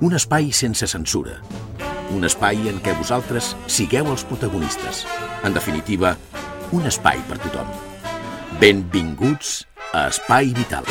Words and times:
Un 0.00 0.14
espai 0.16 0.46
sense 0.56 0.86
censura. 0.88 1.34
Un 2.16 2.24
espai 2.24 2.70
en 2.70 2.78
què 2.80 2.94
vosaltres 2.96 3.50
sigueu 3.68 4.06
els 4.08 4.22
protagonistes. 4.24 5.02
En 5.44 5.52
definitiva, 5.52 6.14
un 6.72 6.86
espai 6.88 7.20
per 7.28 7.36
tothom. 7.42 7.68
Benvinguts 8.62 9.66
a 9.92 10.06
Espai 10.08 10.54
Vital. 10.56 10.88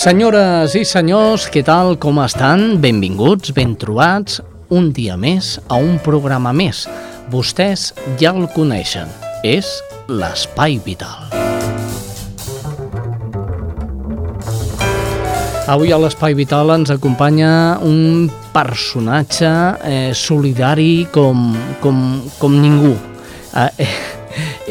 Senyores 0.00 0.72
i 0.80 0.86
senyors, 0.88 1.50
què 1.52 1.60
tal, 1.68 1.98
com 2.00 2.24
estan? 2.24 2.80
Benvinguts, 2.80 3.52
ben 3.52 3.76
trobats, 3.76 4.40
un 4.72 4.88
dia 4.96 5.20
més 5.20 5.58
a 5.68 5.76
un 5.76 6.00
programa 6.00 6.56
més. 6.56 6.86
Vostès 7.28 7.90
ja 8.16 8.32
el 8.32 8.48
coneixen, 8.56 9.12
és 9.44 9.68
l'Espai 10.10 10.80
Vital. 10.82 11.30
Avui 15.70 15.92
a 15.94 15.98
l'Espai 16.02 16.34
Vital 16.34 16.72
ens 16.74 16.90
acompanya 16.90 17.78
un 17.86 18.26
personatge 18.50 19.50
eh, 19.86 20.10
solidari 20.18 21.06
com, 21.14 21.52
com, 21.78 22.02
com 22.40 22.58
ningú. 22.58 22.96
Eh, 23.54 23.70
eh, 23.86 23.94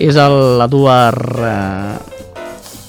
és 0.10 0.20
l'Eduard 0.20 1.40
eh, 1.40 1.96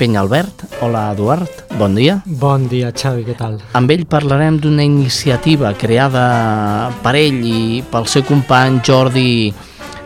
Penyalbert. 0.01 0.67
Hola, 0.83 1.13
Eduard, 1.15 1.67
bon 1.79 1.95
dia. 1.95 2.19
Bon 2.27 2.67
dia, 2.67 2.91
Xavi, 2.91 3.23
què 3.31 3.39
tal? 3.39 3.61
Amb 3.79 3.95
ell 3.95 4.07
parlarem 4.11 4.59
d'una 4.59 4.83
iniciativa 4.83 5.71
creada 5.79 6.91
per 7.05 7.15
ell 7.21 7.45
i 7.47 7.85
pel 7.93 8.11
seu 8.11 8.27
company 8.27 8.83
Jordi 8.83 9.53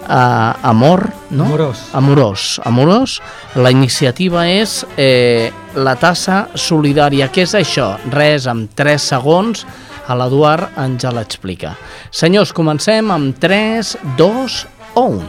uh, 0.08 0.54
Amor, 0.62 1.08
no? 1.30 1.44
Amorós. 1.44 1.88
Amorós. 1.92 2.60
Amorós. 2.64 3.20
La 3.56 3.70
iniciativa 3.70 4.46
és 4.48 4.84
eh, 4.96 5.50
la 5.74 5.96
tassa 5.96 6.48
solidària. 6.54 7.28
Què 7.32 7.44
és 7.46 7.54
això? 7.58 7.94
Res, 8.12 8.48
amb 8.50 8.70
3 8.76 9.10
segons, 9.14 9.64
a 10.06 10.16
l'Eduard 10.18 10.78
ens 10.84 11.02
ja 11.02 11.12
l'explica. 11.14 11.74
Senyors, 12.12 12.52
comencem 12.56 13.10
amb 13.14 13.36
3, 13.40 13.96
2 14.20 14.60
o 15.00 15.08
1. 15.16 15.20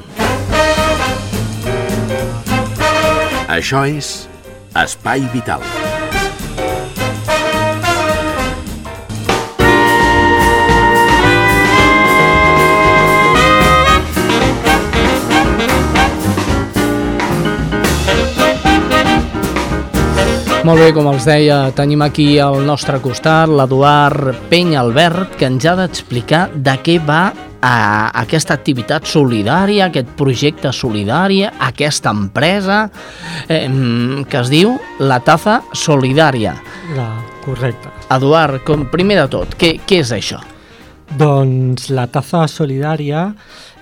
Això 3.56 3.86
és 3.88 4.26
Espai 4.76 5.24
Vital. 5.32 5.64
Molt 20.66 20.82
bé, 20.82 20.88
com 20.98 21.06
els 21.12 21.28
deia, 21.28 21.60
tenim 21.78 22.02
aquí 22.02 22.40
al 22.42 22.56
nostre 22.66 22.98
costat 22.98 23.52
l'Eduard 23.54 24.48
Penya 24.50 24.80
Albert, 24.82 25.36
que 25.38 25.46
ens 25.46 25.68
ha 25.70 25.76
d'explicar 25.78 26.48
de 26.56 26.74
què 26.82 26.96
va 27.06 27.20
a 27.62 27.76
aquesta 28.24 28.56
activitat 28.58 29.06
solidària, 29.06 29.92
aquest 29.92 30.10
projecte 30.18 30.72
solidari, 30.74 31.44
aquesta 31.46 32.16
empresa 32.18 32.80
eh, 33.46 33.68
que 34.26 34.42
es 34.42 34.50
diu 34.50 34.74
La 35.06 35.20
Taza 35.22 35.60
Solidària. 35.70 36.56
La, 36.98 37.12
correcte. 37.46 37.94
Eduard, 38.18 38.64
com, 38.66 38.88
primer 38.90 39.20
de 39.22 39.28
tot, 39.38 39.54
què, 39.62 39.76
què 39.86 40.02
és 40.02 40.16
això? 40.18 40.42
Doncs 41.14 41.92
la 41.94 42.08
Taza 42.10 42.48
Solidària 42.50 43.28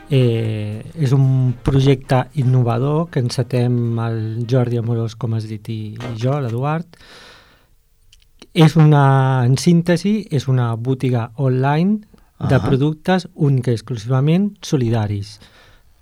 eh, 0.10 0.84
és 0.96 1.12
un 1.16 1.54
projecte 1.64 2.26
innovador 2.40 3.10
que 3.10 3.22
encetem 3.24 4.00
el 4.04 4.46
Jordi 4.50 4.80
Amorós, 4.80 5.16
com 5.16 5.34
has 5.34 5.48
dit, 5.50 5.70
i, 5.70 5.94
i 5.96 6.16
jo, 6.20 6.40
l'Eduard. 6.40 7.00
És 8.54 8.76
una, 8.78 9.44
en 9.46 9.58
síntesi, 9.58 10.28
és 10.30 10.48
una 10.48 10.74
botiga 10.76 11.32
online 11.42 12.04
de 12.44 12.56
Ah. 12.56 12.62
productes 12.62 13.28
única 13.34 13.72
i 13.72 13.78
exclusivament 13.78 14.52
solidaris, 14.62 15.40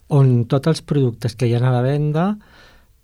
on 0.10 0.46
tots 0.46 0.68
els 0.68 0.82
productes 0.82 1.36
que 1.36 1.48
hi 1.48 1.54
ha 1.56 1.62
a 1.62 1.72
la 1.72 1.82
venda 1.82 2.38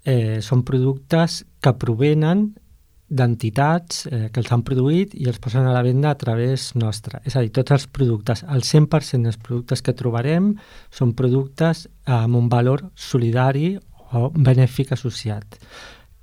eh, 0.03 0.39
són 0.41 0.63
productes 0.63 1.45
que 1.61 1.73
provenen 1.73 2.57
d'entitats 3.07 4.05
eh, 4.11 4.27
que 4.33 4.41
els 4.41 4.49
han 4.51 4.63
produït 4.67 5.13
i 5.15 5.27
els 5.31 5.39
posen 5.39 5.67
a 5.67 5.73
la 5.75 5.83
venda 5.85 6.11
a 6.11 6.19
través 6.19 6.73
nostra. 6.75 7.21
És 7.25 7.37
a 7.37 7.43
dir, 7.43 7.53
tots 7.55 7.71
els 7.75 7.87
productes, 7.87 8.43
el 8.43 8.65
100% 8.67 9.23
dels 9.29 9.39
productes 9.39 9.83
que 9.83 9.95
trobarem 9.95 10.53
són 10.91 11.13
productes 11.15 11.85
amb 12.03 12.35
un 12.39 12.49
valor 12.51 12.89
solidari 12.95 13.75
o 14.11 14.27
benèfic 14.31 14.91
associat. 14.95 15.59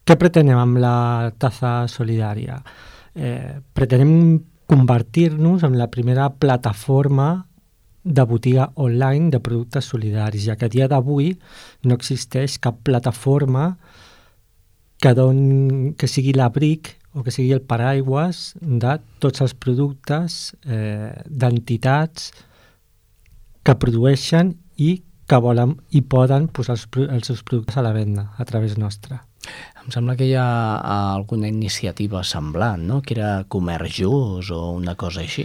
Què 0.05 0.19
pretenem 0.21 0.61
amb 0.61 0.81
la 0.83 0.97
taza 1.41 1.87
solidària? 1.89 2.59
Eh, 3.15 3.61
pretenem 3.73 4.43
convertir-nos 4.69 5.65
en 5.65 5.79
la 5.79 5.89
primera 5.93 6.29
plataforma 6.29 7.47
de 8.05 8.23
botiga 8.29 8.71
online 8.75 9.31
de 9.33 9.41
productes 9.41 9.89
solidaris, 9.89 10.45
ja 10.45 10.57
que 10.61 10.69
a 10.69 10.73
dia 10.73 10.89
d'avui 10.89 11.33
no 11.89 11.97
existeix 11.97 12.59
cap 12.61 12.83
plataforma 12.85 13.71
que, 13.73 13.94
don, 15.13 15.93
que 15.99 16.09
sigui 16.09 16.33
l'abric 16.33 16.95
o 17.13 17.23
que 17.23 17.31
sigui 17.35 17.53
el 17.53 17.61
paraigües 17.63 18.55
de 18.61 18.97
tots 19.21 19.43
els 19.45 19.53
productes 19.55 20.55
eh, 20.65 21.13
d'entitats 21.29 22.31
que 23.65 23.75
produeixen 23.81 24.55
i 24.77 25.03
que 25.29 25.39
volen 25.41 25.77
i 25.97 26.03
poden 26.03 26.49
posar 26.53 26.75
els, 26.77 26.89
els 27.09 27.27
seus 27.31 27.43
productes 27.45 27.77
a 27.81 27.85
la 27.85 27.93
venda 27.97 28.31
a 28.39 28.45
través 28.49 28.77
nostra. 28.81 29.23
Em 29.85 29.91
sembla 29.93 30.17
que 30.17 30.27
hi 30.29 30.35
ha 30.41 30.77
alguna 31.15 31.49
iniciativa 31.49 32.23
semblant, 32.25 32.81
no? 32.89 33.03
Que 33.05 33.15
era 33.19 33.45
Comerç 33.49 34.01
Just 34.01 34.51
o 34.57 34.71
una 34.73 34.95
cosa 34.97 35.21
així. 35.21 35.45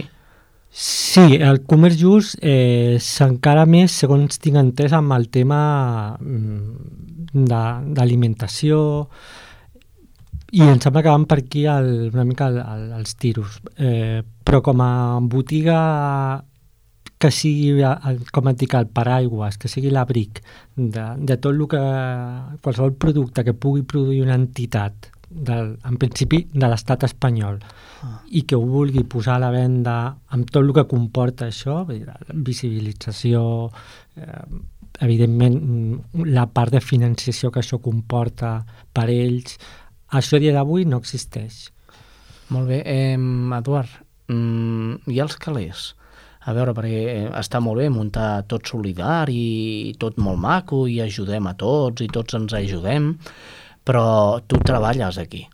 Sí, 0.70 1.34
el 1.42 1.64
comerç 1.66 1.96
just 1.98 2.36
eh, 2.46 2.94
s'encara 3.02 3.64
més, 3.66 3.90
segons 3.90 4.38
tinc 4.38 4.54
entès, 4.60 4.92
amb 4.94 5.10
el 5.16 5.24
tema 5.34 6.14
mm, 6.20 7.34
de- 7.34 7.94
d'alimentació 7.96 9.08
i 10.52 10.62
em 10.66 10.80
sembla 10.82 11.02
que 11.04 11.12
van 11.12 11.26
per 11.30 11.40
aquí 11.42 11.64
el, 11.70 12.10
una 12.12 12.24
mica 12.26 12.48
el, 12.50 12.58
el, 12.58 12.86
els 12.98 13.16
tiros. 13.20 13.60
Eh, 13.76 14.22
però 14.44 14.60
com 14.66 14.82
a 14.82 14.92
botiga 15.22 15.80
que 17.20 17.28
sigui, 17.34 17.84
el, 17.84 18.22
com 18.32 18.48
et 18.48 18.58
dic, 18.62 18.74
el 18.78 18.88
paraigües, 18.96 19.58
que 19.60 19.68
sigui 19.68 19.92
l'abric 19.92 20.40
de, 20.74 21.04
de 21.20 21.36
tot 21.36 21.52
el 21.52 21.66
que... 21.68 21.80
qualsevol 22.64 22.94
producte 22.96 23.44
que 23.44 23.52
pugui 23.52 23.84
produir 23.84 24.22
una 24.24 24.38
entitat, 24.40 25.10
del, 25.30 25.76
en 25.86 25.98
principi 26.00 26.40
de 26.50 26.66
l'estat 26.66 27.04
espanyol, 27.06 27.60
i 28.32 28.42
que 28.48 28.56
ho 28.56 28.64
vulgui 28.66 29.04
posar 29.04 29.36
a 29.36 29.44
la 29.44 29.52
venda 29.54 29.96
amb 30.34 30.48
tot 30.48 30.64
el 30.64 30.72
que 30.74 30.86
comporta 30.90 31.50
això, 31.52 31.84
visibilització, 32.32 33.42
eh, 34.16 34.44
evidentment 35.04 35.60
la 36.26 36.48
part 36.50 36.72
de 36.74 36.80
financiació 36.80 37.52
que 37.52 37.60
això 37.62 37.78
comporta 37.84 38.56
per 38.96 39.06
ells, 39.12 39.60
això 40.12 40.38
a 40.38 40.42
dia 40.42 40.54
d'avui 40.56 40.86
no 40.88 41.00
existeix. 41.00 41.68
Molt 42.50 42.68
bé. 42.68 42.82
Eh, 42.84 43.16
Eduard, 43.60 43.92
mm, 44.28 45.10
i 45.12 45.20
els 45.22 45.36
calés? 45.36 45.94
A 46.48 46.54
veure, 46.56 46.72
perquè 46.74 47.00
eh, 47.04 47.30
està 47.36 47.60
molt 47.60 47.82
bé 47.82 47.90
muntar 47.92 48.46
tot 48.48 48.66
solidari 48.66 49.90
i 49.90 49.94
tot 50.00 50.16
molt 50.18 50.40
maco 50.40 50.86
i 50.88 51.00
ajudem 51.04 51.46
a 51.46 51.54
tots 51.54 52.02
i 52.02 52.08
tots 52.08 52.34
ens 52.34 52.56
ajudem, 52.56 53.12
però 53.84 54.40
tu 54.48 54.58
treballes 54.64 55.18
aquí, 55.20 55.44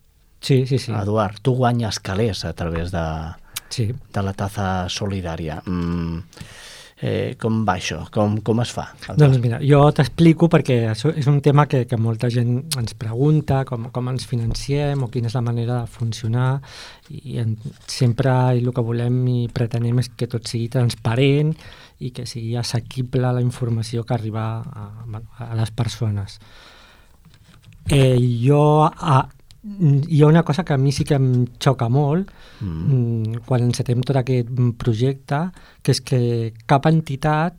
Sí, 0.46 0.66
sí, 0.66 0.78
sí. 0.78 0.92
Eduard. 0.92 1.40
Tu 1.42 1.50
guanyes 1.58 1.98
calés 1.98 2.44
a 2.44 2.52
través 2.52 2.92
de, 2.92 3.04
sí. 3.68 3.88
de 4.14 4.22
la 4.22 4.32
taza 4.32 4.86
solidària. 4.88 5.60
Mm, 5.66 6.20
eh, 7.00 7.36
com 7.40 7.60
va 7.66 7.76
això? 7.76 7.98
Com, 8.12 8.38
com 8.44 8.60
es 8.62 8.72
fa? 8.72 8.86
Doncs 9.18 9.38
mira, 9.42 9.58
jo 9.64 9.82
t'explico 9.94 10.48
perquè 10.52 10.78
això 10.90 11.12
és 11.12 11.28
un 11.28 11.40
tema 11.44 11.66
que, 11.68 11.84
que 11.88 11.98
molta 12.00 12.30
gent 12.32 12.54
ens 12.80 12.96
pregunta, 12.98 13.62
com, 13.68 13.90
com 13.92 14.12
ens 14.12 14.26
financiem 14.28 15.04
o 15.04 15.10
quina 15.12 15.28
és 15.30 15.36
la 15.36 15.44
manera 15.44 15.82
de 15.82 15.92
funcionar 15.92 16.48
i 17.12 17.38
en, 17.42 17.56
sempre 17.90 18.32
el 18.54 18.72
que 18.72 18.84
volem 18.84 19.20
i 19.32 19.38
pretenem 19.52 20.00
és 20.02 20.10
que 20.16 20.30
tot 20.30 20.48
sigui 20.48 20.70
transparent 20.72 21.52
i 22.00 22.12
que 22.16 22.26
sigui 22.28 22.56
assequible 22.60 23.32
la 23.32 23.44
informació 23.44 24.04
que 24.04 24.16
arriba 24.16 24.46
a, 24.60 24.88
a 25.46 25.54
les 25.60 25.72
persones. 25.72 26.40
eh, 27.88 28.18
jo... 28.42 28.84
A, 28.84 29.26
hi 29.66 30.22
ha 30.22 30.26
una 30.26 30.44
cosa 30.44 30.64
que 30.64 30.72
a 30.74 30.78
mi 30.78 30.92
sí 30.92 31.04
que 31.04 31.16
em 31.18 31.46
xoca 31.58 31.88
molt 31.90 32.30
mm. 32.60 33.42
quan 33.46 33.64
encetem 33.66 34.02
tot 34.06 34.20
aquest 34.20 34.50
projecte, 34.78 35.40
que 35.82 35.94
és 35.94 36.00
que 36.00 36.20
cap 36.70 36.86
entitat 36.86 37.56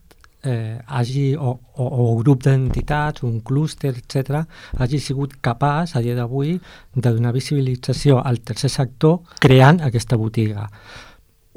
eh, 0.48 0.80
hagi, 0.86 1.36
o, 1.36 1.58
o, 1.76 1.84
o 1.84 2.16
grup 2.22 2.46
d'entitats, 2.46 3.26
un 3.28 3.42
clúster, 3.42 3.94
etc, 3.98 4.46
hagi 4.78 5.02
sigut 5.04 5.36
capaç 5.44 5.98
a 5.98 6.04
dia 6.06 6.16
d'avui 6.16 6.56
de 6.96 7.12
donar 7.12 7.36
visibilització 7.36 8.22
al 8.24 8.40
tercer 8.40 8.72
sector 8.72 9.20
creant 9.44 9.84
aquesta 9.84 10.18
botiga. 10.18 10.70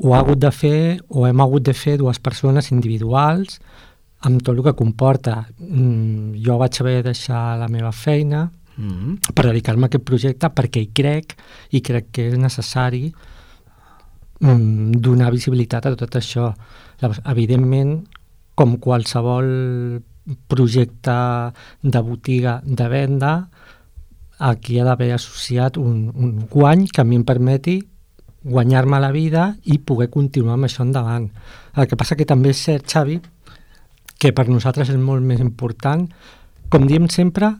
Ho 0.02 0.14
ha 0.14 0.24
hagut 0.24 0.40
de 0.40 0.50
fer, 0.50 0.98
o 1.08 1.26
hem 1.28 1.40
hagut 1.44 1.68
de 1.68 1.76
fer 1.76 1.98
dues 2.00 2.18
persones 2.18 2.72
individuals, 2.72 3.60
amb 4.26 4.42
tot 4.42 4.56
el 4.56 4.64
que 4.64 4.76
comporta. 4.76 5.44
Mm, 5.58 6.40
jo 6.44 6.56
vaig 6.60 6.80
haver 6.80 6.96
de 7.00 7.12
deixar 7.12 7.58
la 7.60 7.68
meva 7.68 7.92
feina 7.92 8.48
mm 8.76 8.90
-hmm. 8.90 9.34
per 9.34 9.46
dedicar-me 9.46 9.84
a 9.84 9.86
aquest 9.86 10.04
projecte 10.04 10.46
perquè 10.48 10.80
hi 10.80 10.90
crec 10.92 11.36
i 11.70 11.80
crec 11.80 12.10
que 12.12 12.28
és 12.28 12.38
necessari 12.38 13.12
mm, 14.40 14.92
donar 15.00 15.30
visibilitat 15.30 15.86
a 15.86 15.96
tot 15.96 16.16
això. 16.16 16.54
Llavors, 17.00 17.20
evidentment, 17.24 18.06
com 18.54 18.76
qualsevol 18.78 20.02
projecte 20.46 21.52
de 21.82 22.00
botiga 22.00 22.60
de 22.64 22.88
venda, 22.88 23.48
aquí 24.38 24.78
ha 24.78 24.84
d'haver 24.84 25.12
associat 25.12 25.76
un, 25.76 26.10
un 26.14 26.46
guany 26.50 26.86
que 26.88 27.00
a 27.00 27.04
mi 27.04 27.16
em 27.16 27.24
permeti 27.24 27.80
guanyar-me 28.42 29.00
la 29.00 29.10
vida 29.12 29.56
i 29.64 29.78
poder 29.78 30.08
continuar 30.10 30.54
amb 30.56 30.64
això 30.64 30.82
endavant. 30.82 31.28
El 31.76 31.86
que 31.86 31.96
passa 31.96 32.16
que 32.16 32.24
també 32.24 32.54
és 32.54 32.62
cert, 32.64 32.88
Xavi, 32.88 33.20
que 34.20 34.32
per 34.36 34.46
nosaltres 34.48 34.92
és 34.92 35.00
molt 35.00 35.24
més 35.24 35.40
important, 35.40 36.06
com 36.72 36.86
diem 36.88 37.08
sempre, 37.12 37.52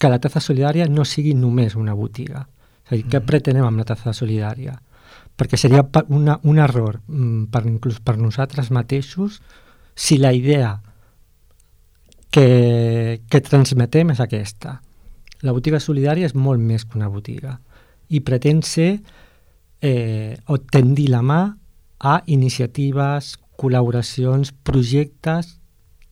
que 0.00 0.08
la 0.08 0.18
taza 0.18 0.40
solidària 0.40 0.88
no 0.88 1.04
sigui 1.04 1.34
només 1.36 1.76
una 1.76 1.94
botiga. 1.94 2.46
És 2.86 2.92
a 2.92 2.96
dir, 2.96 3.04
què 3.04 3.18
mm. 3.20 3.26
pretenem 3.28 3.66
amb 3.66 3.82
la 3.82 3.88
taza 3.92 4.14
solidària? 4.16 4.78
Perquè 5.36 5.58
seria 5.60 5.84
una, 6.08 6.38
un 6.48 6.60
error 6.60 7.00
mm, 7.06 7.50
per, 7.52 7.64
inclús 7.68 8.00
per 8.04 8.16
nosaltres 8.18 8.70
mateixos 8.72 9.40
si 9.94 10.16
la 10.18 10.32
idea 10.32 10.78
que, 12.32 13.20
que 13.28 13.40
transmetem 13.44 14.14
és 14.14 14.22
aquesta. 14.24 14.78
La 15.44 15.52
botiga 15.56 15.80
solidària 15.80 16.28
és 16.28 16.36
molt 16.36 16.60
més 16.62 16.86
que 16.86 16.96
una 16.98 17.10
botiga 17.12 17.58
i 18.10 18.20
pretén 18.24 18.64
ser 18.66 18.90
eh, 19.84 20.36
o 20.48 20.58
tendir 20.58 21.10
la 21.12 21.22
mà 21.22 21.40
a 22.00 22.20
iniciatives, 22.26 23.36
col·laboracions, 23.60 24.54
projectes 24.64 25.59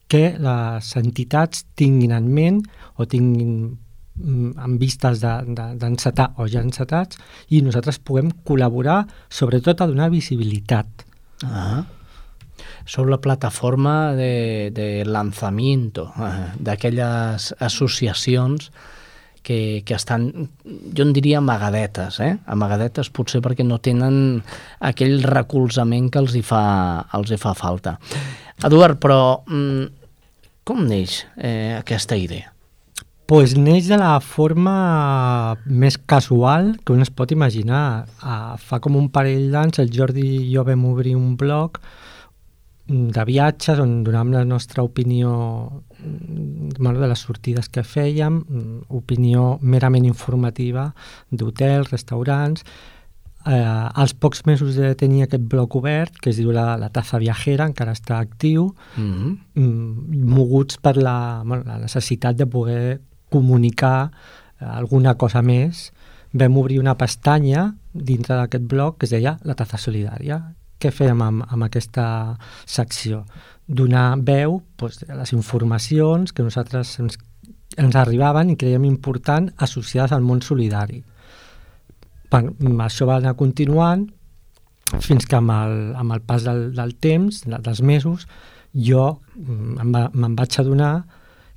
que 0.09 0.23
les 0.41 0.89
entitats 0.97 1.67
tinguin 1.77 2.15
en 2.17 2.31
ment 2.33 2.63
o 2.97 3.05
tinguin 3.09 3.53
mm, 4.15 4.57
en 4.57 4.79
vistes 4.81 5.21
d'encetar 5.21 6.31
de, 6.31 6.33
de, 6.33 6.41
o 6.41 6.49
ja 6.49 6.65
encetats 6.65 7.21
i 7.53 7.61
nosaltres 7.65 8.01
puguem 8.01 8.33
col·laborar 8.47 9.03
sobretot 9.29 9.81
a 9.81 9.89
donar 9.91 10.11
visibilitat. 10.13 11.07
Ah 11.45 11.85
sou 12.89 13.05
la 13.05 13.19
plataforma 13.21 14.15
de, 14.17 14.71
de 14.73 15.05
lanzamiento 15.05 16.09
eh, 16.17 16.47
d'aquelles 16.57 17.53
associacions 17.59 18.71
que, 19.43 19.83
que 19.85 19.95
estan, 19.95 20.49
jo 20.65 21.05
en 21.05 21.13
diria 21.15 21.39
amagadetes, 21.39 22.19
eh? 22.25 22.33
amagadetes 22.49 23.11
potser 23.13 23.43
perquè 23.45 23.63
no 23.65 23.79
tenen 23.79 24.41
aquell 24.81 25.21
recolzament 25.23 26.09
que 26.11 26.21
els 26.21 26.35
hi 26.35 26.43
fa, 26.45 26.63
els 27.15 27.31
hi 27.31 27.39
fa 27.39 27.53
falta. 27.57 27.95
Eduard, 28.65 28.99
però 28.99 29.21
mm, 29.45 29.98
com 30.69 30.85
neix 30.85 31.23
eh, 31.35 31.75
aquesta 31.81 32.17
idea? 32.19 32.53
pues 33.29 33.51
neix 33.53 33.85
de 33.85 33.97
la 34.01 34.15
forma 34.25 34.71
més 35.69 35.99
casual 36.09 36.71
que 36.81 36.95
un 36.95 37.05
es 37.05 37.11
pot 37.13 37.29
imaginar. 37.29 38.07
Uh, 38.25 38.55
fa 38.57 38.79
com 38.81 38.95
un 38.97 39.11
parell 39.13 39.51
d'anys 39.53 39.83
el 39.83 39.91
Jordi 39.93 40.23
i 40.39 40.47
jo 40.49 40.63
vam 40.65 40.87
obrir 40.89 41.13
un 41.13 41.35
blog 41.37 41.77
de 42.89 43.25
viatges 43.29 43.77
on 43.83 43.99
donàvem 44.01 44.33
la 44.33 44.41
nostra 44.49 44.81
opinió 44.81 45.35
mm, 46.01 46.73
de 46.81 47.11
les 47.11 47.21
sortides 47.21 47.69
que 47.69 47.85
fèiem, 47.85 48.41
mm, 48.41 48.79
opinió 48.97 49.59
merament 49.61 50.09
informativa 50.09 50.87
d'hotels, 51.29 51.93
restaurants. 51.93 52.65
Eh, 53.49 53.55
als 54.03 54.13
pocs 54.13 54.43
mesos 54.45 54.75
de 54.77 54.91
tenir 54.93 55.23
aquest 55.25 55.47
bloc 55.49 55.73
obert, 55.79 56.19
que 56.21 56.29
es 56.29 56.37
diu 56.37 56.51
la, 56.53 56.75
la 56.77 56.91
Taza 56.93 57.17
Viajera, 57.17 57.65
encara 57.65 57.95
està 57.97 58.19
actiu, 58.19 58.75
mm 58.95 59.37
-hmm. 59.55 60.25
moguts 60.35 60.77
per 60.77 60.97
la, 60.97 61.41
bueno, 61.45 61.63
la 61.65 61.79
necessitat 61.79 62.35
de 62.35 62.45
poder 62.45 63.01
comunicar 63.29 64.11
eh, 64.61 64.65
alguna 64.65 65.15
cosa 65.15 65.41
més, 65.41 65.91
vam 66.31 66.57
obrir 66.57 66.79
una 66.79 66.95
pestanya 66.95 67.73
dintre 67.93 68.35
d'aquest 68.35 68.63
bloc 68.63 68.99
que 68.99 69.05
es 69.05 69.11
deia 69.11 69.39
la 69.43 69.55
Taza 69.55 69.77
Solidària 69.77 70.53
què 70.79 70.91
fèiem 70.95 71.21
amb, 71.21 71.43
amb 71.51 71.67
aquesta 71.67 72.05
secció? 72.65 73.23
Donar 73.67 74.17
veu 74.25 74.61
doncs, 74.79 75.03
a 75.09 75.17
les 75.19 75.33
informacions 75.35 76.31
que 76.33 76.45
nosaltres 76.45 76.95
ens, 77.03 77.19
ens 77.77 77.97
arribaven 77.99 78.53
i 78.53 78.57
creiem 78.59 78.87
important 78.87 79.51
associades 79.67 80.15
al 80.15 80.23
món 80.25 80.41
solidari. 80.45 81.03
Per, 82.29 82.43
això 82.85 83.07
va 83.09 83.17
anar 83.17 83.35
continuant 83.37 84.07
fins 84.97 85.25
que 85.29 85.37
amb 85.37 85.53
el, 85.53 85.75
amb 85.97 86.15
el 86.15 86.21
pas 86.25 86.45
del, 86.45 86.69
del 86.77 86.95
temps, 87.01 87.43
dels 87.45 87.81
mesos, 87.85 88.25
jo 88.73 89.19
mm, 89.35 89.75
me'n 89.77 89.93
va, 89.93 90.03
me 90.13 90.29
vaig 90.37 90.59
adonar 90.61 90.93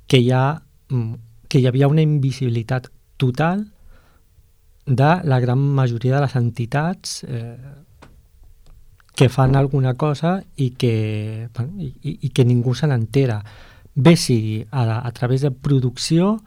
que 0.09 0.19
hi, 0.21 0.31
ha, 0.33 0.61
mm, 0.89 1.13
que 1.49 1.61
hi 1.61 1.67
havia 1.69 1.89
una 1.89 2.05
invisibilitat 2.05 2.89
total 3.17 3.65
de 4.85 5.11
la 5.23 5.39
gran 5.39 5.59
majoria 5.59 6.17
de 6.17 6.21
les 6.25 6.35
entitats 6.35 7.23
eh, 7.23 7.57
que 9.15 9.29
fan 9.29 9.55
alguna 9.55 9.93
cosa 9.93 10.39
i 10.57 10.71
que, 10.77 11.47
i, 11.77 12.17
i 12.27 12.29
que 12.33 12.45
ningú 12.45 12.73
se 12.75 12.89
n'entera. 12.89 13.39
Bé 13.93 14.15
sigui 14.17 14.63
a, 14.71 14.99
a 15.05 15.11
través 15.13 15.45
de 15.45 15.51
producció, 15.53 16.39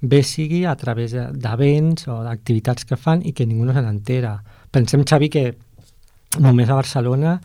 bé 0.00 0.22
sigui 0.24 0.64
a 0.64 0.74
través 0.80 1.12
d'events 1.12 2.06
o 2.08 2.22
d'activitats 2.24 2.86
que 2.88 2.96
fan 2.96 3.24
i 3.24 3.32
que 3.36 3.46
ningú 3.46 3.66
no 3.68 3.74
se 3.76 3.82
n'entera. 3.84 4.38
Pensem, 4.72 5.04
Xavi, 5.04 5.28
que 5.28 5.44
només 6.38 6.70
a 6.70 6.78
Barcelona 6.78 7.40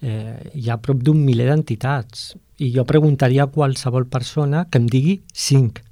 eh, 0.00 0.50
hi 0.54 0.70
ha 0.70 0.80
prop 0.80 1.02
d'un 1.04 1.20
miler 1.22 1.50
d'entitats 1.50 2.34
i 2.64 2.70
jo 2.74 2.86
preguntaria 2.88 3.44
a 3.44 3.52
qualsevol 3.52 4.08
persona 4.08 4.64
que 4.70 4.80
em 4.80 4.88
digui 4.88 5.20
cinc, 5.32 5.82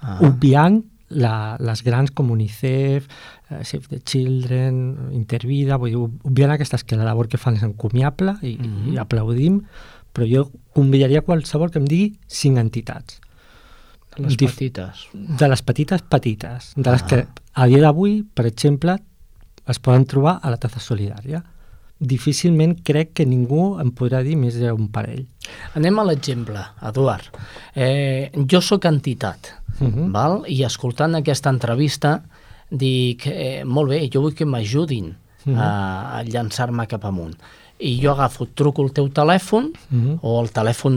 ah. 0.00 0.18
obviant 0.24 0.80
la, 1.14 1.56
les 1.60 1.82
grans 1.84 2.10
com 2.10 2.32
UNICEF, 2.32 3.06
eh, 3.50 3.62
Save 3.62 3.90
the 3.90 4.00
Children, 4.00 5.12
Intervida, 5.12 5.78
vull 5.80 5.92
dir, 5.92 6.00
obviant 6.00 6.54
aquestes 6.54 6.84
que 6.84 6.96
la 6.98 7.06
labor 7.06 7.28
que 7.28 7.40
fan 7.40 7.60
és 7.60 7.66
encomiable 7.66 8.38
i, 8.42 8.56
mm 8.56 8.64
-hmm. 8.64 8.94
i 8.94 8.98
aplaudim, 8.98 9.60
però 10.12 10.26
jo 10.26 10.50
convidaria 10.72 11.22
qualsevol 11.22 11.70
que 11.70 11.78
em 11.78 11.86
digui 11.86 12.12
cinc 12.26 12.58
entitats. 12.58 13.20
De 14.16 14.28
les 14.28 14.36
Dif 14.36 14.54
petites. 14.54 15.08
De 15.12 15.48
les 15.48 15.62
petites 15.62 16.02
petites, 16.02 16.72
de 16.76 16.90
les 16.90 17.02
ah. 17.02 17.08
que 17.08 17.26
a 17.54 17.66
dia 17.66 17.80
d'avui, 17.80 18.22
per 18.22 18.46
exemple, 18.46 18.98
es 19.66 19.78
poden 19.80 20.04
trobar 20.06 20.38
a 20.42 20.52
la 20.52 20.60
taza 20.60 20.80
solidària 20.80 21.42
difícilment 22.04 22.74
crec 22.84 23.12
que 23.14 23.26
ningú 23.26 23.78
em 23.80 23.90
podrà 23.94 24.22
dir 24.26 24.36
més 24.36 24.56
d'un 24.58 24.88
parell. 24.92 25.24
Anem 25.78 25.98
a 25.98 26.06
l'exemple, 26.08 26.62
Eduard. 26.90 27.30
Eh, 27.74 28.30
jo 28.50 28.60
sóc 28.60 28.84
entitat, 28.90 29.54
uh 29.80 29.84
mhm. 29.84 29.94
-huh. 29.94 30.12
val? 30.12 30.44
i 30.48 30.64
escoltant 30.64 31.14
aquesta 31.14 31.50
entrevista 31.50 32.22
dic, 32.70 33.26
eh, 33.26 33.64
molt 33.64 33.90
bé, 33.90 34.08
jo 34.12 34.20
vull 34.20 34.34
que 34.34 34.44
m'ajudin 34.44 35.06
uh 35.06 35.50
mhm. 35.50 35.56
-huh. 35.56 35.60
a, 35.60 36.18
a 36.18 36.22
llançar-me 36.22 36.86
cap 36.86 37.04
amunt. 37.04 37.36
I 37.78 37.96
jo 38.00 38.12
agafo, 38.12 38.46
truco 38.46 38.84
el 38.84 38.92
teu 38.94 39.08
telèfon 39.10 39.72
uh 39.72 39.94
mhm. 39.96 40.06
-huh. 40.06 40.18
o 40.22 40.42
el 40.42 40.50
telèfon 40.50 40.96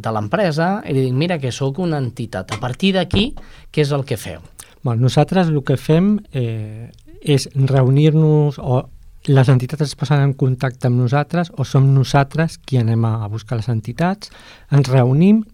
de 0.00 0.10
l'empresa 0.10 0.82
i 0.86 0.92
li 0.92 1.02
dic, 1.02 1.14
mira, 1.14 1.38
que 1.38 1.52
sóc 1.52 1.78
una 1.78 1.98
entitat. 1.98 2.52
A 2.52 2.60
partir 2.60 2.94
d'aquí, 2.94 3.34
què 3.72 3.80
és 3.82 3.90
el 3.92 4.04
que 4.04 4.16
feu? 4.16 4.40
Bueno, 4.82 5.02
nosaltres 5.02 5.48
el 5.48 5.62
que 5.62 5.76
fem 5.76 6.20
eh, 6.32 6.90
és 7.20 7.48
reunir-nos 7.54 8.58
o 8.58 8.88
les 9.28 9.48
entitats 9.48 9.82
es 9.82 9.96
posen 9.96 10.22
en 10.24 10.32
contacte 10.32 10.88
amb 10.88 10.96
nosaltres 10.96 11.50
o 11.52 11.64
som 11.64 11.94
nosaltres 11.94 12.56
qui 12.58 12.78
anem 12.80 13.04
a, 13.04 13.24
a 13.24 13.28
buscar 13.28 13.56
les 13.56 13.68
entitats, 13.68 14.30
ens 14.72 14.88
reunim 14.88 15.44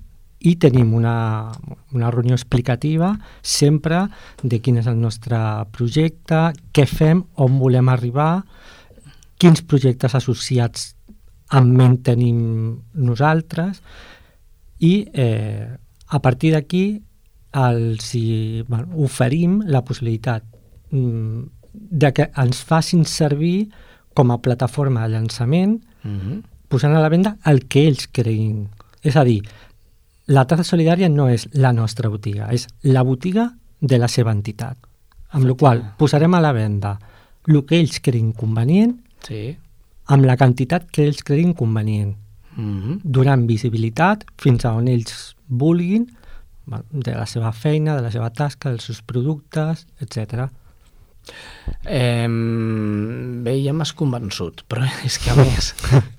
i 0.47 0.55
tenim 0.63 0.93
una, 0.95 1.51
una 1.93 2.11
reunió 2.11 2.37
explicativa 2.37 3.17
sempre 3.43 4.05
de 4.43 4.61
quin 4.63 4.79
és 4.79 4.87
el 4.87 5.01
nostre 5.01 5.39
projecte, 5.75 6.53
què 6.71 6.87
fem, 6.87 7.25
on 7.43 7.59
volem 7.59 7.89
arribar, 7.91 8.45
quins 9.39 9.63
projectes 9.63 10.15
associats 10.15 10.93
en 11.57 11.73
ment 11.77 11.99
tenim 12.03 12.39
nosaltres 12.95 13.83
i 14.83 15.07
eh, 15.13 15.67
a 16.07 16.19
partir 16.23 16.53
d'aquí 16.55 16.85
els 17.57 18.09
hi, 18.15 18.65
bueno, 18.69 18.91
oferim 19.07 19.61
la 19.65 19.83
possibilitat 19.85 20.45
mm, 20.91 21.45
de 21.73 22.13
que 22.13 22.31
ens 22.37 22.61
facin 22.65 23.05
servir 23.09 23.69
com 24.17 24.33
a 24.33 24.41
plataforma 24.43 25.05
de 25.05 25.15
llançament 25.15 25.79
mm 26.03 26.19
-hmm. 26.19 26.43
posant 26.69 26.95
a 26.95 27.01
la 27.01 27.09
venda 27.09 27.37
el 27.45 27.67
que 27.69 27.87
ells 27.87 28.09
creguin. 28.09 28.69
És 29.03 29.17
a 29.17 29.25
dir, 29.25 29.43
la 30.27 30.47
taza 30.47 30.65
solidària 30.65 31.09
no 31.09 31.29
és 31.29 31.49
la 31.53 31.73
nostra 31.73 32.09
botiga, 32.09 32.49
és 32.53 32.67
la 32.83 33.03
botiga 33.03 33.55
de 33.81 33.99
la 33.99 34.09
seva 34.09 34.33
entitat. 34.33 34.77
Amb 35.31 35.45
la 35.47 35.55
qual 35.55 35.95
posarem 35.99 36.35
a 36.35 36.41
la 36.41 36.53
venda 36.53 36.99
el 37.47 37.65
que 37.65 37.79
ells 37.79 38.01
creguin 38.01 38.33
convenient 38.33 39.06
Sí. 39.25 39.57
amb 40.07 40.25
la 40.25 40.37
quantitat 40.37 40.91
que 40.91 41.03
ells 41.07 41.25
creguin 41.27 41.55
convenient, 41.55 42.17
Mm 42.57 42.83
-hmm. 42.83 43.01
donant 43.03 43.47
visibilitat 43.47 44.25
fins 44.39 44.65
a 44.65 44.73
on 44.73 44.89
ells 44.89 45.37
vulguin 45.47 46.07
de 46.91 47.13
la 47.13 47.27
seva 47.27 47.53
feina, 47.53 47.95
de 47.97 48.03
la 48.03 48.11
seva 48.11 48.31
tasca, 48.31 48.71
dels 48.71 48.85
seus 48.85 49.03
productes, 49.03 49.87
etc. 50.01 50.49
Eh, 51.85 52.27
bé, 52.29 53.55
ja 53.63 53.73
m'has 53.73 53.93
convençut, 53.93 54.65
però 54.69 54.87
és 55.07 55.19
que 55.19 55.31
a 55.31 55.37
més... 55.37 55.75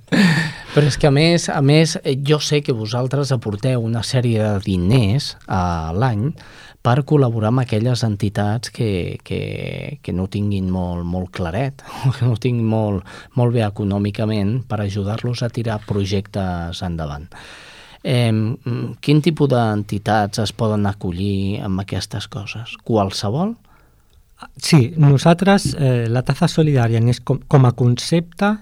però 0.73 0.85
és 0.87 0.97
que 0.99 1.07
a 1.07 1.11
més, 1.11 1.49
a 1.49 1.61
més, 1.61 1.97
eh, 2.03 2.15
jo 2.23 2.39
sé 2.39 2.61
que 2.63 2.75
vosaltres 2.75 3.33
aporteu 3.35 3.83
una 3.83 4.03
sèrie 4.07 4.39
de 4.43 4.59
diners 4.63 5.35
a 5.47 5.91
l'any 5.95 6.29
per 6.81 7.01
col·laborar 7.07 7.51
amb 7.51 7.63
aquelles 7.63 8.03
entitats 8.07 8.71
que, 8.71 9.19
que, 9.25 9.99
que 10.03 10.13
no 10.15 10.27
tinguin 10.31 10.69
molt, 10.71 11.03
molt 11.05 11.31
claret, 11.35 11.83
que 12.17 12.25
no 12.27 12.37
tinguin 12.39 12.67
molt, 12.67 13.07
molt 13.35 13.55
bé 13.55 13.65
econòmicament 13.67 14.61
per 14.69 14.81
ajudar-los 14.85 15.43
a 15.43 15.51
tirar 15.53 15.81
projectes 15.87 16.83
endavant. 16.85 17.27
Eh, 18.07 18.31
quin 19.03 19.21
tipus 19.25 19.49
d'entitats 19.51 20.39
es 20.39 20.53
poden 20.55 20.85
acollir 20.87 21.59
amb 21.65 21.83
aquestes 21.83 22.29
coses? 22.31 22.77
Qualsevol? 22.87 23.57
Sí, 24.61 24.93
nosaltres, 25.01 25.73
eh, 25.73 26.05
la 26.09 26.21
taza 26.21 26.47
solidària 26.47 27.01
és 27.09 27.19
com, 27.25 27.39
com 27.49 27.65
a 27.65 27.73
concepte 27.73 28.53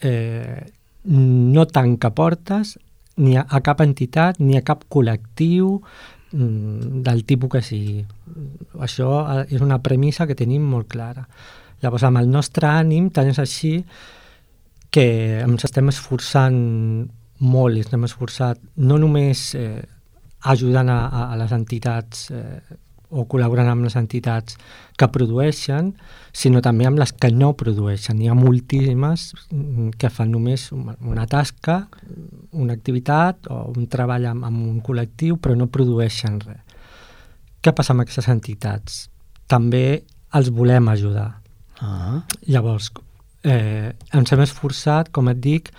eh, 0.00 0.62
no 1.02 1.64
tanca 1.66 2.12
portes 2.14 2.76
ni 3.18 3.34
a, 3.36 3.42
a 3.42 3.60
cap 3.66 3.82
entitat 3.82 4.38
ni 4.38 4.56
a 4.56 4.62
cap 4.62 4.84
col·lectiu 4.88 5.80
del 6.32 7.24
tipus 7.24 7.50
que 7.54 7.62
sigui. 7.64 8.02
Això 8.84 9.10
eh, 9.22 9.44
és 9.54 9.64
una 9.64 9.80
premissa 9.82 10.26
que 10.28 10.36
tenim 10.38 10.64
molt 10.68 10.88
clara. 10.92 11.26
Llavors, 11.82 12.04
amb 12.08 12.20
el 12.20 12.30
nostre 12.30 12.68
ànim, 12.68 13.10
tant 13.14 13.30
és 13.30 13.38
així 13.38 13.78
que 14.90 15.06
ens 15.44 15.64
estem 15.68 15.88
esforçant 15.92 16.58
molt 17.38 17.78
ens 17.78 17.92
hem 17.94 18.04
esforçat 18.06 18.60
no 18.82 18.98
només 18.98 19.52
eh, 19.54 19.82
ajudant 20.50 20.90
a, 20.90 20.98
a 21.30 21.36
les 21.38 21.52
entitats 21.54 22.30
eh, 22.34 22.58
o 23.10 23.24
col·laborant 23.30 23.70
amb 23.70 23.86
les 23.86 23.96
entitats 23.96 24.58
que 24.98 25.08
produeixen, 25.12 25.92
sinó 26.36 26.60
també 26.64 26.86
amb 26.88 27.00
les 27.00 27.12
que 27.12 27.30
no 27.32 27.54
produeixen. 27.56 28.20
Hi 28.20 28.28
ha 28.28 28.36
moltíssimes 28.36 29.28
mm, 29.50 29.90
que 30.00 30.10
fan 30.12 30.32
només 30.34 30.68
una 30.72 31.26
tasca, 31.30 31.80
una 32.52 32.76
activitat 32.76 33.48
o 33.52 33.64
un 33.74 33.88
treball 33.90 34.28
amb, 34.32 34.46
amb 34.48 34.64
un 34.66 34.80
col·lectiu, 34.84 35.38
però 35.40 35.56
no 35.56 35.70
produeixen 35.72 36.40
res. 36.44 36.64
Què 37.64 37.74
passa 37.74 37.94
amb 37.94 38.04
aquestes 38.04 38.28
entitats? 38.30 39.06
També 39.50 40.02
els 40.38 40.50
volem 40.54 40.88
ajudar. 40.92 41.30
Ah, 41.80 42.20
Llavors, 42.46 42.90
eh, 43.44 43.94
ens 44.14 44.32
hem 44.32 44.42
esforçat, 44.44 45.10
com 45.14 45.30
et 45.32 45.40
dic, 45.40 45.72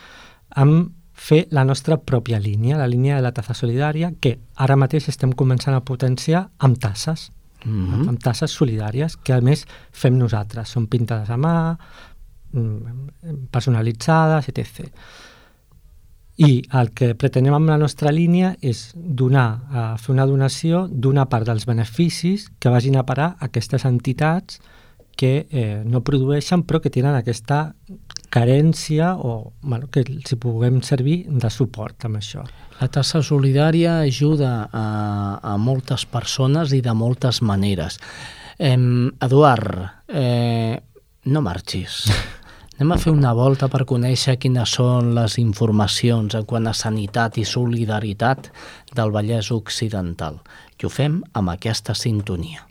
en 0.57 0.89
fer 1.19 1.47
la 1.51 1.65
nostra 1.67 1.97
pròpia 1.99 2.39
línia, 2.39 2.77
la 2.79 2.88
línia 2.88 3.17
de 3.17 3.25
la 3.25 3.33
taza 3.35 3.53
solidària, 3.57 4.13
que 4.23 4.38
ara 4.55 4.77
mateix 4.79 5.09
estem 5.11 5.33
començant 5.35 5.75
a 5.75 5.83
potenciar 5.85 6.45
amb 6.63 6.79
tasses, 6.79 7.29
mm 7.65 7.93
amb, 7.93 8.11
amb 8.13 8.21
tasses 8.23 8.55
solidàries, 8.55 9.17
que 9.17 9.33
a 9.35 9.41
més 9.43 9.65
fem 9.91 10.15
nosaltres. 10.17 10.69
Són 10.69 10.88
pintades 10.88 11.29
a 11.29 11.38
mà, 11.38 11.77
mm, 12.53 13.49
personalitzades, 13.51 14.47
etc. 14.47 14.88
I 16.39 16.63
el 16.71 16.93
que 16.95 17.15
pretenem 17.19 17.53
amb 17.53 17.67
la 17.67 17.77
nostra 17.77 18.13
línia 18.15 18.55
és 18.61 18.93
donar, 18.95 19.59
eh, 19.59 19.97
fer 19.99 20.13
una 20.13 20.25
donació 20.25 20.88
d'una 20.88 21.27
part 21.27 21.45
dels 21.45 21.65
beneficis 21.65 22.47
que 22.59 22.69
vagin 22.69 22.95
a 22.95 23.05
parar 23.05 23.35
a 23.39 23.49
aquestes 23.49 23.83
entitats 23.83 24.61
que 25.17 25.47
eh, 25.51 25.83
no 25.85 25.99
produeixen 25.99 26.63
però 26.63 26.79
que 26.79 26.89
tenen 26.89 27.13
aquesta 27.13 27.73
carència 28.29 29.13
o 29.17 29.53
bueno, 29.62 29.89
que 29.91 30.03
hi 30.07 30.38
puguem 30.39 30.81
servir 30.86 31.24
de 31.29 31.50
suport 31.50 32.05
amb 32.05 32.19
això. 32.21 32.45
La 32.79 32.88
tassa 32.88 33.21
solidària 33.25 34.00
ajuda 34.05 34.69
a, 34.71 34.86
a 35.43 35.55
moltes 35.57 36.05
persones 36.07 36.74
i 36.74 36.81
de 36.86 36.93
moltes 36.95 37.41
maneres. 37.41 38.00
Eh, 38.57 38.77
Eduard, 39.25 40.05
eh, 40.07 40.79
no 41.25 41.41
marxis. 41.41 42.05
Anem 42.79 42.93
a 42.95 43.00
fer 43.01 43.12
una 43.12 43.33
volta 43.36 43.67
per 43.67 43.83
conèixer 43.83 44.38
quines 44.39 44.77
són 44.77 45.09
les 45.17 45.36
informacions 45.41 46.38
en 46.38 46.45
quant 46.48 46.69
a 46.69 46.71
sanitat 46.71 47.36
i 47.41 47.43
solidaritat 47.43 48.48
del 48.95 49.12
Vallès 49.12 49.51
Occidental. 49.51 50.39
I 50.79 50.88
ho 50.88 50.93
fem 50.93 51.19
amb 51.36 51.51
aquesta 51.57 51.91
sintonia. 51.91 52.68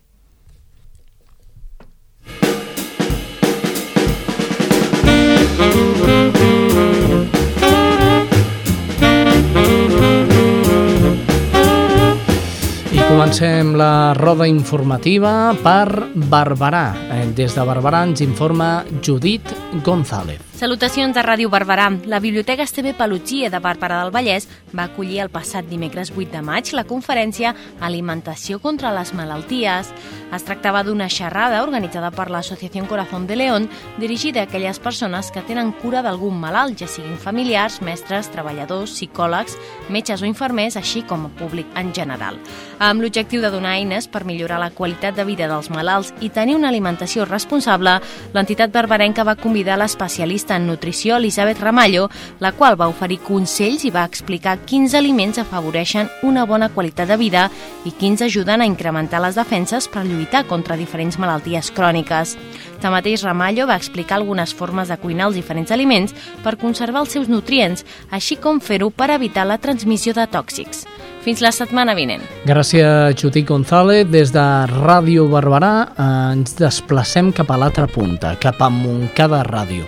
Comencem 13.18 13.74
la 13.74 14.12
roda 14.14 14.46
informativa 14.46 15.50
per 15.58 16.06
Barberà. 16.14 16.94
Eh, 17.10 17.24
Des 17.34 17.50
de 17.50 17.64
Barberà 17.66 18.04
ens 18.06 18.22
informa 18.22 18.84
Judit 19.02 19.50
González. 19.82 20.47
Salutacions 20.58 21.14
de 21.14 21.22
Ràdio 21.22 21.46
Barberà. 21.52 21.84
La 22.10 22.18
Biblioteca 22.18 22.64
Esteve 22.66 22.90
Pelugia 22.90 23.46
de 23.46 23.60
Barberà 23.62 24.00
del 24.02 24.10
Vallès 24.10 24.48
va 24.74 24.88
acollir 24.88 25.20
el 25.22 25.28
passat 25.30 25.68
dimecres 25.70 26.10
8 26.10 26.32
de 26.32 26.40
maig 26.42 26.72
la 26.74 26.82
conferència 26.82 27.52
Alimentació 27.78 28.58
contra 28.58 28.90
les 28.90 29.12
malalties. 29.14 29.92
Es 30.34 30.44
tractava 30.44 30.82
d'una 30.82 31.06
xerrada 31.08 31.62
organitzada 31.62 32.10
per 32.10 32.26
l'Associació 32.34 32.88
Corazón 32.90 33.28
de 33.28 33.36
León 33.38 33.68
dirigida 34.02 34.40
a 34.40 34.48
aquelles 34.48 34.80
persones 34.82 35.30
que 35.30 35.44
tenen 35.46 35.70
cura 35.78 36.02
d'algun 36.02 36.34
malalt, 36.40 36.74
ja 36.82 36.88
siguin 36.90 37.16
familiars, 37.22 37.78
mestres, 37.80 38.26
treballadors, 38.34 38.96
psicòlegs, 38.98 39.54
metges 39.88 40.26
o 40.26 40.26
infermers, 40.26 40.76
així 40.76 41.04
com 41.06 41.28
a 41.28 41.32
públic 41.38 41.70
en 41.78 41.94
general. 41.94 42.36
Amb 42.82 43.00
l'objectiu 43.00 43.46
de 43.46 43.52
donar 43.54 43.76
eines 43.78 44.10
per 44.10 44.24
millorar 44.26 44.58
la 44.58 44.72
qualitat 44.74 45.14
de 45.14 45.24
vida 45.24 45.46
dels 45.46 45.70
malalts 45.70 46.12
i 46.20 46.34
tenir 46.34 46.58
una 46.58 46.74
alimentació 46.74 47.30
responsable, 47.30 48.00
l'entitat 48.34 48.74
barberenca 48.74 49.22
va 49.22 49.38
convidar 49.38 49.78
l'especialista 49.78 50.47
en 50.56 50.66
nutrició 50.66 51.16
Elisabet 51.16 51.60
Ramallo, 51.60 52.08
la 52.40 52.52
qual 52.52 52.78
va 52.80 52.88
oferir 52.88 53.18
consells 53.26 53.84
i 53.84 53.90
va 53.94 54.06
explicar 54.08 54.58
quins 54.64 54.94
aliments 54.94 55.38
afavoreixen 55.38 56.08
una 56.22 56.46
bona 56.46 56.68
qualitat 56.68 57.08
de 57.08 57.16
vida 57.20 57.48
i 57.84 57.92
quins 57.92 58.22
ajuden 58.22 58.62
a 58.62 58.68
incrementar 58.68 59.20
les 59.24 59.36
defenses 59.36 59.88
per 59.88 60.06
lluitar 60.06 60.44
contra 60.46 60.76
diferents 60.76 61.18
malalties 61.18 61.72
cròniques. 61.74 62.36
Tanmateix, 62.80 63.24
Ramallo 63.26 63.66
va 63.66 63.76
explicar 63.76 64.16
algunes 64.18 64.54
formes 64.54 64.88
de 64.88 64.98
cuinar 64.98 65.28
els 65.28 65.36
diferents 65.36 65.72
aliments 65.74 66.14
per 66.44 66.56
conservar 66.56 67.02
els 67.04 67.12
seus 67.12 67.28
nutrients, 67.28 67.84
així 68.10 68.36
com 68.36 68.60
fer-ho 68.60 68.90
per 68.90 69.10
evitar 69.14 69.46
la 69.46 69.58
transmissió 69.58 70.14
de 70.14 70.26
tòxics. 70.30 70.86
Fins 71.24 71.42
la 71.44 71.50
setmana 71.52 71.92
vinent. 71.98 72.22
Gràcies, 72.48 73.16
Judit 73.20 73.44
González. 73.48 74.06
Des 74.08 74.30
de 74.32 74.44
Ràdio 74.70 75.26
Barberà 75.28 75.72
eh, 75.84 76.06
ens 76.36 76.54
desplacem 76.56 77.32
cap 77.36 77.50
a 77.50 77.58
l'altra 77.60 77.88
punta, 77.90 78.36
cap 78.40 78.62
a 78.62 78.70
Montcada 78.72 79.42
Ràdio. 79.44 79.84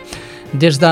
Des 0.52 0.80
de 0.80 0.90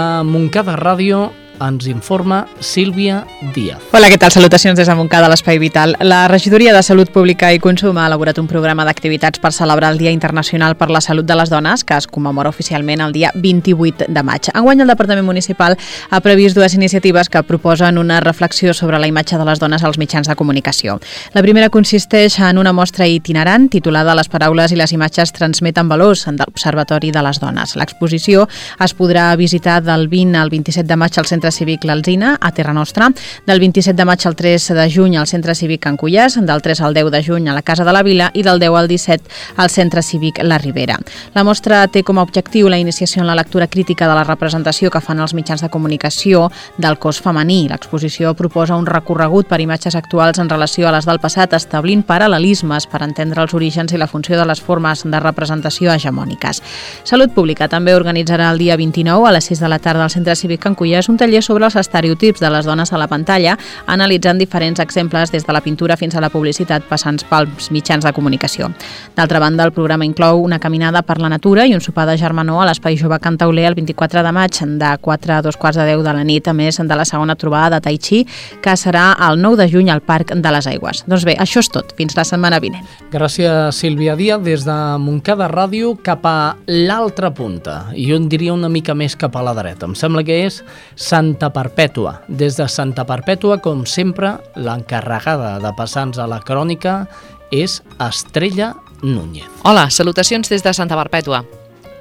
Ràdio 0.79 1.33
ens 1.61 1.87
informa 1.87 2.47
Sílvia 2.61 3.27
Díaz. 3.55 3.83
Hola, 3.93 4.09
què 4.11 4.19
tal? 4.21 4.33
Salutacions 4.33 4.79
des 4.79 4.89
de 4.89 4.95
Montcada, 4.95 5.29
l'Espai 5.31 5.59
Vital. 5.59 5.97
La 6.01 6.27
Regidoria 6.29 6.73
de 6.75 6.83
Salut 6.83 7.11
Pública 7.11 7.51
i 7.53 7.59
Consum 7.59 7.99
ha 7.99 8.07
elaborat 8.07 8.39
un 8.39 8.47
programa 8.47 8.85
d'activitats 8.87 9.41
per 9.43 9.53
celebrar 9.53 9.91
el 9.93 9.99
Dia 9.99 10.13
Internacional 10.15 10.77
per 10.79 10.91
la 10.91 11.01
Salut 11.01 11.27
de 11.27 11.37
les 11.39 11.51
Dones, 11.51 11.85
que 11.85 11.97
es 11.99 12.07
commemora 12.07 12.53
oficialment 12.53 13.03
el 13.03 13.13
dia 13.13 13.33
28 13.35 14.07
de 14.09 14.23
maig. 14.23 14.51
Enguany, 14.55 14.85
el 14.85 14.93
Departament 14.93 15.27
Municipal 15.27 15.77
ha 16.11 16.21
previst 16.21 16.57
dues 16.57 16.75
iniciatives 16.75 17.29
que 17.29 17.43
proposen 17.43 17.99
una 17.99 18.21
reflexió 18.21 18.75
sobre 18.75 18.99
la 18.99 19.09
imatge 19.11 19.39
de 19.39 19.45
les 19.45 19.59
dones 19.59 19.83
als 19.83 19.99
mitjans 19.99 20.29
de 20.29 20.37
comunicació. 20.37 20.99
La 21.35 21.43
primera 21.43 21.71
consisteix 21.71 22.39
en 22.39 22.59
una 22.59 22.73
mostra 22.73 23.07
itinerant 23.07 23.69
titulada 23.71 24.15
Les 24.15 24.29
paraules 24.29 24.73
i 24.73 24.79
les 24.79 24.93
imatges 24.93 25.33
transmeten 25.33 25.89
valors 25.89 26.25
de 26.27 26.45
l'Observatori 26.45 27.11
de 27.11 27.23
les 27.23 27.41
Dones. 27.41 27.75
L'exposició 27.77 28.49
es 28.85 28.95
podrà 28.95 29.35
visitar 29.37 29.81
del 29.83 30.09
20 30.09 30.39
al 30.39 30.51
27 30.51 30.87
de 30.89 30.97
maig 30.97 31.19
al 31.19 31.27
Centre 31.27 31.48
Cívic 31.51 31.85
L'Alzina, 31.85 32.37
a 32.41 32.53
Terra 32.53 32.73
Nostra, 32.73 33.11
del 33.47 33.61
27 33.61 33.97
de 33.97 34.05
maig 34.05 34.27
al 34.27 34.37
3 34.37 34.69
de 34.75 34.89
juny 34.91 35.17
al 35.17 35.27
Centre 35.27 35.55
Cívic 35.55 35.83
Can 35.83 35.97
Cullàs, 35.97 36.39
del 36.45 36.63
3 36.63 36.81
al 36.81 36.95
10 36.95 37.11
de 37.11 37.23
juny 37.25 37.49
a 37.49 37.55
la 37.55 37.63
Casa 37.63 37.85
de 37.85 37.93
la 37.93 38.03
Vila 38.03 38.31
i 38.35 38.43
del 38.43 38.61
10 38.61 38.77
al 38.77 38.89
17 38.89 39.25
al 39.57 39.71
Centre 39.71 40.03
Cívic 40.03 40.43
La 40.43 40.59
Ribera. 40.59 40.99
La 41.35 41.45
mostra 41.45 41.87
té 41.89 42.03
com 42.03 42.19
a 42.19 42.25
objectiu 42.27 42.69
la 42.69 42.79
iniciació 42.79 43.23
en 43.23 43.29
la 43.29 43.35
lectura 43.35 43.67
crítica 43.67 44.09
de 44.09 44.15
la 44.15 44.25
representació 44.25 44.91
que 44.91 45.01
fan 45.01 45.21
els 45.21 45.35
mitjans 45.35 45.63
de 45.63 45.71
comunicació 45.71 46.49
del 46.77 46.99
cos 46.99 47.21
femení. 47.21 47.69
L'exposició 47.69 48.35
proposa 48.35 48.77
un 48.77 48.87
recorregut 48.87 49.49
per 49.49 49.61
imatges 49.61 49.97
actuals 49.97 50.39
en 50.39 50.49
relació 50.49 50.89
a 50.89 50.93
les 50.95 51.07
del 51.07 51.21
passat, 51.21 51.55
establint 51.55 52.05
paral·lelismes 52.07 52.89
per 52.91 53.03
entendre 53.07 53.43
els 53.43 53.55
orígens 53.55 53.93
i 53.93 54.01
la 54.01 54.09
funció 54.11 54.39
de 54.39 54.47
les 54.47 54.61
formes 54.61 55.05
de 55.05 55.21
representació 55.21 55.93
hegemòniques. 55.93 56.63
Salut 57.05 57.35
Pública 57.35 57.69
també 57.69 57.95
organitzarà 57.97 58.51
el 58.53 58.59
dia 58.59 58.77
29 58.77 59.29
a 59.29 59.33
les 59.33 59.51
6 59.51 59.63
de 59.65 59.69
la 59.69 59.79
tarda 59.79 60.05
al 60.05 60.11
Centre 60.15 60.37
Cívic 60.37 60.63
Can 60.63 60.77
Cullàs 60.77 61.09
un 61.09 61.19
taller 61.21 61.38
estudi 61.39 61.59
sobre 61.59 61.65
els 61.65 61.77
estereotips 61.77 62.41
de 62.41 62.51
les 62.51 62.67
dones 62.67 62.93
a 62.93 62.99
la 62.99 63.09
pantalla, 63.09 63.57
analitzant 63.87 64.39
diferents 64.39 64.81
exemples 64.81 65.31
des 65.33 65.45
de 65.47 65.53
la 65.53 65.61
pintura 65.61 65.97
fins 65.97 66.15
a 66.15 66.21
la 66.21 66.29
publicitat 66.31 66.85
passant 66.89 67.19
pels 67.29 67.71
mitjans 67.71 68.05
de 68.05 68.13
comunicació. 68.13 68.71
D'altra 69.17 69.41
banda, 69.41 69.65
el 69.65 69.73
programa 69.73 70.05
inclou 70.05 70.43
una 70.43 70.59
caminada 70.59 71.03
per 71.03 71.19
la 71.19 71.29
natura 71.29 71.67
i 71.67 71.75
un 71.75 71.81
sopar 71.81 72.07
de 72.07 72.17
germanor 72.19 72.63
a 72.63 72.69
l'Espai 72.69 72.99
Jove 72.99 73.19
Cantauler 73.19 73.67
el 73.67 73.75
24 73.75 74.23
de 74.23 74.33
maig 74.33 74.59
de 74.79 74.93
4 75.01 75.33
a 75.33 75.43
2 75.43 75.57
quarts 75.57 75.79
de 75.79 75.87
10 75.87 76.05
de 76.05 76.13
la 76.15 76.25
nit, 76.25 76.49
a 76.49 76.53
més 76.53 76.79
de 76.79 76.97
la 76.97 77.05
segona 77.05 77.37
trobada 77.37 77.79
de 77.79 77.81
Tai 77.81 77.99
Chi, 77.99 78.25
que 78.63 78.77
serà 78.77 79.15
el 79.29 79.41
9 79.41 79.57
de 79.63 79.69
juny 79.71 79.91
al 79.91 80.03
Parc 80.03 80.35
de 80.35 80.53
les 80.53 80.67
Aigües. 80.67 81.05
Doncs 81.07 81.25
bé, 81.25 81.37
això 81.39 81.61
és 81.61 81.71
tot. 81.73 81.95
Fins 81.97 82.17
la 82.17 82.25
setmana 82.25 82.61
vinent. 82.61 82.85
Gràcies, 83.13 83.75
Sílvia 83.75 84.17
Díaz, 84.17 84.43
des 84.45 84.65
de 84.67 84.79
Montcada 85.01 85.49
Ràdio 85.49 85.97
cap 86.03 86.27
a 86.27 86.57
l'altra 86.67 87.33
punta. 87.35 87.89
Jo 87.97 88.17
en 88.17 88.29
diria 88.29 88.53
una 88.53 88.69
mica 88.69 88.95
més 88.95 89.17
cap 89.17 89.37
a 89.37 89.43
la 89.43 89.55
dreta. 89.57 89.89
Em 89.89 89.97
sembla 89.99 90.25
que 90.25 90.45
és 90.47 90.63
Santa 91.29 91.51
Perpètua. 91.53 92.23
Des 92.27 92.57
de 92.57 92.65
Santa 92.73 93.05
Perpètua, 93.05 93.59
com 93.61 93.83
sempre, 93.85 94.31
l'encarregada 94.57 95.59
de 95.61 95.73
passar-nos 95.77 96.17
a 96.17 96.25
la 96.25 96.39
crònica 96.41 97.03
és 97.53 97.83
Estrella 98.01 98.71
Núñez. 99.03 99.45
Hola, 99.69 99.91
salutacions 99.91 100.49
des 100.49 100.65
de 100.65 100.73
Santa 100.73 100.97
Perpètua. 100.97 101.43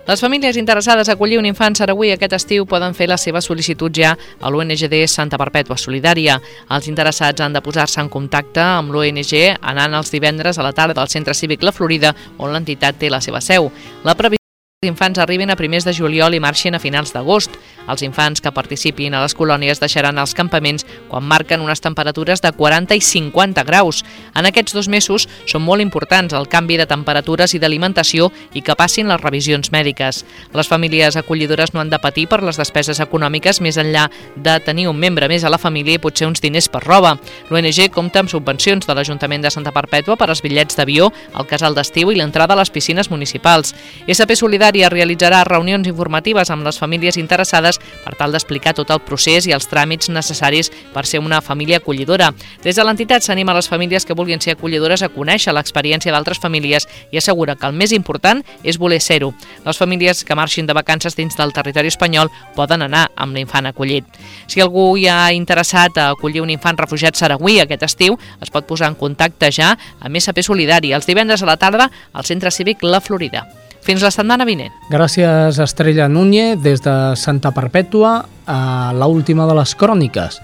Les 0.08 0.24
famílies 0.24 0.56
interessades 0.56 1.10
a 1.10 1.18
acollir 1.18 1.42
un 1.42 1.50
infant 1.50 1.76
saragüí 1.76 2.14
aquest 2.14 2.38
estiu 2.40 2.64
poden 2.66 2.96
fer 2.96 3.10
la 3.12 3.20
seva 3.20 3.44
sol·licitud 3.44 3.92
ja 3.92 4.14
a 4.16 4.48
l'ONGD 4.48 4.96
Santa 5.12 5.36
Perpètua 5.36 5.76
Solidària. 5.76 6.40
Els 6.72 6.88
interessats 6.88 7.44
han 7.44 7.52
de 7.52 7.62
posar-se 7.62 8.00
en 8.00 8.08
contacte 8.08 8.64
amb 8.64 8.96
l'ONG 8.96 9.36
anant 9.60 10.00
els 10.00 10.16
divendres 10.16 10.56
a 10.56 10.64
la 10.64 10.72
tarda 10.72 11.04
al 11.04 11.12
Centre 11.12 11.36
Cívic 11.36 11.68
La 11.68 11.76
Florida, 11.76 12.16
on 12.40 12.56
l'entitat 12.56 12.96
té 12.96 13.12
la 13.12 13.20
seva 13.20 13.44
seu. 13.44 13.74
La 14.08 14.16
previsió 14.16 14.47
els 14.78 14.92
infants 14.92 15.18
arriben 15.18 15.50
a 15.50 15.56
primers 15.58 15.88
de 15.88 15.92
juliol 15.98 16.36
i 16.36 16.40
marxin 16.40 16.76
a 16.78 16.80
finals 16.80 17.10
d'agost. 17.10 17.56
Els 17.90 18.04
infants 18.06 18.44
que 18.46 18.52
participin 18.54 19.16
a 19.18 19.24
les 19.24 19.34
colònies 19.34 19.80
deixaran 19.82 20.20
els 20.22 20.36
campaments 20.38 20.84
quan 21.10 21.26
marquen 21.26 21.64
unes 21.66 21.82
temperatures 21.82 22.44
de 22.44 22.52
40 22.54 22.94
i 22.94 23.02
50 23.02 23.64
graus. 23.66 24.04
En 24.38 24.46
aquests 24.46 24.76
dos 24.78 24.86
mesos 24.88 25.26
són 25.50 25.64
molt 25.66 25.82
importants 25.82 26.36
el 26.38 26.46
canvi 26.46 26.78
de 26.78 26.86
temperatures 26.86 27.56
i 27.56 27.60
d'alimentació 27.64 28.28
i 28.54 28.62
que 28.62 28.76
passin 28.78 29.10
les 29.10 29.24
revisions 29.24 29.72
mèdiques. 29.74 30.20
Les 30.54 30.70
famílies 30.70 31.18
acollidores 31.18 31.74
no 31.74 31.82
han 31.82 31.90
de 31.90 31.98
patir 31.98 32.28
per 32.28 32.44
les 32.44 32.62
despeses 32.62 33.02
econòmiques 33.02 33.62
més 33.66 33.82
enllà 33.82 34.12
de 34.36 34.60
tenir 34.60 34.86
un 34.92 35.02
membre 35.02 35.26
més 35.26 35.42
a 35.42 35.50
la 35.50 35.58
família 35.58 35.98
i 35.98 36.04
potser 36.06 36.30
uns 36.30 36.44
diners 36.44 36.70
per 36.70 36.84
roba. 36.86 37.16
L'ONG 37.50 37.90
compta 37.90 38.22
amb 38.22 38.30
subvencions 38.30 38.86
de 38.86 38.94
l'Ajuntament 38.94 39.42
de 39.42 39.50
Santa 39.50 39.74
Perpètua 39.74 40.22
per 40.22 40.30
als 40.30 40.46
bitllets 40.46 40.78
d'avió, 40.78 41.10
el 41.34 41.50
casal 41.50 41.74
d'estiu 41.74 42.14
i 42.14 42.22
l'entrada 42.22 42.54
a 42.54 42.62
les 42.62 42.70
piscines 42.70 43.10
municipals. 43.10 43.74
SP 44.06 44.38
Solidari 44.38 44.67
Solidària 44.68 44.90
realitzarà 44.92 45.46
reunions 45.48 45.88
informatives 45.88 46.50
amb 46.52 46.66
les 46.68 46.76
famílies 46.76 47.16
interessades 47.16 47.78
per 48.04 48.12
tal 48.20 48.34
d'explicar 48.36 48.74
tot 48.76 48.90
el 48.92 49.00
procés 49.00 49.46
i 49.48 49.54
els 49.56 49.70
tràmits 49.72 50.10
necessaris 50.12 50.68
per 50.92 51.06
ser 51.08 51.22
una 51.24 51.40
família 51.40 51.78
acollidora. 51.80 52.34
Des 52.66 52.76
de 52.76 52.84
l'entitat 52.84 53.24
s'anima 53.24 53.54
les 53.56 53.70
famílies 53.72 54.04
que 54.04 54.18
vulguin 54.18 54.42
ser 54.44 54.58
acollidores 54.58 55.06
a 55.06 55.08
conèixer 55.08 55.54
l'experiència 55.56 56.12
d'altres 56.12 56.42
famílies 56.44 56.84
i 57.14 57.18
assegura 57.22 57.56
que 57.56 57.64
el 57.66 57.78
més 57.80 57.94
important 57.96 58.42
és 58.62 58.76
voler 58.78 59.00
ser-ho. 59.00 59.30
Les 59.64 59.80
famílies 59.80 60.26
que 60.26 60.36
marxin 60.36 60.68
de 60.68 60.76
vacances 60.76 61.16
dins 61.16 61.38
del 61.38 61.54
territori 61.56 61.88
espanyol 61.88 62.28
poden 62.58 62.84
anar 62.84 63.06
amb 63.16 63.40
l'infant 63.40 63.70
acollit. 63.72 64.04
Si 64.48 64.60
algú 64.60 64.98
hi 64.98 65.08
ha 65.08 65.32
interessat 65.32 65.96
a 65.96 66.10
acollir 66.10 66.44
un 66.44 66.52
infant 66.52 66.76
refugiat 66.76 67.16
saragüí 67.16 67.62
aquest 67.62 67.88
estiu, 67.88 68.20
es 68.42 68.52
pot 68.52 68.68
posar 68.68 68.92
en 68.92 69.00
contacte 69.00 69.48
ja 69.48 69.78
amb 70.02 70.20
SP 70.20 70.44
Solidari 70.44 70.92
els 70.92 71.08
divendres 71.08 71.46
a 71.46 71.48
la 71.54 71.56
tarda 71.56 71.88
al 72.12 72.28
Centre 72.28 72.52
Cívic 72.52 72.84
La 72.84 73.00
Florida. 73.00 73.48
Fins 73.88 74.04
la 74.04 74.10
setmana 74.12 74.44
vinent. 74.44 74.74
Gràcies, 74.92 75.62
Estrella 75.64 76.10
Núñez, 76.12 76.58
des 76.60 76.82
de 76.84 76.94
Santa 77.16 77.54
Perpètua 77.56 78.18
a 78.44 78.92
l'última 78.92 79.46
de 79.48 79.56
les 79.56 79.72
cròniques, 79.80 80.42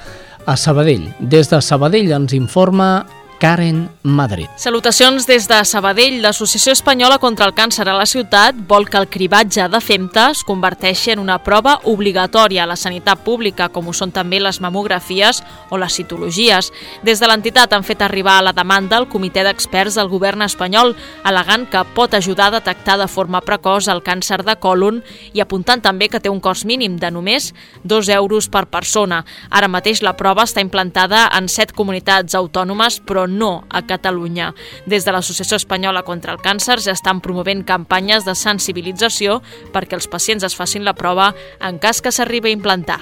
a 0.48 0.56
Sabadell. 0.56 1.10
Des 1.20 1.52
de 1.52 1.60
Sabadell 1.60 2.14
ens 2.16 2.32
informa 2.38 3.04
Karen 3.44 3.90
Madrid. 4.04 4.48
Salutacions 4.56 5.26
des 5.28 5.50
de 5.50 5.58
Sabadell. 5.68 6.22
L'Associació 6.24 6.72
Espanyola 6.72 7.18
contra 7.20 7.44
el 7.44 7.52
Càncer 7.52 7.84
a 7.92 7.96
la 7.98 8.06
ciutat 8.08 8.56
vol 8.70 8.86
que 8.88 8.96
el 8.96 9.10
cribatge 9.12 9.66
de 9.68 9.82
femta 9.84 10.30
es 10.32 10.46
converteixi 10.48 11.12
en 11.12 11.20
una 11.20 11.36
prova 11.44 11.74
obligatòria 11.92 12.64
a 12.64 12.70
la 12.72 12.78
sanitat 12.80 13.20
pública, 13.26 13.68
com 13.68 13.90
ho 13.90 13.94
són 13.94 14.14
també 14.16 14.40
les 14.40 14.62
mamografies 14.64 15.42
o 15.70 15.80
les 15.82 15.92
citologies. 15.92 16.70
Des 17.04 17.20
de 17.20 17.28
l'entitat 17.28 17.76
han 17.76 17.84
fet 17.84 18.06
arribar 18.06 18.38
la 18.48 18.54
demanda 18.56 18.96
al 18.96 19.10
comitè 19.12 19.44
d'experts 19.44 20.00
del 20.00 20.08
govern 20.08 20.48
espanyol, 20.48 20.96
alegant 21.28 21.68
que 21.68 21.84
pot 21.98 22.16
ajudar 22.16 22.48
a 22.48 22.62
detectar 22.62 22.96
de 23.02 23.10
forma 23.12 23.44
precoç 23.44 23.92
el 23.92 24.06
càncer 24.08 24.40
de 24.48 24.56
còlon 24.56 25.04
i 25.34 25.44
apuntant 25.44 25.84
també 25.84 26.08
que 26.08 26.24
té 26.24 26.32
un 26.32 26.40
cost 26.40 26.64
mínim 26.64 26.96
de 26.96 27.12
només 27.12 27.52
2 27.84 28.08
euros 28.16 28.48
per 28.48 28.70
persona. 28.72 29.26
Ara 29.52 29.68
mateix 29.68 30.00
la 30.00 30.16
prova 30.16 30.48
està 30.48 30.64
implantada 30.64 31.28
en 31.36 31.52
7 31.52 31.76
comunitats 31.76 32.40
autònomes, 32.40 33.02
però 33.04 33.28
a 33.70 33.82
Catalunya. 33.88 34.54
Des 34.86 35.06
de 35.06 35.12
l'Associació 35.12 35.58
Espanyola 35.58 36.04
contra 36.04 36.34
el 36.34 36.42
Càncer 36.44 36.80
ja 36.84 36.94
estan 36.94 37.22
promovent 37.22 37.66
campanyes 37.66 38.26
de 38.26 38.36
sensibilització 38.36 39.42
perquè 39.74 39.98
els 40.00 40.08
pacients 40.08 40.44
es 40.44 40.56
facin 40.56 40.86
la 40.86 40.94
prova 40.94 41.34
en 41.60 41.80
cas 41.80 42.02
que 42.02 42.12
s'arribi 42.12 42.52
a 42.52 42.58
implantar. 42.58 43.02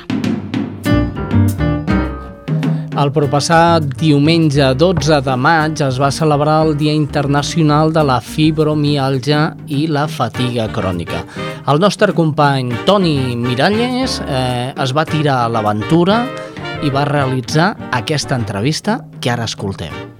El 2.91 3.10
propassat 3.15 3.86
diumenge 4.02 4.65
12 4.76 5.22
de 5.24 5.36
maig 5.39 5.80
es 5.86 5.96
va 6.02 6.10
celebrar 6.12 6.58
el 6.65 6.76
Dia 6.78 6.91
Internacional 6.91 7.94
de 7.96 8.04
la 8.04 8.20
Fibromialgia 8.20 9.56
i 9.72 9.86
la 9.88 10.10
Fatiga 10.12 10.67
Crònica. 10.76 11.24
El 11.72 11.80
nostre 11.80 12.12
company 12.13 12.76
Toni 12.86 13.38
Miralles 13.39 14.20
eh, 14.28 14.74
es 14.76 14.94
va 14.98 15.08
tirar 15.08 15.39
a 15.46 15.50
l'aventura 15.56 16.26
i 16.84 16.91
va 16.91 17.08
realitzar 17.08 17.74
aquesta 17.96 18.36
entrevista 18.36 19.00
que 19.22 19.32
ara 19.32 19.48
escoltem. 19.48 20.11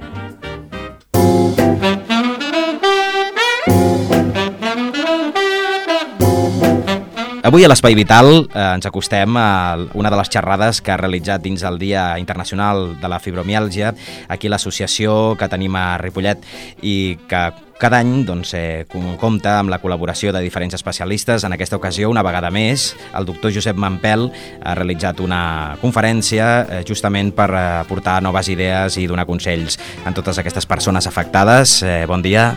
Avui 7.42 7.64
a 7.66 7.70
l'Espai 7.72 7.96
Vital 7.98 8.28
eh, 8.54 8.62
ens 8.62 8.86
acostem 8.86 9.34
a 9.40 9.74
una 9.98 10.12
de 10.14 10.18
les 10.20 10.30
xerrades 10.30 10.78
que 10.86 10.92
ha 10.94 10.98
realitzat 11.00 11.42
dins 11.42 11.64
el 11.66 11.80
Dia 11.82 12.20
Internacional 12.22 13.00
de 13.02 13.10
la 13.10 13.18
Fibromiàlgia, 13.18 13.96
aquí 14.30 14.52
l'associació 14.52 15.34
que 15.40 15.50
tenim 15.50 15.74
a 15.74 15.98
Ripollet 15.98 16.46
i 16.86 17.18
que 17.26 17.42
cada 17.82 17.98
any 17.98 18.28
doncs, 18.28 18.54
eh, 18.54 18.86
compta 19.18 19.56
amb 19.58 19.74
la 19.74 19.80
col·laboració 19.82 20.30
de 20.30 20.44
diferents 20.46 20.78
especialistes. 20.78 21.42
En 21.42 21.58
aquesta 21.58 21.82
ocasió, 21.82 22.12
una 22.14 22.22
vegada 22.22 22.54
més, 22.54 22.92
el 23.18 23.26
doctor 23.26 23.50
Josep 23.56 23.74
Mampel 23.74 24.28
ha 24.62 24.76
realitzat 24.78 25.26
una 25.26 25.80
conferència 25.82 26.52
eh, 26.62 26.84
justament 26.86 27.34
per 27.34 27.50
eh, 27.50 27.66
aportar 27.82 28.20
noves 28.22 28.54
idees 28.54 29.02
i 29.02 29.10
donar 29.10 29.26
consells 29.26 29.82
a 30.06 30.14
totes 30.14 30.38
aquestes 30.38 30.70
persones 30.70 31.10
afectades. 31.10 31.80
Eh, 31.82 32.06
bon 32.06 32.22
dia. 32.22 32.52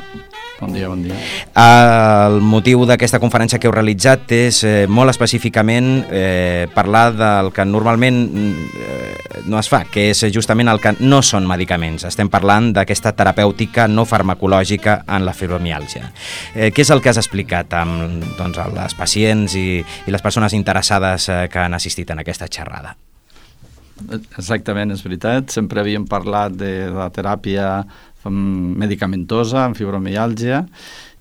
Bon 0.61 0.73
dia, 0.73 0.89
bon 0.89 1.03
dia. 1.03 1.17
El 1.59 2.39
motiu 2.45 2.85
d'aquesta 2.87 3.19
conferència 3.19 3.59
que 3.59 3.67
heu 3.67 3.75
realitzat 3.75 4.31
és 4.37 4.61
eh, 4.63 4.75
molt 4.87 5.11
específicament 5.11 6.05
eh, 6.07 6.67
parlar 6.75 7.09
del 7.19 7.51
que 7.55 7.65
normalment 7.67 8.21
eh, 8.31 9.43
no 9.51 9.59
es 9.59 9.69
fa, 9.71 9.83
que 9.91 10.09
és 10.13 10.23
justament 10.35 10.71
el 10.71 10.79
que 10.83 10.95
no 11.01 11.21
són 11.27 11.49
medicaments. 11.51 12.07
Estem 12.07 12.31
parlant 12.31 12.71
d'aquesta 12.77 13.15
terapèutica 13.19 13.89
no 13.91 14.07
farmacològica 14.07 15.01
en 15.17 15.27
la 15.27 15.35
fibromiàlgia. 15.35 16.13
Eh, 16.55 16.71
què 16.71 16.87
és 16.87 16.93
el 16.95 17.03
que 17.03 17.11
has 17.11 17.19
explicat 17.19 17.75
amb 17.81 18.23
doncs, 18.39 18.63
les 18.79 18.95
pacients 18.95 19.59
i, 19.59 19.83
i 19.83 20.15
les 20.15 20.23
persones 20.23 20.55
interessades 20.55 21.29
eh, 21.29 21.43
que 21.51 21.67
han 21.67 21.75
assistit 21.75 22.15
en 22.15 22.23
aquesta 22.23 22.47
xerrada? 22.47 22.95
Exactament, 24.39 24.91
és 24.95 25.03
veritat. 25.07 25.51
Sempre 25.55 25.83
havíem 25.83 26.07
parlat 26.11 26.55
de 26.59 26.73
la 26.95 27.11
teràpia 27.15 27.69
medicamentosa, 28.31 29.65
amb 29.65 29.77
fibromialgia, 29.79 30.65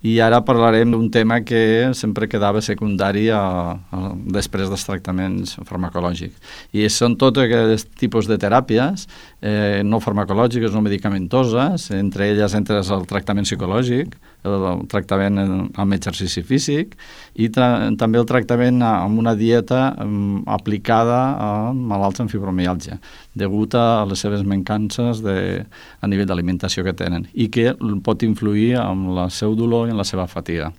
i 0.03 0.17
ara 0.19 0.41
parlarem 0.43 0.91
d'un 0.91 1.07
tema 1.11 1.39
que 1.47 1.93
sempre 1.95 2.27
quedava 2.27 2.61
secundari 2.61 3.29
a, 3.31 3.39
a, 3.39 4.01
després 4.35 4.67
dels 4.67 4.83
tractaments 4.83 5.55
farmacològics. 5.63 6.35
I 6.75 6.89
són 6.91 7.15
tots 7.19 7.39
aquests 7.39 7.87
tipus 8.01 8.27
de 8.27 8.35
teràpies 8.39 9.07
eh, 9.39 9.79
no 9.87 10.01
farmacològiques, 10.03 10.75
no 10.75 10.83
medicamentoses, 10.83 11.87
entre 11.95 12.33
elles 12.33 12.55
entre 12.59 12.83
el 12.83 13.07
tractament 13.07 13.47
psicològic, 13.47 14.17
el 14.43 14.83
tractament 14.91 15.39
amb 15.39 15.95
exercici 15.95 16.43
físic 16.43 16.97
i 17.39 17.49
també 17.53 18.19
el 18.19 18.27
tractament 18.29 18.81
amb 18.83 19.19
una 19.19 19.35
dieta 19.39 19.93
um, 20.03 20.43
aplicada 20.47 21.19
a 21.39 21.49
malalts 21.73 22.23
amb 22.23 22.31
fibromialgia, 22.31 22.99
degut 23.33 23.75
a 23.79 24.03
les 24.09 24.19
seves 24.19 24.43
mancances 24.47 25.23
de, 25.23 25.63
a 26.01 26.11
nivell 26.11 26.29
d'alimentació 26.29 26.83
que 26.83 26.95
tenen 26.97 27.27
i 27.33 27.49
que 27.53 27.71
pot 28.03 28.23
influir 28.27 28.73
en 28.81 29.09
la 29.15 29.29
seu 29.31 29.55
dolor 29.55 29.87
i 29.87 29.95
en 29.95 30.01
la 30.01 30.07
seva 30.07 30.27
fatiga. 30.27 30.71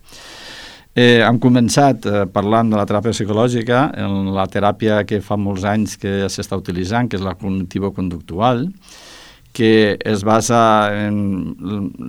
Eh, 0.95 1.25
hem 1.27 1.41
començat 1.43 2.05
eh, 2.07 2.21
parlant 2.31 2.69
de 2.71 2.79
la 2.79 2.85
teràpia 2.87 3.11
psicològica, 3.11 3.89
en 3.99 4.29
la 4.37 4.45
teràpia 4.47 5.01
que 5.09 5.19
fa 5.25 5.35
molts 5.35 5.65
anys 5.67 5.97
que 5.99 6.29
s'està 6.31 6.55
utilitzant, 6.61 7.09
que 7.11 7.19
és 7.19 7.25
la 7.25 7.35
cognitivo-conductual, 7.35 8.69
que 9.55 9.97
es 10.03 10.25
basa 10.27 10.91
en 11.07 11.55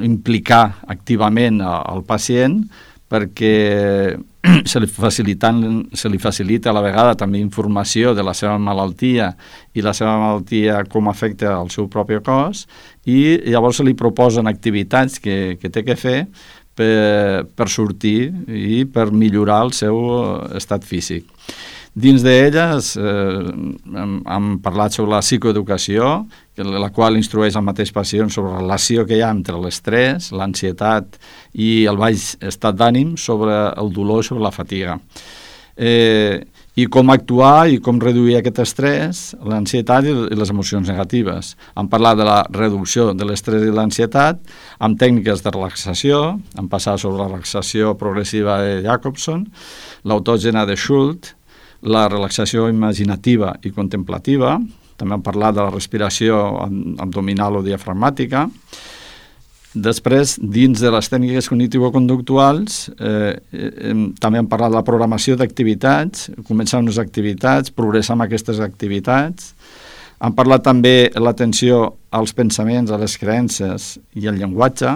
implicar 0.01 0.81
activament 0.89 1.61
al 1.61 2.01
pacient 2.03 2.63
perquè 3.05 4.17
se 4.71 4.81
li, 4.81 4.89
facilitant, 4.89 5.61
se 5.93 6.09
li 6.09 6.17
facilita 6.21 6.71
a 6.71 6.75
la 6.75 6.83
vegada 6.85 7.13
també 7.17 7.39
informació 7.39 8.15
de 8.17 8.25
la 8.25 8.33
seva 8.37 8.57
malaltia 8.57 9.29
i 9.77 9.85
la 9.85 9.93
seva 9.93 10.17
malaltia 10.17 10.81
com 10.89 11.09
afecta 11.09 11.53
al 11.53 11.69
seu 11.73 11.87
propi 11.91 12.17
cos 12.25 12.65
i 13.05 13.37
llavors 13.45 13.77
se 13.79 13.85
li 13.85 13.93
proposen 13.93 14.49
activitats 14.49 15.21
que, 15.21 15.57
que 15.61 15.69
té 15.69 15.85
que 15.85 15.95
fer 15.95 16.19
per, 16.75 17.45
per 17.45 17.69
sortir 17.69 18.33
i 18.49 18.83
per 18.89 19.11
millorar 19.13 19.61
el 19.69 19.73
seu 19.77 20.01
estat 20.57 20.83
físic. 20.83 21.29
Dins 21.95 22.25
d'elles 22.25 22.89
eh, 22.99 23.03
hem, 23.95 24.15
hem 24.27 24.47
parlat 24.63 24.97
sobre 24.97 25.13
la 25.13 25.21
psicoeducació, 25.23 26.09
la 26.59 26.89
qual 26.91 27.15
instrueix 27.15 27.55
el 27.55 27.63
mateix 27.63 27.93
pacient 27.95 28.33
sobre 28.33 28.51
la 28.51 28.59
relació 28.59 29.05
que 29.07 29.15
hi 29.15 29.23
ha 29.23 29.31
entre 29.31 29.55
l'estrès, 29.63 30.33
l'ansietat 30.35 31.15
i 31.53 31.85
el 31.87 31.95
baix 32.01 32.33
estat 32.43 32.75
d'ànim 32.81 33.15
sobre 33.15 33.55
el 33.79 33.93
dolor 33.95 34.25
i 34.25 34.27
sobre 34.27 34.43
la 34.43 34.51
fatiga. 34.51 34.97
Eh, 35.75 36.43
i 36.75 36.85
com 36.91 37.07
actuar 37.13 37.69
i 37.71 37.79
com 37.79 38.01
reduir 38.03 38.35
aquest 38.41 38.59
estrès, 38.65 39.21
l'ansietat 39.47 40.09
i 40.11 40.35
les 40.35 40.51
emocions 40.51 40.91
negatives. 40.91 41.53
Hem 41.79 41.87
parlat 41.87 42.19
de 42.19 42.27
la 42.27 42.41
reducció 42.51 43.13
de 43.15 43.27
l'estrès 43.27 43.63
i 43.63 43.71
l'ansietat 43.71 44.43
amb 44.83 44.99
tècniques 44.99 45.47
de 45.47 45.55
relaxació, 45.55 46.21
hem 46.59 46.67
passat 46.67 46.99
sobre 46.99 47.23
la 47.23 47.29
relaxació 47.31 47.95
progressiva 47.95 48.59
de 48.65 48.81
Jacobson, 48.83 49.47
l'autògena 50.03 50.67
de 50.67 50.75
Schultz, 50.75 51.37
la 51.85 52.07
relaxació 52.09 52.67
imaginativa 52.71 53.53
i 53.63 53.71
contemplativa, 53.71 54.57
també 54.97 55.17
hem 55.17 55.23
parlat 55.23 55.55
de 55.55 55.63
la 55.63 55.71
respiració 55.73 56.41
abdominal 57.03 57.59
o 57.59 57.63
diafragmàtica. 57.65 58.45
Després, 59.75 60.37
dins 60.39 60.79
de 60.79 60.91
les 60.93 61.09
tècniques 61.11 61.49
cognitivo-conductuals, 61.51 62.77
eh, 62.95 63.35
eh, 63.51 63.95
també 64.23 64.39
hem 64.39 64.47
parlat 64.47 64.71
de 64.71 64.79
la 64.79 64.85
programació 64.87 65.35
d'activitats, 65.35 66.29
començar 66.47 66.79
unes 66.79 66.97
activitats, 66.97 67.73
progressar 67.75 68.15
amb 68.15 68.23
aquestes 68.23 68.61
activitats. 68.63 69.51
Hem 70.23 70.31
parlat 70.31 70.63
també 70.63 71.11
l'atenció 71.19 71.97
als 72.09 72.31
pensaments, 72.31 72.89
a 72.89 72.97
les 72.97 73.17
creences 73.19 73.97
i 74.15 74.29
al 74.31 74.39
llenguatge 74.39 74.95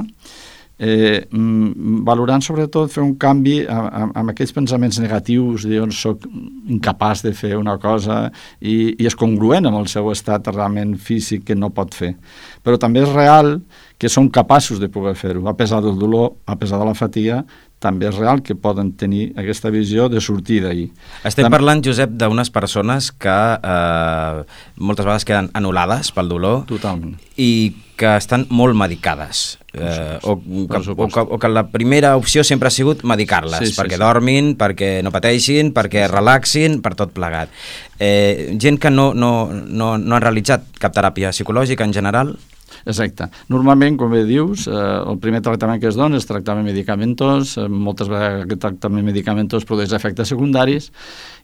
eh, 0.79 1.27
mm, 1.29 2.03
valorant 2.07 2.41
sobretot 2.43 2.91
fer 2.91 3.03
un 3.03 3.15
canvi 3.19 3.59
amb, 3.67 4.31
aquells 4.31 4.53
pensaments 4.55 4.99
negatius 5.03 5.67
de 5.67 5.81
on 5.83 5.91
soc 5.91 6.23
incapaç 6.71 7.25
de 7.25 7.33
fer 7.35 7.57
una 7.59 7.77
cosa 7.81 8.29
i, 8.59 8.95
i 8.95 9.05
és 9.05 9.17
congruent 9.19 9.67
amb 9.67 9.81
el 9.81 9.89
seu 9.91 10.07
estat 10.13 10.47
realment 10.53 10.95
físic 10.95 11.43
que 11.49 11.55
no 11.59 11.73
pot 11.75 11.93
fer. 11.93 12.15
Però 12.63 12.79
també 12.79 13.03
és 13.03 13.11
real 13.11 13.57
que 13.59 13.88
són 14.07 14.29
capaços 14.31 14.79
de 14.79 14.87
poder 14.87 15.11
fer-ho, 15.19 15.43
a 15.51 15.57
pesar 15.59 15.81
del 15.83 15.99
dolor, 15.99 16.37
a 16.47 16.55
pesar 16.55 16.79
de 16.79 16.87
la 16.87 16.95
fatiga, 16.95 17.41
també 17.83 18.07
és 18.09 18.15
real 18.15 18.41
que 18.43 18.55
poden 18.59 18.93
tenir 18.99 19.29
aquesta 19.39 19.71
visió 19.71 20.07
de 20.11 20.21
sortir 20.23 20.61
d'ahir. 20.63 20.89
Estem 21.27 21.47
Tam 21.47 21.55
parlant, 21.55 21.83
Josep, 21.83 22.11
d'unes 22.19 22.51
persones 22.51 23.09
que 23.11 23.35
eh, 23.59 24.41
moltes 24.79 25.07
vegades 25.07 25.27
queden 25.27 25.51
anul·lades 25.55 26.11
pel 26.15 26.31
dolor 26.31 26.65
Totalment. 26.69 27.15
i 27.39 27.51
que 27.99 28.13
estan 28.15 28.45
molt 28.55 28.77
medicades. 28.79 29.57
Eh, 29.73 30.17
o, 30.23 30.37
que, 30.39 30.79
o, 30.95 31.07
que, 31.07 31.23
o 31.23 31.39
que 31.39 31.49
la 31.51 31.65
primera 31.71 32.13
opció 32.17 32.45
sempre 32.47 32.71
ha 32.71 32.71
sigut 32.71 33.03
medicar-les, 33.03 33.59
sí, 33.59 33.73
sí, 33.73 33.79
perquè 33.79 33.97
sí. 33.97 34.03
dormin, 34.03 34.53
perquè 34.59 34.93
no 35.03 35.11
pateixin, 35.15 35.73
perquè 35.75 36.07
relaxin, 36.11 36.79
per 36.83 36.95
tot 36.99 37.11
plegat. 37.15 37.51
Eh, 37.99 38.55
gent 38.59 38.79
que 38.79 38.91
no, 38.91 39.11
no, 39.13 39.51
no, 39.51 39.97
no 39.99 40.15
ha 40.15 40.23
realitzat 40.23 40.67
cap 40.79 40.95
teràpia 40.95 41.35
psicològica 41.35 41.87
en 41.87 41.95
general? 41.95 42.37
Exacte. 42.85 43.29
Normalment, 43.51 43.97
com 43.99 44.11
bé 44.13 44.23
dius, 44.27 44.67
eh, 44.67 44.73
el 44.73 45.19
primer 45.19 45.41
tractament 45.45 45.81
que 45.81 45.89
es 45.89 45.97
dona 45.99 46.19
és 46.19 46.27
tractament 46.27 46.65
medicamentos, 46.65 47.57
eh, 47.57 47.67
moltes 47.67 48.07
vegades 48.11 48.45
aquest 48.45 48.61
tractament 48.61 49.05
medicamentos 49.05 49.65
produeix 49.65 49.93
efectes 49.93 50.29
secundaris 50.29 50.91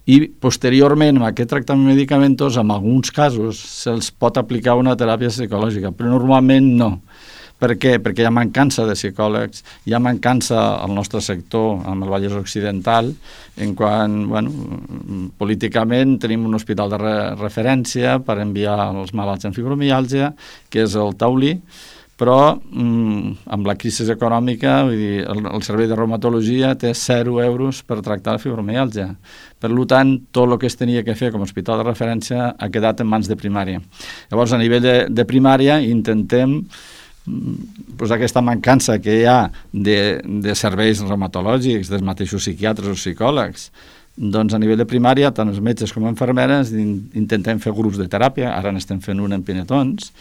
i 0.06 0.20
posteriorment 0.28 1.18
amb 1.18 1.28
aquest 1.30 1.50
tractament 1.50 1.88
medicamentos, 1.88 2.58
en 2.58 2.72
alguns 2.72 3.12
casos, 3.12 3.58
se'ls 3.58 4.12
pot 4.12 4.38
aplicar 4.38 4.76
una 4.78 4.96
teràpia 4.96 5.32
psicològica, 5.34 5.92
però 5.92 6.14
normalment 6.14 6.76
no. 6.78 6.92
Per 7.56 7.72
què? 7.80 7.96
Perquè 8.04 8.24
hi 8.24 8.28
ha 8.28 8.34
mancança 8.36 8.84
de 8.88 8.98
psicòlegs, 8.98 9.64
hi 9.88 9.96
ha 9.96 10.02
mancança 10.04 10.60
al 10.76 10.92
nostre 10.96 11.22
sector, 11.24 11.80
amb 11.88 12.04
el 12.04 12.12
Vallès 12.12 12.36
Occidental, 12.36 13.14
en 13.64 13.74
quan, 13.80 14.18
bueno, 14.28 14.52
políticament 15.40 16.18
tenim 16.20 16.46
un 16.50 16.60
hospital 16.60 16.92
de 16.92 17.00
re 17.00 17.18
referència 17.40 18.18
per 18.20 18.42
enviar 18.44 18.78
els 18.92 19.16
malalts 19.16 19.48
amb 19.48 19.56
fibromialgia, 19.56 20.34
que 20.70 20.84
és 20.84 20.98
el 21.00 21.16
Taulí, 21.16 21.56
però 22.16 22.56
mm, 22.56 23.32
amb 23.52 23.68
la 23.68 23.76
crisi 23.76 24.06
econòmica 24.12 24.78
vull 24.88 25.00
dir, 25.00 25.24
el, 25.28 25.42
el 25.52 25.64
servei 25.68 25.88
de 25.88 25.98
reumatologia 26.00 26.74
té 26.80 26.94
0 26.96 27.42
euros 27.44 27.82
per 27.84 28.00
tractar 28.04 28.36
la 28.36 28.44
fibromialgia. 28.44 29.10
Per 29.60 29.72
tant, 29.88 30.14
tot 30.32 30.48
el 30.48 30.58
que 30.60 30.68
es 30.68 30.80
tenia 30.80 31.04
que 31.04 31.16
fer 31.16 31.32
com 31.32 31.44
a 31.44 31.48
hospital 31.48 31.82
de 31.82 31.88
referència 31.90 32.54
ha 32.56 32.70
quedat 32.72 33.02
en 33.02 33.12
mans 33.12 33.28
de 33.28 33.36
primària. 33.36 33.82
Llavors, 34.32 34.54
a 34.54 34.62
nivell 34.62 34.84
de, 34.84 34.96
de 35.10 35.26
primària, 35.28 35.80
intentem 35.84 36.62
pues, 37.26 38.12
aquesta 38.12 38.44
mancança 38.46 38.98
que 39.02 39.20
hi 39.22 39.26
ha 39.30 39.50
de, 39.72 40.22
de 40.24 40.56
serveis 40.56 41.02
reumatològics, 41.04 41.92
dels 41.92 42.06
mateixos 42.06 42.46
psiquiatres 42.46 42.92
o 42.92 42.98
psicòlegs, 42.98 43.70
doncs 44.16 44.56
a 44.56 44.62
nivell 44.62 44.80
de 44.80 44.88
primària, 44.88 45.34
tant 45.36 45.52
els 45.52 45.60
metges 45.64 45.92
com 45.92 46.08
enfermeres, 46.08 46.72
intentem 46.72 47.60
fer 47.60 47.76
grups 47.76 48.00
de 48.00 48.08
teràpia, 48.12 48.54
ara 48.56 48.72
n'estem 48.72 49.02
fent 49.04 49.20
un 49.20 49.36
en 49.36 49.44
Pinetons, 49.44 50.12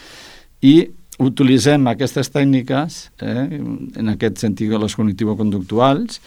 i 0.65 0.77
utilitzem 1.23 1.87
aquestes 1.87 2.33
tècniques, 2.35 3.05
eh, 3.23 3.61
en 4.01 4.11
aquest 4.17 4.41
sentit 4.43 4.73
les 4.75 4.97
cognitivo-conductuals, 4.99 6.19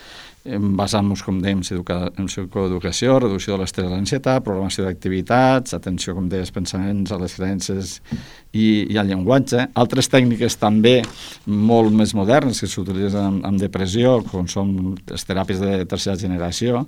basant-nos, 0.77 1.21
com 1.25 1.41
dèiem, 1.43 1.61
en 1.61 2.27
psicoeducació, 2.29 3.17
reducció 3.19 3.55
de 3.55 3.61
l'estrès 3.61 3.87
i 3.87 3.91
l'ansietat, 3.91 4.43
programació 4.45 4.85
d'activitats, 4.85 5.75
atenció, 5.75 6.15
com 6.15 6.29
deies, 6.31 6.51
pensaments 6.55 7.11
a 7.11 7.19
les 7.21 7.35
creences 7.35 7.97
i, 8.53 8.87
i 8.87 8.97
al 8.97 9.09
llenguatge. 9.11 9.67
Altres 9.75 10.09
tècniques 10.13 10.57
també 10.61 11.01
molt 11.45 11.91
més 11.95 12.15
modernes 12.17 12.61
que 12.63 12.71
s'utilitzen 12.71 13.27
en, 13.33 13.41
en 13.49 13.59
depressió, 13.59 14.21
com 14.31 14.47
són 14.51 14.95
les 15.09 15.27
teràpies 15.27 15.61
de 15.63 15.83
tercera 15.89 16.17
generació, 16.19 16.85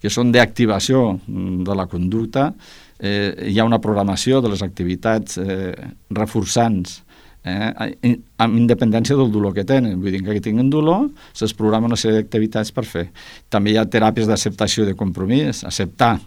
que 0.00 0.10
són 0.10 0.32
d'activació 0.32 1.18
de 1.28 1.76
la 1.78 1.86
conducta, 1.90 2.50
eh, 2.98 3.52
hi 3.52 3.58
ha 3.58 3.68
una 3.68 3.82
programació 3.82 4.40
de 4.40 4.54
les 4.54 4.62
activitats 4.64 5.38
eh, 5.42 5.72
reforçants 6.10 7.02
eh, 7.44 8.16
amb 8.38 8.58
independència 8.58 9.16
del 9.18 9.32
dolor 9.32 9.54
que 9.56 9.64
tenen. 9.68 9.98
Vull 10.00 10.14
dir 10.14 10.22
que 10.24 10.40
tinguin 10.44 10.70
dolor, 10.70 11.08
se'ls 11.36 11.54
programa 11.58 11.90
una 11.90 11.98
sèrie 11.98 12.22
d'activitats 12.22 12.72
per 12.74 12.84
fer. 12.88 13.06
També 13.52 13.72
hi 13.72 13.78
ha 13.80 13.86
teràpies 13.88 14.30
d'acceptació 14.30 14.86
de 14.88 14.96
compromís, 14.98 15.64
acceptar 15.68 16.18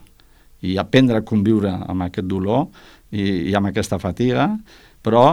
i 0.66 0.78
aprendre 0.82 1.20
a 1.20 1.26
conviure 1.26 1.72
amb 1.72 2.08
aquest 2.08 2.28
dolor 2.28 2.68
i, 3.12 3.52
i 3.52 3.56
amb 3.56 3.70
aquesta 3.70 4.00
fatiga, 4.02 4.50
però 5.06 5.28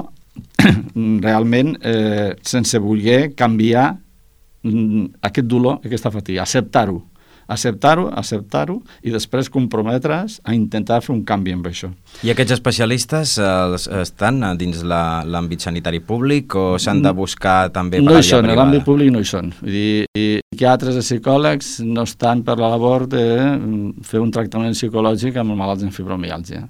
realment 1.27 1.77
eh, 1.81 2.33
sense 2.47 2.79
voler 2.81 3.33
canviar 3.37 3.90
mm, 4.64 5.07
aquest 5.29 5.49
dolor, 5.49 5.81
aquesta 5.85 6.12
fatiga, 6.14 6.45
acceptar-ho 6.45 7.01
acceptar-ho, 7.46 8.09
acceptar-ho 8.18 8.78
i 9.02 9.12
després 9.14 9.50
comprometre's 9.52 10.38
a 10.44 10.55
intentar 10.57 11.00
fer 11.05 11.14
un 11.14 11.22
canvi 11.28 11.55
amb 11.57 11.68
això. 11.70 11.92
I 12.22 12.33
aquests 12.35 12.57
especialistes 12.59 13.37
eh, 13.42 13.78
estan 14.02 14.42
dins 14.59 14.83
l'àmbit 14.85 15.66
sanitari 15.66 16.02
públic 16.05 16.57
o 16.59 16.66
s'han 16.78 17.02
de 17.05 17.12
buscar 17.16 17.72
també 17.74 18.00
per 18.00 18.09
no 18.11 18.18
hi 18.18 18.26
són, 18.26 18.50
a 18.50 18.59
l'àmbit 18.59 18.87
públic 18.87 19.12
no 19.14 19.22
hi 19.22 19.28
són. 19.28 19.52
Vull 19.61 19.76
dir, 19.76 20.07
i 20.18 20.26
psiquiatres 20.52 20.98
i 20.98 21.05
psicòlegs 21.07 21.78
no 21.87 22.07
estan 22.09 22.42
per 22.46 22.59
la 22.61 22.72
labor 22.74 23.07
de 23.11 23.24
mm, 23.40 24.05
fer 24.07 24.20
un 24.22 24.33
tractament 24.35 24.76
psicològic 24.76 25.38
amb 25.40 25.57
malalts 25.57 25.87
en 25.87 25.94
fibromialgia 25.94 26.66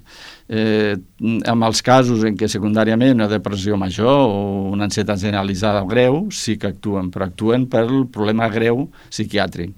eh, 0.47 0.97
en 1.19 1.63
els 1.63 1.81
casos 1.85 2.23
en 2.27 2.37
què 2.37 2.49
secundàriament 2.51 3.15
una 3.15 3.29
depressió 3.31 3.77
major 3.79 4.11
o 4.27 4.69
una 4.73 4.87
ansietat 4.89 5.21
generalitzada 5.21 5.83
greu 5.89 6.27
sí 6.31 6.57
que 6.59 6.71
actuen, 6.73 7.09
però 7.13 7.27
actuen 7.29 7.67
per 7.71 7.85
el 7.87 8.05
problema 8.11 8.49
greu 8.51 8.87
psiquiàtric, 9.09 9.73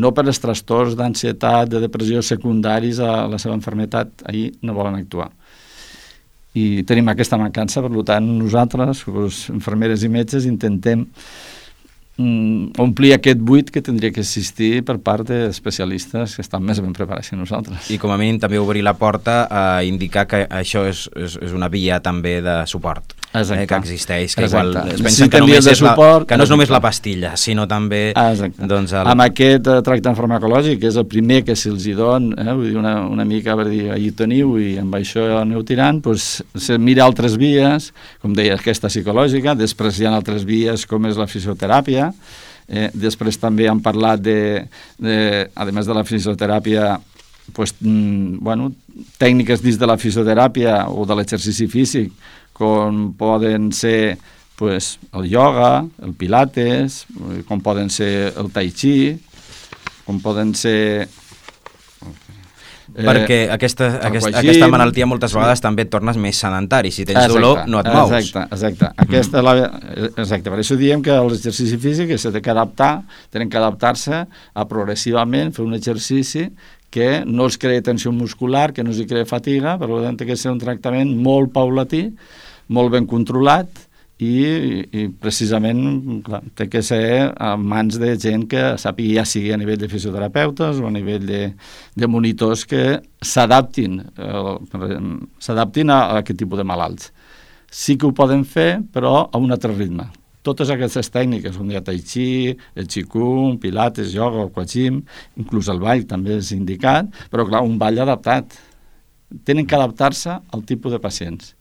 no 0.00 0.12
per 0.16 0.24
els 0.26 0.40
trastorns 0.42 0.96
d'ansietat, 0.98 1.68
de 1.70 1.82
depressió 1.84 2.22
secundaris 2.24 3.00
a 3.04 3.26
la 3.30 3.38
seva 3.42 3.56
enfermetat, 3.58 4.24
ahir 4.30 4.50
no 4.64 4.76
volen 4.76 4.98
actuar. 4.98 5.30
I 6.56 6.82
tenim 6.82 7.12
aquesta 7.12 7.38
mancança, 7.38 7.82
per 7.84 8.04
tant, 8.08 8.26
nosaltres, 8.40 9.04
doncs, 9.06 9.44
infermeres 9.54 10.02
i 10.02 10.10
metges, 10.10 10.48
intentem 10.50 11.04
mm, 12.18 12.80
omplir 12.82 13.12
aquest 13.14 13.38
buit 13.38 13.70
que 13.70 13.82
tindria 13.86 14.10
que 14.10 14.24
existir 14.24 14.82
per 14.86 14.98
part 15.04 15.30
d'especialistes 15.30 16.34
que 16.34 16.42
estan 16.42 16.66
més 16.66 16.82
ben 16.82 16.96
preparats 16.96 17.30
que 17.30 17.38
nosaltres. 17.38 17.92
I 17.94 18.00
com 18.02 18.10
a 18.10 18.18
mínim 18.18 18.40
també 18.42 18.58
obrir 18.58 18.82
la 18.82 18.96
porta 18.98 19.44
a 19.46 19.64
indicar 19.86 20.26
que 20.30 20.42
això 20.48 20.88
és, 20.90 21.06
és, 21.14 21.38
és 21.38 21.54
una 21.54 21.70
via 21.70 22.02
també 22.02 22.40
de 22.42 22.62
suport. 22.70 23.19
Eh, 23.32 23.66
que 23.70 23.76
existeix, 23.76 24.34
que 24.34 24.42
Exacte. 24.42 24.70
igual 24.70 24.88
es 24.90 25.02
pensa 25.02 25.24
sí, 25.24 25.28
que, 25.30 25.38
només 25.38 25.66
és 25.70 25.78
suport, 25.78 26.24
la, 26.24 26.26
que 26.26 26.38
no 26.40 26.46
és 26.48 26.50
només 26.50 26.72
la 26.72 26.80
pastilla, 26.82 27.36
sinó 27.38 27.68
també... 27.70 28.00
Doncs, 28.58 28.90
el... 28.90 29.10
Amb 29.12 29.22
aquest 29.22 29.70
uh, 29.70 29.78
tractament 29.86 30.18
farmacològic, 30.18 30.80
que 30.82 30.90
és 30.90 30.98
el 30.98 31.06
primer 31.06 31.44
que 31.46 31.54
se'ls 31.54 31.86
hi 31.86 31.94
don, 31.94 32.32
eh, 32.34 32.48
vull 32.50 32.66
dir, 32.72 32.76
una, 32.80 32.96
una 33.06 33.26
mica 33.28 33.54
per 33.54 33.68
dir, 33.70 33.84
ahir 33.94 34.10
teniu 34.18 34.56
i 34.58 34.72
amb 34.82 34.98
això 34.98 35.28
aneu 35.44 35.62
tirant, 35.68 36.02
doncs 36.02 36.40
se 36.58 36.78
mira 36.82 37.06
altres 37.06 37.38
vies, 37.38 37.92
com 38.18 38.34
deia, 38.34 38.58
aquesta 38.58 38.90
psicològica, 38.90 39.54
després 39.54 40.02
hi 40.02 40.10
ha 40.10 40.16
altres 40.18 40.42
vies 40.48 40.88
com 40.90 41.06
és 41.06 41.20
la 41.20 41.30
fisioteràpia, 41.30 42.10
Eh, 42.70 42.86
després 42.94 43.34
també 43.42 43.66
han 43.66 43.80
parlat 43.82 44.20
de, 44.22 44.62
de 45.02 45.14
a 45.58 45.64
més 45.74 45.88
de 45.88 45.94
la 45.96 46.04
fisioteràpia, 46.06 47.00
pues, 47.52 47.74
mm, 47.80 48.38
bueno, 48.46 48.70
tècniques 49.18 49.62
dins 49.64 49.78
de 49.80 49.88
la 49.90 49.96
fisioteràpia 49.98 50.84
o 50.86 51.02
de 51.04 51.16
l'exercici 51.18 51.66
físic, 51.66 52.12
com 52.60 53.14
poden 53.16 53.70
ser 53.72 54.18
pues, 54.60 54.98
el 55.16 55.30
yoga, 55.32 55.86
el 56.04 56.12
pilates, 56.20 57.06
com 57.48 57.64
poden 57.64 57.88
ser 57.88 58.34
el 58.36 58.52
tai 58.52 58.68
chi, 58.76 59.16
com 60.04 60.20
poden 60.20 60.52
ser 60.58 61.08
Eh, 62.90 63.04
Perquè 63.06 63.36
aquesta, 63.54 63.86
aquesta, 64.02 64.32
aquesta 64.40 64.66
malaltia 64.70 65.06
moltes 65.06 65.34
vegades 65.36 65.60
sí. 65.60 65.62
també 65.62 65.84
et 65.86 65.90
tornes 65.92 66.16
més 66.18 66.38
sedentari. 66.42 66.90
Si 66.90 67.04
tens 67.06 67.20
exacte, 67.20 67.36
dolor, 67.36 67.60
no 67.70 67.82
et 67.84 67.90
mous. 67.92 68.10
Exacte, 68.16 68.42
exacte. 68.56 68.90
Aquesta, 69.04 69.38
mm. 69.38 69.44
la, 69.46 70.08
exacte. 70.10 70.50
Per 70.50 70.58
això 70.58 70.78
diem 70.80 71.04
que 71.06 71.14
l'exercici 71.28 71.78
físic 71.80 72.10
s'ha 72.18 72.34
de 72.34 72.42
adaptar, 72.50 72.90
tenen 73.30 73.52
que 73.52 73.60
adaptar-se 73.60 74.24
a 74.26 74.66
progressivament 74.70 75.54
fer 75.54 75.64
un 75.66 75.78
exercici 75.78 76.48
que 76.90 77.22
no 77.22 77.46
els 77.46 77.60
crea 77.62 77.84
tensió 77.86 78.10
muscular, 78.10 78.72
que 78.74 78.82
no 78.82 78.90
els 78.90 79.04
crea 79.06 79.28
fatiga, 79.28 79.76
per 79.78 79.92
tant, 79.92 80.18
té 80.18 80.26
que 80.26 80.38
ser 80.38 80.50
un 80.50 80.58
tractament 80.58 81.14
molt 81.14 81.54
paulatí, 81.54 82.08
molt 82.70 82.94
ben 82.94 83.06
controlat, 83.10 83.90
i, 84.20 84.84
i 84.92 85.06
precisament 85.20 86.20
clar, 86.24 86.42
té 86.56 86.66
que 86.68 86.82
ser 86.84 87.30
a 87.32 87.54
mans 87.56 87.96
de 88.00 88.12
gent 88.20 88.44
que 88.50 88.74
sàpiga 88.80 89.20
ja 89.20 89.26
sigui 89.28 89.52
a 89.54 89.58
nivell 89.60 89.80
de 89.80 89.88
fisioterapeutes 89.88 90.80
o 90.82 90.88
a 90.88 90.92
nivell 90.92 91.24
de, 91.26 91.40
de 91.96 92.08
monitors 92.10 92.66
que 92.68 93.00
s'adaptin 93.24 94.00
eh, 94.00 94.56
s'adaptin 95.40 95.92
a, 95.92 96.00
a 96.02 96.18
aquest 96.20 96.40
tipus 96.42 96.60
de 96.60 96.66
malalts. 96.68 97.10
Sí 97.70 97.96
que 97.96 98.08
ho 98.08 98.12
poden 98.16 98.42
fer, 98.44 98.80
però 98.92 99.30
a 99.30 99.38
un 99.38 99.54
altre 99.54 99.72
ritme. 99.72 100.08
Totes 100.44 100.72
aquestes 100.72 101.08
tècniques, 101.12 101.56
un 101.60 101.70
dia 101.70 101.82
tai 101.84 102.00
chi, 102.04 102.56
el 102.74 102.88
qigong, 102.90 103.58
pilates, 103.62 104.12
yoga, 104.16 104.42
el 104.42 105.02
inclús 105.38 105.68
el 105.68 105.80
ball 105.80 106.04
també 106.08 106.36
és 106.40 106.50
indicat, 106.52 107.08
però 107.30 107.46
clar, 107.46 107.62
un 107.62 107.78
ball 107.78 108.00
adaptat. 108.00 108.58
Tenen 109.44 109.66
que 109.66 109.76
adaptar-se 109.76 110.40
al 110.50 110.64
tipus 110.66 110.92
de 110.92 110.98
pacients 110.98 111.54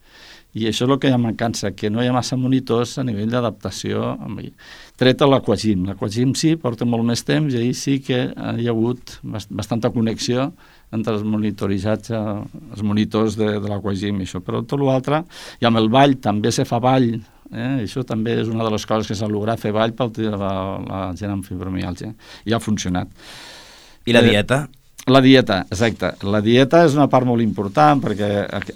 i 0.57 0.65
això 0.65 0.87
és 0.87 0.89
el 0.89 0.97
que 0.97 1.11
hi 1.11 1.13
ha 1.13 1.19
mancança, 1.21 1.71
que 1.77 1.91
no 1.93 2.01
hi 2.01 2.07
ha 2.09 2.13
massa 2.15 2.37
monitors 2.39 2.95
a 2.97 3.03
nivell 3.05 3.29
d'adaptació. 3.29 4.15
Tret 4.97 5.21
a 5.21 5.27
l'aquagim. 5.29 5.83
L'aquagim 5.85 6.33
sí, 6.33 6.55
porta 6.57 6.87
molt 6.89 7.05
més 7.05 7.21
temps 7.27 7.53
i 7.53 7.59
ahir 7.59 7.75
sí 7.77 7.99
que 8.01 8.23
hi 8.33 8.65
ha 8.65 8.73
hagut 8.73 9.19
bastanta 9.21 9.91
connexió 9.93 10.49
entre 10.91 11.13
els 11.13 11.25
monitoritzats, 11.27 12.09
eh, 12.09 12.21
els 12.73 12.81
monitors 12.81 13.37
de, 13.37 13.51
de 13.61 13.69
l'aquagim 13.69 14.23
i 14.23 14.25
això. 14.25 14.41
Però 14.41 14.63
tot 14.65 14.81
l'altre, 14.81 15.21
i 15.61 15.69
amb 15.69 15.77
el 15.77 15.91
ball 15.93 16.17
també 16.23 16.49
se 16.55 16.65
fa 16.65 16.81
ball, 16.81 17.11
eh? 17.53 17.69
això 17.83 18.01
també 18.07 18.39
és 18.41 18.49
una 18.49 18.65
de 18.65 18.73
les 18.73 18.89
coses 18.89 19.11
que 19.11 19.19
s'ha 19.19 19.29
lograt 19.29 19.61
fer 19.61 19.75
ball 19.75 19.93
per 19.93 20.09
la, 20.17 20.51
la 20.81 21.05
gent 21.19 21.35
amb 21.35 21.45
fibromialgia. 21.45 22.09
I 22.49 22.57
ha 22.57 22.63
funcionat. 22.63 23.13
I 24.09 24.17
la 24.17 24.25
dieta? 24.25 24.63
Eh, 24.65 24.78
la 25.09 25.21
dieta, 25.21 25.59
exacte. 25.69 26.11
La 26.27 26.41
dieta 26.45 26.83
és 26.87 26.95
una 26.97 27.07
part 27.11 27.27
molt 27.27 27.43
important 27.43 28.01
perquè 28.03 28.29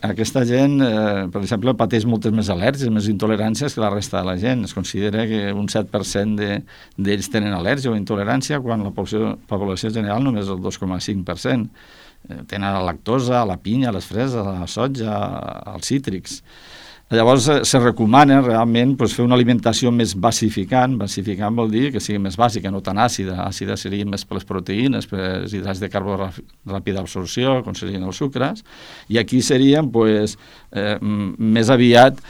aquesta 0.03 0.43
gent, 0.49 0.75
eh, 0.83 1.25
per 1.33 1.41
exemple, 1.41 1.73
pateix 1.79 2.05
moltes 2.09 2.33
més 2.35 2.49
al·lèrgies, 2.53 2.91
més 2.93 3.09
intoleràncies 3.11 3.75
que 3.75 3.83
la 3.83 3.91
resta 3.93 4.21
de 4.21 4.29
la 4.29 4.37
gent. 4.41 4.63
Es 4.67 4.73
considera 4.73 5.25
que 5.29 5.53
un 5.53 5.67
7% 5.71 6.35
d'ells 6.37 7.29
de, 7.29 7.33
tenen 7.33 7.55
al·lèrgia 7.55 7.91
o 7.91 7.97
intolerància 7.97 8.61
quan 8.63 8.83
la 8.83 8.91
població, 8.91 9.35
població 9.47 9.91
general 9.93 10.23
només 10.23 10.49
el 10.49 10.61
2,5%. 10.63 11.69
Eh, 12.29 12.43
tenen 12.47 12.71
la 12.71 12.85
lactosa, 12.87 13.43
la 13.45 13.57
pinya, 13.59 13.91
les 13.91 14.05
freses, 14.07 14.39
la 14.39 14.67
soja, 14.67 15.17
els 15.73 15.89
cítrics. 15.91 16.41
Llavors 17.13 17.47
eh, 17.47 17.59
se 17.65 17.79
recomana 17.79 18.39
realment 18.41 18.95
pues, 18.97 19.13
fer 19.13 19.25
una 19.25 19.37
alimentació 19.37 19.91
més 19.93 20.15
basificant, 20.17 20.95
basificant 20.97 21.55
vol 21.57 21.69
dir 21.69 21.91
que 21.93 22.01
sigui 22.01 22.21
més 22.23 22.37
bàsica, 22.39 22.71
no 22.73 22.81
tan 22.81 22.97
àcida, 22.97 23.37
àcida 23.45 23.77
seria 23.77 24.07
més 24.09 24.25
per 24.25 24.39
les 24.39 24.47
proteïnes, 24.49 25.05
per 25.09 25.19
els 25.43 25.53
hidrats 25.53 25.81
de 25.83 25.91
carbó 25.93 26.17
ràpida 26.17 27.03
absorció, 27.03 27.59
com 27.65 27.77
serien 27.77 28.07
els 28.07 28.17
sucres, 28.17 28.63
i 29.13 29.19
aquí 29.21 29.43
serien 29.45 29.91
pues, 29.93 30.37
eh, 30.71 30.97
més 31.01 31.69
aviat 31.73 32.23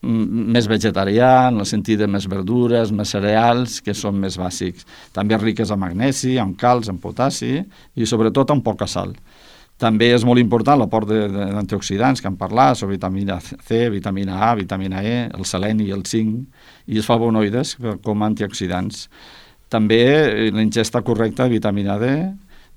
més 0.00 0.64
vegetarià, 0.64 1.50
en 1.50 1.60
el 1.60 1.66
sentit 1.68 1.98
de 2.00 2.06
més 2.08 2.24
verdures, 2.24 2.88
més 2.96 3.10
cereals, 3.12 3.80
que 3.84 3.92
són 3.92 4.16
més 4.16 4.38
bàsics. 4.40 4.86
També 5.12 5.36
riques 5.36 5.70
en 5.70 5.80
magnesi, 5.82 6.38
en 6.40 6.54
calç, 6.56 6.88
en 6.88 6.96
potassi 7.02 7.58
i 7.60 8.08
sobretot 8.08 8.54
amb 8.54 8.64
poca 8.64 8.88
sal. 8.88 9.12
També 9.80 10.10
és 10.12 10.24
molt 10.28 10.40
important 10.42 10.76
l'aport 10.76 11.08
d'antioxidants 11.08 12.20
que 12.20 12.28
han 12.28 12.36
parlat, 12.40 12.76
sobre 12.76 12.98
vitamina 12.98 13.38
C, 13.40 13.86
vitamina 13.88 14.36
A, 14.50 14.54
vitamina 14.58 15.00
E, 15.00 15.22
el 15.32 15.46
seleni 15.48 15.88
i 15.88 15.94
el 15.96 16.04
zinc 16.04 16.44
i 16.86 17.00
els 17.00 17.08
flavonoides 17.08 17.78
com 18.04 18.20
a 18.20 18.28
antioxidants. 18.28 19.06
També 19.72 20.02
eh, 20.04 20.50
l'ingesta 20.52 21.00
correcta 21.06 21.46
de 21.46 21.56
vitamina 21.56 21.96
D, 22.00 22.10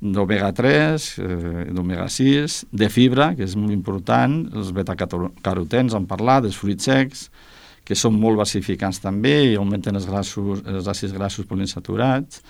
d'omega-3, 0.04 1.08
eh, 1.20 1.66
d'omega-6, 1.76 2.64
de 2.72 2.90
fibra, 2.92 3.34
que 3.36 3.44
és 3.48 3.56
molt 3.60 3.76
important, 3.76 4.40
els 4.56 4.72
betacarotens, 4.76 5.96
han 5.96 6.08
parlat, 6.08 6.46
dels 6.46 6.60
fruits 6.60 6.88
secs, 6.88 7.28
que 7.84 7.96
són 8.00 8.16
molt 8.16 8.40
basificants 8.40 9.02
també 9.04 9.36
i 9.50 9.56
augmenten 9.60 10.00
els, 10.00 10.08
grassos, 10.08 10.64
els 10.64 10.88
àcids 10.88 11.16
grassos 11.16 11.48
poliinsaturats, 11.50 12.44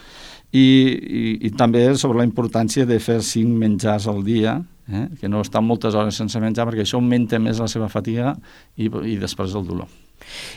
i, 0.53 0.61
i, 0.61 1.23
i 1.49 1.51
també 1.57 1.87
sobre 1.97 2.21
la 2.21 2.27
importància 2.27 2.85
de 2.85 2.99
fer 3.01 3.19
cinc 3.25 3.57
menjars 3.57 4.05
al 4.11 4.21
dia, 4.25 4.59
eh? 4.87 5.07
que 5.19 5.31
no 5.31 5.41
estar 5.41 5.63
moltes 5.65 5.97
hores 5.97 6.19
sense 6.19 6.39
menjar 6.43 6.67
perquè 6.69 6.85
això 6.85 7.01
augmenta 7.01 7.41
més 7.41 7.61
la 7.63 7.69
seva 7.71 7.89
fatiga 7.89 8.35
i, 8.77 8.87
i 8.87 9.17
després 9.17 9.57
el 9.57 9.65
dolor. 9.65 9.89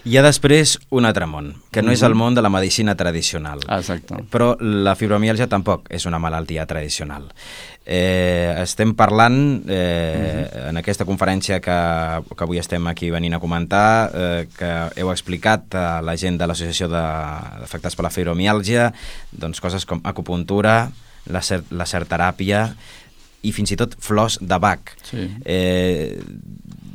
Hi 0.07 0.17
ha 0.17 0.23
després 0.23 0.77
un 0.95 1.07
altre 1.09 1.27
món, 1.27 1.55
que 1.71 1.83
no 1.83 1.89
mm 1.89 1.91
-hmm. 1.91 1.95
és 1.95 2.03
el 2.03 2.15
món 2.15 2.35
de 2.35 2.43
la 2.43 2.49
medicina 2.49 2.95
tradicional. 2.95 3.61
Exacte. 3.69 4.15
Però 4.31 4.57
la 4.61 4.95
fibromialgia 4.95 5.49
tampoc 5.49 5.87
és 5.91 6.07
una 6.07 6.19
malaltia 6.19 6.67
tradicional. 6.67 7.33
Eh, 7.85 8.55
estem 8.63 8.95
parlant 8.95 9.63
eh, 9.69 9.73
uh 9.73 10.59
-huh. 10.59 10.69
en 10.71 10.77
aquesta 10.77 11.05
conferència 11.05 11.61
que, 11.61 12.35
que 12.37 12.45
avui 12.45 12.59
estem 12.59 12.87
aquí 12.87 13.11
venint 13.11 13.35
a 13.35 13.39
comentar, 13.39 14.11
eh, 14.15 14.49
que 14.59 14.91
heu 14.97 15.11
explicat 15.11 15.75
a 15.75 16.03
la 16.03 16.17
gent 16.17 16.39
de 16.39 16.47
l'Associació 16.47 16.89
d'Afectats 16.89 17.97
per 17.97 18.05
la 18.05 18.11
Fibromialgia, 18.11 18.93
doncs 19.31 19.61
coses 19.61 19.85
com 19.85 20.01
acupuntura, 20.05 20.91
la, 21.27 21.43
cer 21.43 21.63
la 21.71 21.85
certeràpia 21.85 22.75
i 23.43 23.53
fins 23.53 23.71
i 23.73 23.77
tot 23.77 23.97
flors 23.99 24.39
de 24.41 24.59
Bach. 24.59 24.97
Sí. 25.03 25.31
Eh, 25.45 26.19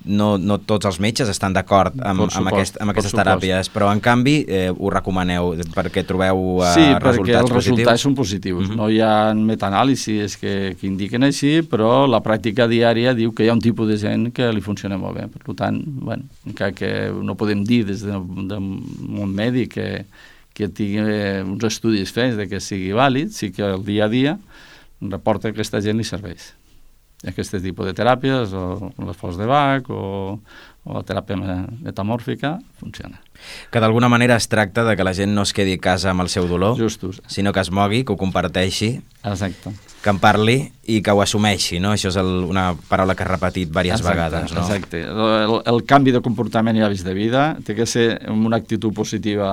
no, 0.05 0.37
no 0.37 0.57
tots 0.65 0.87
els 0.89 0.97
metges 1.03 1.29
estan 1.29 1.53
d'acord 1.53 1.95
amb, 2.01 2.25
amb, 2.25 2.49
aquest, 2.51 2.79
amb 2.81 2.93
aquestes 2.93 3.13
teràpies, 3.15 3.69
però 3.73 3.91
en 3.93 4.01
canvi 4.03 4.41
eh, 4.47 4.69
ho 4.71 4.89
recomaneu 4.93 5.53
perquè 5.75 6.03
trobeu 6.07 6.61
eh, 6.65 6.71
sí, 6.73 6.85
resultats 6.95 7.01
positius? 7.01 7.05
Sí, 7.05 7.21
perquè 7.21 7.37
els 7.41 7.55
resultats 7.57 8.05
són 8.07 8.15
positius. 8.17 8.63
Mhm. 8.63 8.71
-huh. 8.71 8.77
No 8.81 8.89
hi 8.89 9.01
ha 9.01 9.33
metanàlisis 9.33 10.37
que, 10.41 10.75
que 10.79 10.87
indiquen 10.87 11.23
així, 11.23 11.61
però 11.61 12.07
la 12.07 12.21
pràctica 12.23 12.67
diària 12.67 13.13
diu 13.13 13.33
que 13.33 13.45
hi 13.45 13.49
ha 13.49 13.53
un 13.53 13.61
tipus 13.61 13.87
de 13.87 13.97
gent 13.97 14.31
que 14.33 14.51
li 14.51 14.61
funciona 14.61 14.97
molt 14.97 15.17
bé. 15.17 15.27
Per 15.27 15.55
tant, 15.55 15.83
bueno, 15.85 16.23
encara 16.47 16.71
que 16.71 17.11
no 17.11 17.35
podem 17.35 17.63
dir 17.63 17.85
des 17.85 18.01
de, 18.01 18.17
de 18.47 18.57
un 18.57 19.29
mèdic 19.33 19.73
que, 19.73 20.05
que 20.53 20.67
tingui 20.67 21.01
uns 21.45 21.63
estudis 21.63 22.11
fets 22.11 22.37
de 22.37 22.47
que 22.47 22.59
sigui 22.59 22.91
vàlid, 22.91 23.29
sí 23.29 23.51
que 23.51 23.63
el 23.63 23.83
dia 23.85 24.05
a 24.05 24.09
dia 24.09 24.37
reporta 25.01 25.49
que 25.49 25.55
aquesta 25.55 25.81
gent 25.81 25.97
li 25.97 26.03
serveix 26.03 26.60
aquest 27.29 27.53
tipus 27.61 27.85
de 27.85 27.93
teràpies, 27.93 28.53
o 28.57 28.91
les 29.05 29.17
flors 29.17 29.37
de 29.37 29.45
Bach, 29.45 29.89
o, 29.93 30.39
o 30.81 30.95
la 30.95 31.03
teràpia 31.05 31.37
metamòrfica, 31.37 32.55
funciona. 32.81 33.19
Que 33.69 33.81
d'alguna 33.81 34.09
manera 34.09 34.35
es 34.37 34.47
tracta 34.49 34.83
de 34.85 34.95
que 34.97 35.05
la 35.05 35.13
gent 35.13 35.33
no 35.33 35.43
es 35.45 35.53
quedi 35.53 35.75
a 35.77 35.81
casa 35.81 36.09
amb 36.11 36.25
el 36.25 36.29
seu 36.33 36.47
dolor, 36.49 36.77
Justos. 36.77 37.21
sinó 37.29 37.53
que 37.53 37.61
es 37.61 37.69
mogui, 37.69 38.03
que 38.03 38.13
ho 38.13 38.17
comparteixi, 38.17 39.01
Exacte. 39.23 39.73
que 40.01 40.09
en 40.09 40.17
parli 40.17 40.55
i 40.89 41.01
que 41.05 41.13
ho 41.13 41.21
assumeixi, 41.21 41.77
no? 41.79 41.91
Això 41.93 42.09
és 42.09 42.17
el, 42.17 42.31
una 42.49 42.71
paraula 42.89 43.13
que 43.13 43.21
has 43.21 43.29
repetit 43.29 43.69
diverses 43.69 44.01
exacte, 44.01 44.17
vegades, 44.17 44.55
no? 44.57 44.65
Exacte. 44.65 45.03
El, 45.05 45.55
el 45.69 45.85
canvi 45.85 46.15
de 46.15 46.23
comportament 46.25 46.77
i 46.77 46.81
hàbits 46.81 47.05
de 47.05 47.13
vida 47.13 47.45
té 47.65 47.77
que 47.77 47.85
ser 47.85 48.07
una 48.33 48.57
actitud 48.57 48.93
positiva 48.97 49.51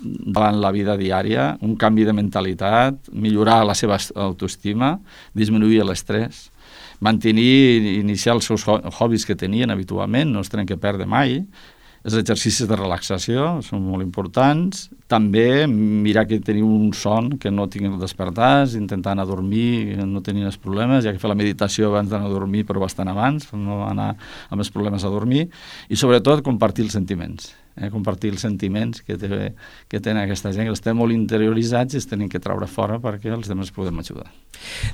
davant 0.00 0.60
la 0.64 0.72
vida 0.72 0.96
diària, 0.96 1.52
un 1.60 1.76
canvi 1.76 2.08
de 2.08 2.16
mentalitat, 2.16 3.12
millorar 3.12 3.60
la 3.68 3.76
seva 3.76 4.00
autoestima, 4.16 4.96
disminuir 5.36 5.84
l'estrès, 5.84 6.48
mantenir 7.04 8.00
iniciar 8.00 8.38
els 8.38 8.48
seus 8.48 8.64
hobbies 8.66 9.26
que 9.28 9.36
tenien 9.36 9.72
habitualment, 9.74 10.32
no 10.32 10.44
es 10.44 10.52
tenen 10.52 10.68
que 10.68 10.80
perdre 10.80 11.06
mai, 11.06 11.42
els 12.04 12.16
exercicis 12.20 12.68
de 12.68 12.76
relaxació 12.76 13.58
són 13.64 13.84
molt 13.84 14.04
importants, 14.04 14.88
també 15.14 15.64
mirar 15.70 16.26
que 16.28 16.40
teniu 16.44 16.66
un 16.66 16.92
son 16.98 17.34
que 17.38 17.52
no 17.54 17.68
tinguin 17.70 17.96
despertats, 18.02 18.74
intentar 18.78 19.14
anar 19.14 19.28
a 19.28 19.30
dormir, 19.30 19.96
no 20.10 20.22
tenir 20.26 20.48
els 20.50 20.58
problemes, 20.60 21.04
ja 21.06 21.14
que 21.14 21.22
fer 21.22 21.30
la 21.30 21.38
meditació 21.38 21.92
abans 21.92 22.10
d'anar 22.10 22.30
a 22.30 22.34
dormir, 22.34 22.66
però 22.66 22.82
bastant 22.82 23.10
abans, 23.12 23.52
no 23.54 23.84
anar 23.86 24.14
amb 24.50 24.64
els 24.64 24.72
problemes 24.74 25.04
a 25.06 25.12
dormir, 25.12 25.46
i 25.88 26.00
sobretot 26.00 26.42
compartir 26.46 26.88
els 26.88 26.98
sentiments. 26.98 27.54
eh, 27.76 27.90
compartir 27.90 28.30
els 28.34 28.42
sentiments 28.44 29.02
que, 29.02 29.16
té, 29.18 29.52
que 29.90 30.00
tenen 30.00 30.22
aquesta 30.24 30.52
gent, 30.54 30.68
que 30.68 30.74
els 30.74 30.82
té 30.84 30.94
molt 30.96 31.14
interioritzats 31.14 31.94
i 31.94 32.00
els 32.00 32.08
tenen 32.10 32.30
que 32.30 32.40
treure 32.42 32.68
fora 32.70 33.00
perquè 33.02 33.32
els 33.34 33.50
demés 33.50 33.72
podem 33.74 33.98
ajudar. 34.02 34.28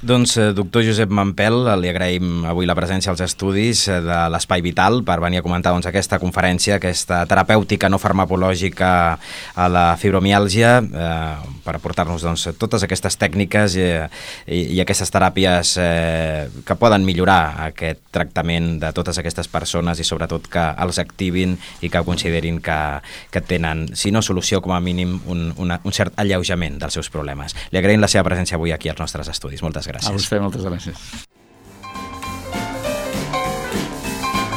Doncs, 0.07 0.37
eh, 0.41 0.51
doctor 0.57 0.85
Josep 0.87 1.13
Mampel, 1.13 1.61
li 1.83 1.91
agraïm 1.93 2.47
avui 2.49 2.69
la 2.69 2.77
presència 2.79 3.13
als 3.13 3.23
estudis 3.25 3.87
eh, 3.89 4.01
de 4.05 4.21
l'Espai 4.33 4.65
Vital 4.65 5.03
per 5.05 5.21
venir 5.23 5.41
a 5.41 5.47
comentar 5.47 5.75
doncs, 5.75 5.91
aquesta 5.91 6.21
conferència, 6.23 6.79
aquesta 6.79 7.23
terapèutica 7.29 7.91
no 7.93 8.01
farmacològica 8.01 8.93
a 9.55 9.69
la 9.69 9.87
fibromiàlgia, 10.11 10.83
eh, 10.83 11.37
per 11.63 11.77
aportar-nos 11.79 12.25
doncs, 12.27 12.49
totes 12.59 12.83
aquestes 12.83 13.17
tècniques 13.21 13.77
i, 13.79 13.87
i, 14.51 14.61
i 14.75 14.81
aquestes 14.83 15.11
teràpies 15.13 15.77
eh, 15.79 16.49
que 16.67 16.77
poden 16.77 17.07
millorar 17.07 17.69
aquest 17.71 18.03
tractament 18.11 18.81
de 18.83 18.91
totes 18.97 19.21
aquestes 19.23 19.49
persones 19.49 20.01
i 20.01 20.07
sobretot 20.07 20.51
que 20.51 20.67
els 20.83 20.99
activin 20.99 21.57
i 21.81 21.91
que 21.91 22.03
considerin 22.05 22.61
que, 22.61 22.79
que 23.31 23.41
tenen, 23.41 23.89
si 23.95 24.11
no 24.11 24.23
solució, 24.23 24.61
com 24.61 24.75
a 24.75 24.81
mínim 24.83 25.21
un, 25.31 25.53
una, 25.59 25.81
un 25.85 25.95
cert 25.95 26.19
alleujament 26.19 26.81
dels 26.83 26.99
seus 26.99 27.11
problemes. 27.11 27.55
Li 27.71 27.79
agraïm 27.79 28.03
la 28.03 28.11
seva 28.11 28.27
presència 28.27 28.59
avui 28.59 28.75
aquí 28.75 28.91
als 28.91 29.01
nostres 29.01 29.31
estudis. 29.31 29.63
Moltes 29.63 29.87
gràcies. 29.87 30.11
A 30.11 30.17
vostè, 30.17 30.41
moltes 30.43 30.67
gràcies. 30.67 31.29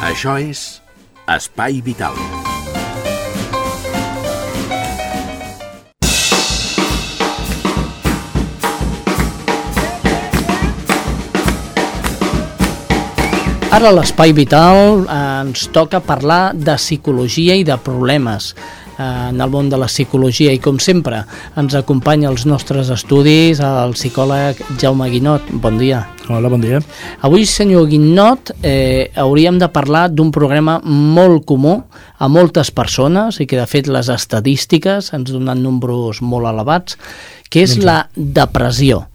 Això 0.03 0.35
és 0.41 0.81
Espai 1.31 1.79
Vital. 1.85 2.42
Ara 13.73 13.89
a 13.89 13.93
l'Espai 13.95 14.35
Vital 14.37 14.99
eh, 15.01 15.13
ens 15.41 15.63
toca 15.73 15.97
parlar 16.05 16.51
de 16.53 16.75
psicologia 16.77 17.55
i 17.57 17.63
de 17.65 17.73
problemes 17.81 18.51
eh, 18.53 19.05
en 19.31 19.39
el 19.41 19.49
món 19.49 19.71
de 19.71 19.79
la 19.81 19.87
psicologia 19.89 20.51
i 20.53 20.59
com 20.61 20.77
sempre 20.77 21.23
ens 21.57 21.73
acompanya 21.79 22.27
als 22.29 22.43
nostres 22.45 22.91
estudis 22.93 23.63
el 23.65 23.95
psicòleg 23.97 24.61
Jaume 24.77 25.07
Guinot. 25.09 25.49
Bon 25.63 25.79
dia. 25.81 26.03
Hola, 26.29 26.51
bon 26.53 26.61
dia. 26.61 26.83
Avui, 27.25 27.47
senyor 27.49 27.87
Guinot, 27.89 28.51
eh, 28.61 29.09
hauríem 29.17 29.57
de 29.57 29.71
parlar 29.73 30.05
d'un 30.13 30.29
problema 30.29 30.77
molt 30.85 31.41
comú 31.49 31.79
a 32.21 32.29
moltes 32.29 32.69
persones 32.69 33.41
i 33.41 33.47
que 33.49 33.57
de 33.57 33.65
fet 33.65 33.89
les 33.89 34.11
estadístiques 34.13 35.09
ens 35.17 35.33
donen 35.33 35.65
números 35.65 36.21
molt 36.21 36.45
elevats, 36.53 36.99
que 37.49 37.65
és 37.65 37.79
la 37.81 38.03
depressió. 38.13 39.07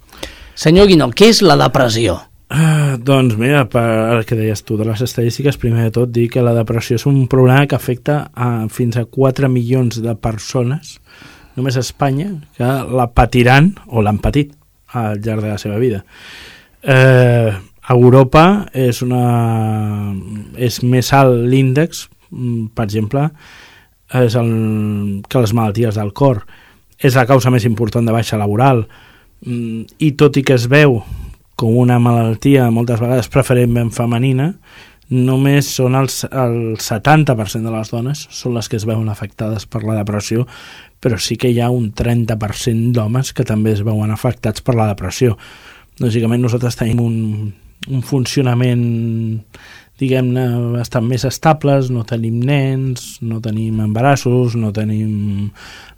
Senyor 0.59 0.91
Guinot, 0.91 1.15
què 1.15 1.31
és 1.31 1.47
la 1.47 1.55
depressió? 1.63 2.25
Uh, 2.49 2.97
doncs 3.05 3.37
mira, 3.37 3.67
per 3.69 3.85
el 4.15 4.23
que 4.25 4.37
deies 4.39 4.63
tu 4.65 4.79
de 4.81 4.87
les 4.89 5.03
estadístiques, 5.05 5.59
primer 5.61 5.91
de 5.91 5.93
tot 5.99 6.09
dir 6.09 6.31
que 6.33 6.41
la 6.41 6.55
depressió 6.57 6.97
és 6.97 7.05
un 7.05 7.27
problema 7.29 7.67
que 7.69 7.77
afecta 7.77 8.31
a 8.33 8.65
fins 8.73 8.97
a 8.97 9.05
4 9.05 9.51
milions 9.53 10.01
de 10.01 10.15
persones 10.17 10.97
només 11.59 11.77
a 11.77 11.83
Espanya 11.85 12.31
que 12.57 12.71
la 12.95 13.11
patiran 13.13 13.75
o 13.93 14.01
l'han 14.01 14.23
patit 14.25 14.55
al 14.97 15.21
llarg 15.21 15.45
de 15.45 15.51
la 15.51 15.59
seva 15.61 15.77
vida. 15.77 16.01
Eh, 16.81 17.53
a 17.89 17.95
Europa 17.95 18.45
és, 18.73 19.03
una, 19.05 20.15
és 20.57 20.81
més 20.85 21.13
alt 21.13 21.45
l'índex, 21.53 22.07
mm, 22.31 22.71
per 22.73 22.89
exemple, 22.89 23.29
és 24.25 24.41
el, 24.41 24.51
que 25.29 25.45
les 25.45 25.53
malalties 25.53 26.01
del 26.01 26.15
cor. 26.17 26.47
És 26.97 27.15
la 27.15 27.27
causa 27.29 27.53
més 27.53 27.69
important 27.69 28.07
de 28.07 28.15
baixa 28.15 28.41
laboral 28.41 28.87
mm, 29.45 30.01
i 30.01 30.13
tot 30.17 30.41
i 30.41 30.43
que 30.43 30.57
es 30.57 30.65
veu 30.71 31.03
com 31.59 31.75
una 31.77 31.99
malaltia 31.99 32.69
moltes 32.71 33.01
vegades 33.03 33.29
preferentment 33.33 33.91
femenina, 33.95 34.53
només 35.11 35.71
són 35.79 35.97
els, 35.99 36.21
el 36.29 36.77
70% 36.79 37.65
de 37.65 37.73
les 37.73 37.91
dones 37.91 38.27
són 38.35 38.55
les 38.59 38.69
que 38.69 38.77
es 38.79 38.85
veuen 38.87 39.09
afectades 39.09 39.65
per 39.67 39.83
la 39.83 39.97
depressió, 39.97 40.45
però 41.01 41.19
sí 41.19 41.39
que 41.41 41.51
hi 41.51 41.59
ha 41.65 41.71
un 41.73 41.91
30% 41.97 42.93
d'homes 42.95 43.33
que 43.33 43.47
també 43.49 43.73
es 43.75 43.83
veuen 43.87 44.13
afectats 44.15 44.63
per 44.63 44.77
la 44.79 44.87
depressió. 44.91 45.39
Lògicament 45.99 46.45
nosaltres 46.45 46.79
tenim 46.79 47.03
un, 47.03 47.19
un 47.89 48.07
funcionament 48.07 48.87
diguem-ne, 49.99 50.45
bastant 50.77 51.09
més 51.11 51.25
estables, 51.27 51.89
no 51.91 52.05
tenim 52.07 52.39
nens, 52.47 53.17
no 53.19 53.41
tenim 53.43 53.81
embarassos, 53.83 54.55
no 54.55 54.71
tenim 54.77 55.49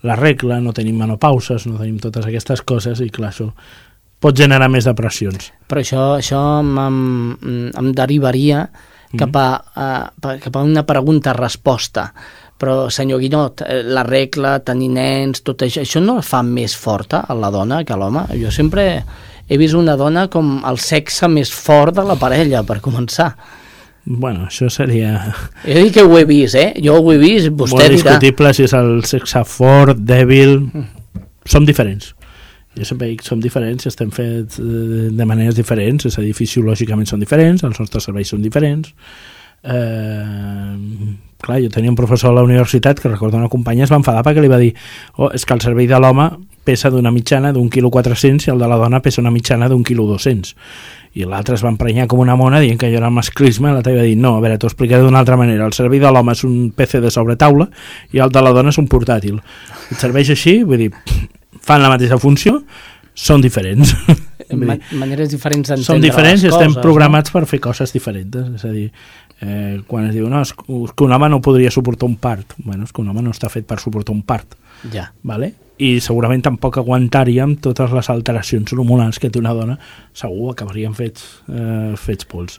la 0.08 0.16
regla, 0.16 0.62
no 0.64 0.72
tenim 0.72 0.96
menopauses, 1.02 1.66
no 1.68 1.76
tenim 1.76 1.98
totes 2.00 2.24
aquestes 2.30 2.64
coses 2.64 3.04
i 3.04 3.10
clar, 3.12 3.34
això 3.34 3.50
pot 4.20 4.36
generar 4.36 4.68
més 4.72 4.86
depressions. 4.88 5.50
Però 5.70 5.82
això, 5.82 6.04
això 6.20 6.40
em, 6.60 7.72
em 7.72 7.92
derivaria 7.96 8.66
cap 9.18 9.36
a, 9.36 9.48
a, 9.74 9.88
cap 10.42 10.56
a 10.56 10.62
una 10.62 10.84
pregunta-resposta. 10.86 12.10
Però, 12.60 12.90
senyor 12.92 13.22
Guinot, 13.22 13.64
eh, 13.64 13.80
la 13.88 14.04
regla, 14.04 14.58
tenir 14.60 14.90
nens, 14.92 15.40
tot 15.46 15.64
això, 15.64 15.82
això 15.86 16.02
no 16.04 16.18
fa 16.22 16.42
més 16.44 16.76
forta 16.76 17.24
a 17.24 17.34
la 17.34 17.48
dona 17.50 17.80
que 17.88 17.96
a 17.96 17.98
l'home? 17.98 18.26
Jo 18.36 18.52
sempre 18.52 18.84
he 19.48 19.58
vist 19.58 19.74
una 19.74 19.96
dona 19.96 20.26
com 20.30 20.58
el 20.68 20.78
sexe 20.78 21.28
més 21.32 21.50
fort 21.50 21.96
de 21.96 22.04
la 22.06 22.18
parella, 22.20 22.62
per 22.68 22.78
començar. 22.84 23.32
Bueno, 24.04 24.46
això 24.48 24.68
seria... 24.72 25.16
He 25.64 25.80
dit 25.80 25.96
que 25.96 26.04
ho 26.04 26.14
he 26.18 26.26
vist, 26.28 26.56
eh? 26.60 26.70
Jo 26.84 27.00
ho 27.00 27.12
he 27.12 27.18
vist, 27.20 27.48
vostè 27.48 27.80
Molt 27.80 27.88
dirà... 27.88 27.96
discutible 27.96 28.52
si 28.56 28.68
és 28.68 28.76
el 28.76 29.00
sexe 29.08 29.44
fort, 29.48 29.96
dèbil... 29.96 30.58
Som 31.48 31.64
diferents 31.64 32.12
jo 32.78 32.86
sempre 32.86 33.10
dic, 33.10 33.24
som 33.26 33.40
diferents, 33.42 33.88
estem 33.90 34.12
fets 34.14 34.60
eh, 34.62 35.08
de 35.10 35.26
maneres 35.26 35.58
diferents, 35.58 36.06
és 36.06 36.18
a 36.18 36.24
dir, 36.24 36.34
fisiològicament 36.36 37.08
són 37.10 37.22
diferents, 37.22 37.64
els 37.66 37.82
nostres 37.82 38.06
serveis 38.06 38.30
són 38.30 38.44
diferents. 38.44 38.92
Eh, 39.60 40.76
clar, 41.40 41.58
jo 41.60 41.68
tenia 41.68 41.90
un 41.90 41.96
professor 41.98 42.30
a 42.30 42.38
la 42.38 42.44
universitat 42.46 43.00
que 43.00 43.10
recordo 43.10 43.36
una 43.36 43.50
companya 43.52 43.84
es 43.84 43.90
va 43.92 43.98
enfadar 44.00 44.22
perquè 44.24 44.40
li 44.40 44.48
va 44.48 44.56
dir 44.60 44.70
oh, 45.18 45.28
és 45.36 45.44
que 45.44 45.52
el 45.52 45.60
servei 45.60 45.84
de 45.88 45.98
l'home 46.00 46.30
pesa 46.64 46.88
d'una 46.88 47.12
mitjana 47.12 47.52
d'un 47.52 47.68
quilo 47.68 47.90
400 47.92 48.46
i 48.46 48.54
el 48.54 48.62
de 48.62 48.68
la 48.70 48.78
dona 48.80 49.02
pesa 49.04 49.20
una 49.20 49.32
mitjana 49.34 49.68
d'un 49.68 49.82
quilo 49.84 50.06
200 50.08 50.54
i 51.20 51.26
l'altre 51.28 51.58
es 51.58 51.64
va 51.64 51.72
emprenyar 51.74 52.06
com 52.08 52.22
una 52.24 52.38
mona 52.40 52.60
dient 52.64 52.80
que 52.80 52.88
jo 52.88 53.00
era 53.00 53.10
masclisme 53.12 53.68
i 53.68 53.74
l'altre 53.74 53.96
va 53.98 54.06
dir 54.06 54.16
no, 54.16 54.36
a 54.38 54.40
veure, 54.40 54.56
t'ho 54.56 54.70
explicaré 54.70 55.04
d'una 55.04 55.20
altra 55.20 55.36
manera 55.36 55.66
el 55.68 55.76
servei 55.76 56.00
de 56.00 56.08
l'home 56.08 56.32
és 56.32 56.44
un 56.48 56.70
PC 56.76 57.02
de 57.04 57.12
sobretaula 57.12 57.68
i 58.16 58.24
el 58.24 58.32
de 58.32 58.44
la 58.44 58.54
dona 58.56 58.72
és 58.72 58.80
un 58.80 58.88
portàtil 58.88 59.40
et 59.90 60.00
serveix 60.00 60.32
així? 60.32 60.62
Vull 60.64 60.86
dir, 60.86 60.90
fan 61.64 61.82
la 61.82 61.92
mateixa 61.92 62.18
funció, 62.20 62.60
són 63.14 63.42
diferents. 63.44 63.94
Ma 64.50 64.74
maneres 64.98 65.30
diferents 65.30 65.68
d'entendre 65.68 65.86
Som 65.86 66.00
diferents 66.02 66.42
i 66.42 66.48
estem 66.50 66.72
coses, 66.72 66.82
programats 66.82 67.30
no? 67.30 67.36
per 67.36 67.46
fer 67.50 67.60
coses 67.62 67.92
diferents. 67.94 68.38
És 68.58 68.64
a 68.66 68.70
dir, 68.74 68.86
eh, 69.44 69.80
quan 69.86 70.08
es 70.08 70.14
diu 70.16 70.28
no, 70.30 70.40
és, 70.42 70.52
que 70.56 71.06
un 71.06 71.14
home 71.14 71.28
no 71.30 71.40
podria 71.44 71.70
suportar 71.70 72.08
un 72.08 72.16
part. 72.22 72.56
Bueno, 72.64 72.88
és 72.88 72.94
que 72.94 73.02
un 73.02 73.10
home 73.12 73.22
no 73.26 73.34
està 73.34 73.50
fet 73.52 73.68
per 73.68 73.78
suportar 73.82 74.14
un 74.16 74.24
part. 74.26 74.56
Ja. 74.92 75.10
Vale? 75.26 75.52
I 75.80 75.94
segurament 76.04 76.42
tampoc 76.44 76.80
aguantaríem 76.80 77.56
totes 77.64 77.92
les 77.96 78.10
alteracions 78.12 78.72
hormonals 78.74 79.20
que 79.20 79.30
té 79.30 79.40
una 79.40 79.54
dona. 79.56 79.76
Segur 80.16 80.50
acabaríem 80.54 80.96
fets, 80.96 81.28
eh, 81.52 81.92
fets 82.00 82.28
pols. 82.28 82.58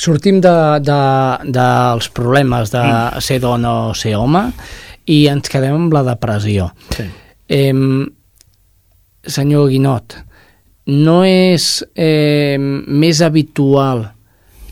Sortim 0.00 0.38
dels 0.40 0.84
de, 0.86 0.92
de, 0.92 1.50
dels 1.58 2.06
problemes 2.14 2.70
de 2.72 2.80
mm. 2.80 3.24
ser 3.26 3.40
dona 3.42 3.72
o 3.88 3.96
ser 3.98 4.14
home 4.16 4.46
i 5.10 5.24
ens 5.28 5.50
quedem 5.50 5.74
amb 5.74 5.96
la 5.96 6.04
depressió. 6.06 6.70
Sí. 6.94 7.08
Eh, 7.50 7.74
senyor 9.26 9.68
Guinot, 9.68 10.16
no 10.90 11.20
és 11.26 11.84
eh, 11.94 12.56
més 12.58 13.20
habitual 13.22 14.08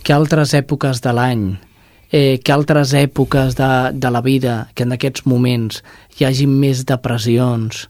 que 0.03 0.15
altres 0.15 0.55
èpoques 0.57 1.03
de 1.05 1.13
l'any, 1.13 1.45
eh, 2.11 2.39
que 2.41 2.55
altres 2.55 2.95
èpoques 2.97 3.59
de, 3.59 3.71
de 3.93 4.11
la 4.11 4.23
vida, 4.25 4.57
que 4.75 4.87
en 4.87 4.97
aquests 4.97 5.27
moments 5.29 5.83
hi 6.19 6.27
hagi 6.29 6.49
més 6.49 6.85
depressions 6.89 7.85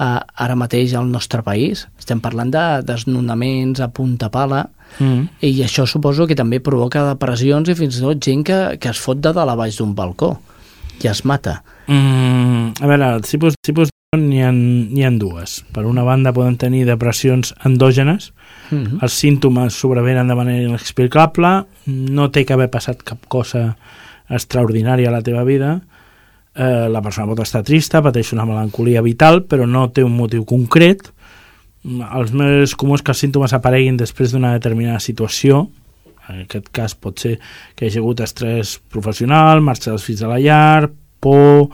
eh, 0.00 0.18
ara 0.18 0.56
mateix 0.56 0.94
al 0.96 1.10
nostre 1.12 1.44
país? 1.44 1.86
Estem 2.00 2.22
parlant 2.24 2.50
de 2.54 2.64
desnonaments 2.88 3.82
a 3.84 3.90
punta 3.92 4.30
pala, 4.32 4.64
mm. 4.98 5.42
i 5.44 5.52
això 5.66 5.86
suposo 5.86 6.26
que 6.26 6.38
també 6.38 6.62
provoca 6.64 7.04
depressions 7.10 7.68
i 7.68 7.76
fins 7.78 8.00
i 8.00 8.06
tot 8.06 8.22
gent 8.24 8.46
que, 8.48 8.60
que 8.80 8.94
es 8.94 9.02
fot 9.02 9.20
de 9.20 9.34
dalt 9.36 9.52
a 9.52 9.58
baix 9.58 9.78
d'un 9.78 9.94
balcó 9.98 10.38
i 11.02 11.08
es 11.08 11.24
mata. 11.24 11.62
Mm, 11.86 12.74
a 12.80 12.90
veure, 12.90 13.12
el 13.14 13.22
tipus, 13.26 13.54
tipus 13.64 13.92
n'hi 14.16 14.40
ha, 14.40 14.50
ha 14.50 15.10
dues. 15.20 15.62
Per 15.74 15.84
una 15.86 16.04
banda 16.06 16.32
poden 16.32 16.56
tenir 16.56 16.86
depressions 16.88 17.54
endògenes, 17.64 18.32
mm 18.70 18.76
-hmm. 18.84 18.98
els 19.02 19.12
símptomes 19.12 19.74
sobrevenen 19.74 20.28
de 20.28 20.34
manera 20.34 20.62
inexplicable, 20.62 21.64
no 21.86 22.30
té 22.30 22.44
que 22.44 22.52
haver 22.52 22.70
passat 22.70 23.02
cap 23.02 23.18
cosa 23.28 23.76
extraordinària 24.28 25.08
a 25.08 25.12
la 25.12 25.22
teva 25.22 25.44
vida, 25.44 25.82
eh, 26.54 26.88
la 26.88 27.02
persona 27.02 27.26
pot 27.26 27.40
estar 27.40 27.62
trista, 27.62 28.02
pateix 28.02 28.32
una 28.32 28.46
melancolia 28.46 29.02
vital, 29.02 29.44
però 29.44 29.66
no 29.66 29.90
té 29.90 30.04
un 30.04 30.16
motiu 30.16 30.44
concret, 30.44 31.12
els 31.84 32.32
més 32.32 32.74
comuns 32.74 33.02
que 33.02 33.12
els 33.12 33.18
símptomes 33.18 33.52
apareguin 33.52 33.96
després 33.96 34.32
d'una 34.32 34.52
determinada 34.52 35.00
situació, 35.00 35.68
en 36.28 36.44
aquest 36.44 36.70
cas 36.74 36.94
pot 36.94 37.18
ser 37.20 37.36
que 37.74 37.84
hi 37.84 37.90
hagi 37.90 38.02
hagut 38.02 38.22
estrès 38.24 38.76
professional, 38.92 39.62
marxa 39.64 39.92
dels 39.92 40.06
fills 40.06 40.24
a 40.24 40.30
la 40.30 40.40
llar, 40.42 40.88
por, 41.20 41.68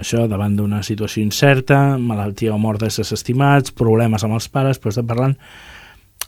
això 0.00 0.26
davant 0.30 0.56
d'una 0.56 0.82
situació 0.86 1.22
incerta, 1.24 1.98
malaltia 1.98 2.54
o 2.54 2.58
mort 2.60 2.82
d'éssers 2.82 3.14
estimats, 3.16 3.74
problemes 3.74 4.24
amb 4.24 4.38
els 4.38 4.48
pares, 4.52 4.80
però 4.80 4.94
estem 4.94 5.08
parlant 5.08 5.36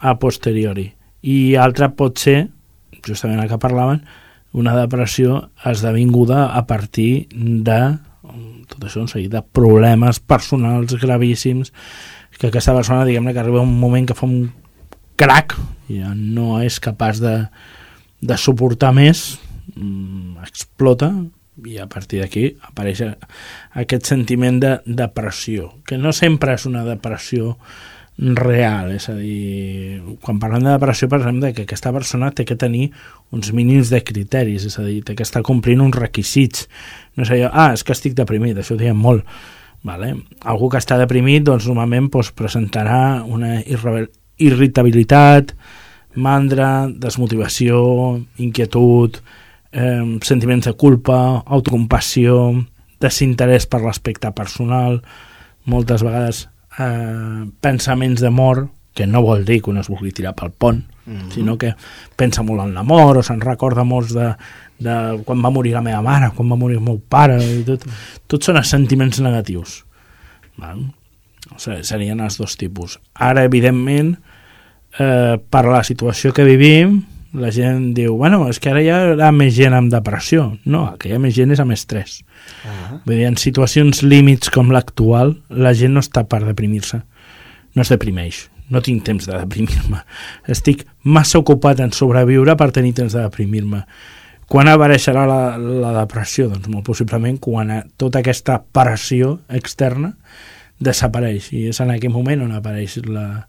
a 0.00 0.14
posteriori. 0.20 0.88
I 1.22 1.38
altra 1.60 1.90
pot 1.94 2.20
ser, 2.20 2.38
justament 3.06 3.40
el 3.42 3.50
que 3.50 3.60
parlaven, 3.60 4.02
una 4.58 4.74
depressió 4.78 5.48
esdevinguda 5.68 6.48
a 6.56 6.64
partir 6.66 7.28
de 7.32 7.80
tot 8.68 8.84
això 8.84 9.02
un 9.02 9.10
seguit 9.10 9.32
de 9.32 9.42
problemes 9.42 10.20
personals 10.20 10.94
gravíssims 11.00 11.72
que 12.38 12.50
aquesta 12.50 12.74
persona, 12.76 13.06
diguem-ne, 13.08 13.32
que 13.34 13.42
arriba 13.42 13.64
un 13.64 13.78
moment 13.80 14.06
que 14.06 14.14
fa 14.14 14.28
un 14.28 14.52
crac 15.18 15.56
ja 15.90 16.12
no 16.14 16.60
és 16.62 16.78
capaç 16.82 17.20
de, 17.24 17.34
de 18.20 18.38
suportar 18.38 18.92
més, 18.96 19.38
mm, 19.74 20.38
explota 20.46 21.12
i 21.66 21.78
a 21.82 21.88
partir 21.90 22.22
d'aquí 22.22 22.52
apareix 22.68 23.02
aquest 23.02 24.06
sentiment 24.06 24.60
de 24.62 24.76
depressió, 24.86 25.72
que 25.86 25.98
no 25.98 26.14
sempre 26.14 26.54
és 26.54 26.66
una 26.70 26.84
depressió 26.86 27.56
real, 28.18 28.90
és 28.96 29.06
a 29.10 29.14
dir, 29.14 30.00
quan 30.22 30.40
parlem 30.42 30.64
de 30.66 30.72
depressió 30.72 31.06
parlem 31.10 31.38
de 31.42 31.52
que 31.54 31.66
aquesta 31.66 31.92
persona 31.94 32.32
té 32.34 32.44
que 32.46 32.58
tenir 32.58 32.88
uns 33.34 33.52
mínims 33.54 33.92
de 33.94 34.02
criteris, 34.02 34.66
és 34.66 34.78
a 34.78 34.86
dir, 34.86 35.04
té 35.06 35.14
que 35.14 35.26
estar 35.26 35.44
complint 35.46 35.84
uns 35.84 35.94
requisits. 35.94 36.66
No 37.14 37.22
és 37.22 37.30
allò, 37.34 37.52
ah, 37.52 37.70
és 37.76 37.86
que 37.86 37.94
estic 37.94 38.18
deprimit, 38.18 38.58
això 38.58 38.74
ho 38.74 38.80
diem 38.80 38.98
molt. 38.98 39.26
Vale? 39.86 40.16
Algú 40.42 40.66
que 40.72 40.80
està 40.82 40.98
deprimit 40.98 41.44
doncs, 41.46 41.68
normalment 41.70 42.08
doncs, 42.10 42.32
presentarà 42.34 43.22
una 43.22 43.60
irritabilitat, 44.38 45.54
mandra, 46.18 46.88
desmotivació, 46.88 47.80
inquietud, 48.38 49.20
eh, 49.72 50.18
sentiments 50.22 50.66
de 50.66 50.74
culpa, 50.74 51.42
autocompassió, 51.46 52.64
desinterès 53.00 53.68
per 53.70 53.82
l'aspecte 53.84 54.30
personal, 54.34 55.02
moltes 55.68 56.02
vegades 56.02 56.46
eh, 56.78 57.46
pensaments 57.60 58.20
de 58.24 58.30
mort, 58.30 58.70
que 58.94 59.06
no 59.06 59.22
vol 59.22 59.44
dir 59.46 59.60
que 59.62 59.70
un 59.70 59.78
es 59.78 59.86
vulgui 59.86 60.10
tirar 60.10 60.34
pel 60.34 60.50
pont, 60.50 60.82
mm 61.06 61.14
-hmm. 61.14 61.30
sinó 61.30 61.56
que 61.56 61.74
pensa 62.16 62.42
molt 62.42 62.60
en 62.62 62.74
la 62.74 62.82
mort 62.82 63.18
o 63.18 63.22
se'n 63.22 63.40
recorda 63.40 63.84
molts 63.84 64.12
de, 64.12 64.34
de 64.78 65.22
quan 65.24 65.44
va 65.44 65.50
morir 65.50 65.72
la 65.72 65.82
meva 65.82 66.02
mare, 66.02 66.32
quan 66.34 66.50
va 66.50 66.56
morir 66.56 66.78
el 66.78 66.82
meu 66.82 66.98
pare, 66.98 67.38
i 67.38 67.62
tot, 67.64 67.84
tots 68.26 68.46
són 68.46 68.64
sentiments 68.64 69.20
negatius. 69.20 69.84
Val? 70.56 70.80
O 71.54 71.58
sigui, 71.58 71.84
serien 71.84 72.20
els 72.20 72.38
dos 72.38 72.56
tipus. 72.56 72.98
Ara, 73.14 73.44
evidentment, 73.44 74.16
eh, 74.98 75.38
per 75.50 75.64
la 75.66 75.84
situació 75.86 76.34
que 76.34 76.44
vivim, 76.46 77.00
la 77.38 77.50
gent 77.52 77.92
diu, 77.96 78.16
bueno, 78.16 78.46
és 78.48 78.58
que 78.60 78.70
ara 78.72 78.82
hi 78.82 78.88
ha 78.90 79.30
més 79.36 79.54
gent 79.56 79.76
amb 79.76 79.92
depressió. 79.92 80.50
No, 80.64 80.84
el 80.92 81.00
que 81.00 81.10
hi 81.10 81.16
ha 81.16 81.22
més 81.22 81.36
gent 81.36 81.52
és 81.52 81.60
amb 81.60 81.74
estrès. 81.76 82.22
Uh 82.64 82.70
-huh. 82.70 83.00
Vull 83.04 83.16
dir, 83.16 83.26
en 83.26 83.36
situacions 83.36 84.02
límits 84.02 84.50
com 84.50 84.70
l'actual, 84.70 85.36
la 85.48 85.74
gent 85.74 85.92
no 85.92 86.00
està 86.00 86.24
per 86.24 86.44
deprimir-se. 86.44 87.02
No 87.74 87.82
es 87.82 87.88
deprimeix. 87.88 88.48
No 88.70 88.80
tinc 88.80 89.04
temps 89.04 89.26
de 89.26 89.32
deprimir-me. 89.32 89.98
Estic 90.46 90.86
massa 91.02 91.38
ocupat 91.38 91.80
en 91.80 91.92
sobreviure 91.92 92.56
per 92.56 92.70
tenir 92.70 92.94
temps 92.94 93.12
de 93.12 93.20
deprimir-me. 93.20 93.84
Quan 94.48 94.68
apareixerà 94.68 95.26
la, 95.26 95.58
la 95.58 95.92
depressió? 96.00 96.48
Doncs 96.48 96.68
molt 96.68 96.84
possiblement 96.84 97.38
quan 97.38 97.84
tota 97.96 98.18
aquesta 98.18 98.62
pressió 98.72 99.40
externa 99.48 100.14
desapareix 100.78 101.52
i 101.52 101.66
és 101.68 101.80
en 101.80 101.90
aquell 101.90 102.14
moment 102.14 102.42
on 102.42 102.52
apareix 102.52 102.96
la, 103.04 103.46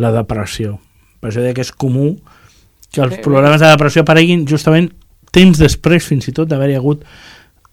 la 0.00 0.12
depressió. 0.14 0.78
Per 1.20 1.30
això 1.30 1.44
que 1.54 1.64
és 1.64 1.72
comú 1.72 2.16
que 2.92 3.02
els 3.04 3.20
problemes 3.24 3.60
de 3.60 3.70
depressió 3.70 4.02
apareguin 4.02 4.46
justament 4.48 4.90
temps 5.32 5.58
després 5.58 6.06
fins 6.06 6.28
i 6.28 6.34
tot 6.36 6.50
d'haver-hi 6.50 6.76
hagut 6.76 7.06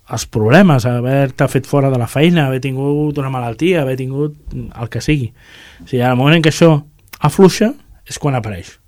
els 0.09 0.25
problemes, 0.25 0.87
haver-te 0.89 1.45
fet 1.51 1.67
fora 1.69 1.91
de 1.93 1.99
la 2.01 2.07
feina, 2.09 2.47
haver 2.47 2.61
tingut 2.63 3.17
una 3.21 3.29
malaltia, 3.29 3.83
haver 3.83 3.97
tingut 3.99 4.55
el 4.55 4.89
que 4.89 5.01
sigui. 5.05 5.29
O 5.83 5.87
sigui, 5.87 6.01
al 6.01 6.17
moment 6.17 6.39
en 6.39 6.45
què 6.45 6.49
això 6.49 6.71
afluixa 7.19 7.73
és 8.09 8.17
quan 8.17 8.37
apareix. 8.39 8.79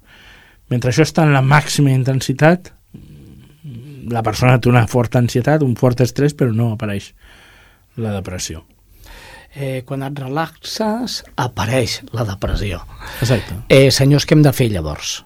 Mentre 0.72 0.90
això 0.90 1.06
està 1.06 1.28
en 1.28 1.36
la 1.36 1.44
màxima 1.46 1.94
intensitat, 1.94 2.72
la 4.12 4.24
persona 4.26 4.58
té 4.58 4.72
una 4.72 4.88
forta 4.90 5.22
ansietat, 5.22 5.62
un 5.62 5.76
fort 5.78 6.02
estrès, 6.02 6.34
però 6.34 6.56
no 6.56 6.72
apareix 6.74 7.12
la 8.02 8.16
depressió. 8.16 8.64
Eh, 9.54 9.84
quan 9.84 10.04
et 10.08 10.16
relaxes, 10.16 11.22
apareix 11.36 12.00
la 12.16 12.24
depressió. 12.24 12.86
Exacte. 13.20 13.58
Eh, 13.68 13.92
senyors, 13.92 14.24
què 14.24 14.38
hem 14.38 14.46
de 14.46 14.54
fer 14.56 14.70
llavors, 14.72 15.26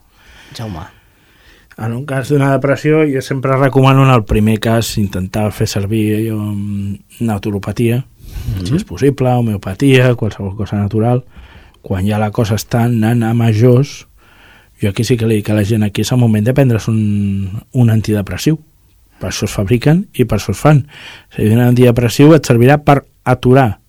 Jaume? 0.57 0.87
En 1.77 1.91
un 1.91 2.05
cas 2.07 2.31
d'una 2.31 2.53
depressió, 2.53 3.03
jo 3.05 3.21
sempre 3.21 3.57
recomano 3.59 4.05
en 4.05 4.09
el 4.13 4.23
primer 4.23 4.57
cas 4.63 4.95
intentar 4.97 5.49
fer 5.51 5.67
servir 5.67 6.31
um, 6.33 6.97
naturopatia, 7.19 7.97
mm 7.97 8.53
-hmm. 8.55 8.65
si 8.65 8.75
és 8.75 8.83
possible, 8.83 9.29
homeopatia, 9.29 10.15
qualsevol 10.15 10.55
cosa 10.55 10.77
natural. 10.77 11.25
Quan 11.81 12.07
ja 12.07 12.17
la 12.17 12.31
cosa 12.31 12.55
està 12.55 12.85
anant 12.85 13.23
a 13.23 13.33
majors, 13.33 14.07
jo 14.81 14.89
aquí 14.89 15.03
sí 15.03 15.17
que 15.17 15.27
li 15.27 15.35
dic 15.35 15.49
a 15.49 15.53
la 15.53 15.63
gent, 15.63 15.83
aquí 15.83 16.01
és 16.01 16.11
el 16.11 16.17
moment 16.17 16.45
de 16.45 16.53
prendre's 16.53 16.87
un, 16.87 17.61
un 17.71 17.89
antidepressiu. 17.89 18.59
Per 19.19 19.29
això 19.29 19.45
es 19.45 19.51
fabriquen 19.51 20.07
i 20.13 20.25
per 20.25 20.39
això 20.39 20.51
es 20.51 20.57
fan. 20.57 20.87
Dir, 21.37 21.51
un 21.51 21.59
antidepressiu 21.59 22.33
et 22.33 22.45
servirà 22.45 22.77
per 22.83 23.05
aturar 23.23 23.79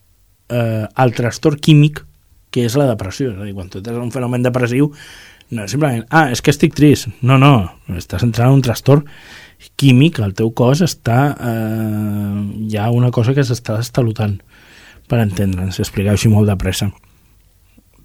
eh, 0.50 0.84
el 0.86 1.16
trastorn 1.16 1.60
químic 1.62 2.02
que 2.50 2.66
és 2.66 2.76
la 2.78 2.88
depressió. 2.88 3.32
És 3.32 3.40
a 3.40 3.46
dir, 3.46 3.54
quan 3.56 3.70
tu 3.72 3.82
tens 3.84 3.98
un 4.00 4.12
fenomen 4.14 4.44
depressiu, 4.44 4.90
no, 5.50 5.66
simplement, 5.70 6.06
ah, 6.10 6.30
és 6.34 6.42
que 6.42 6.50
estic 6.50 6.74
trist. 6.74 7.10
No, 7.22 7.36
no, 7.38 7.52
estàs 7.94 8.24
entrant 8.26 8.50
en 8.50 8.58
un 8.58 8.64
trastorn 8.66 9.06
químic, 9.78 10.20
el 10.24 10.34
teu 10.36 10.50
cos 10.56 10.82
està... 10.84 11.20
Eh, 11.36 12.44
hi 12.66 12.78
ha 12.80 12.90
una 12.94 13.12
cosa 13.14 13.34
que 13.36 13.44
s'està 13.46 13.78
estalutant, 13.82 14.38
per 15.06 15.20
entendre'ns, 15.22 15.78
explicar 15.82 16.16
així 16.16 16.30
molt 16.32 16.50
de 16.50 16.56
pressa. 16.58 16.90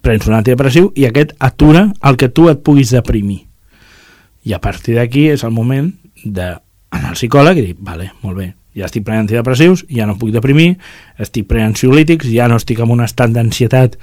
Prens 0.02 0.26
un 0.28 0.36
antidepressiu 0.38 0.90
i 0.98 1.06
aquest 1.06 1.34
atura 1.42 1.88
el 2.08 2.18
que 2.18 2.30
tu 2.30 2.48
et 2.50 2.62
puguis 2.62 2.94
deprimir. 2.94 3.42
I 4.46 4.54
a 4.54 4.62
partir 4.62 4.96
d'aquí 4.98 5.28
és 5.30 5.44
el 5.46 5.54
moment 5.54 5.92
de 6.24 6.54
anar 6.92 7.12
al 7.12 7.18
psicòleg 7.18 7.58
i 7.58 7.66
dir, 7.68 7.76
vale, 7.78 8.10
molt 8.22 8.38
bé, 8.38 8.48
ja 8.76 8.88
estic 8.88 9.04
prenent 9.04 9.26
antidepressius, 9.26 9.84
ja 9.92 10.06
no 10.08 10.16
puc 10.20 10.32
deprimir, 10.34 10.76
estic 11.20 11.48
prenent 11.50 11.72
ansiolítics, 11.72 12.30
ja 12.32 12.48
no 12.48 12.58
estic 12.60 12.80
en 12.80 12.92
un 12.94 13.04
estat 13.04 13.32
d'ansietat 13.34 13.98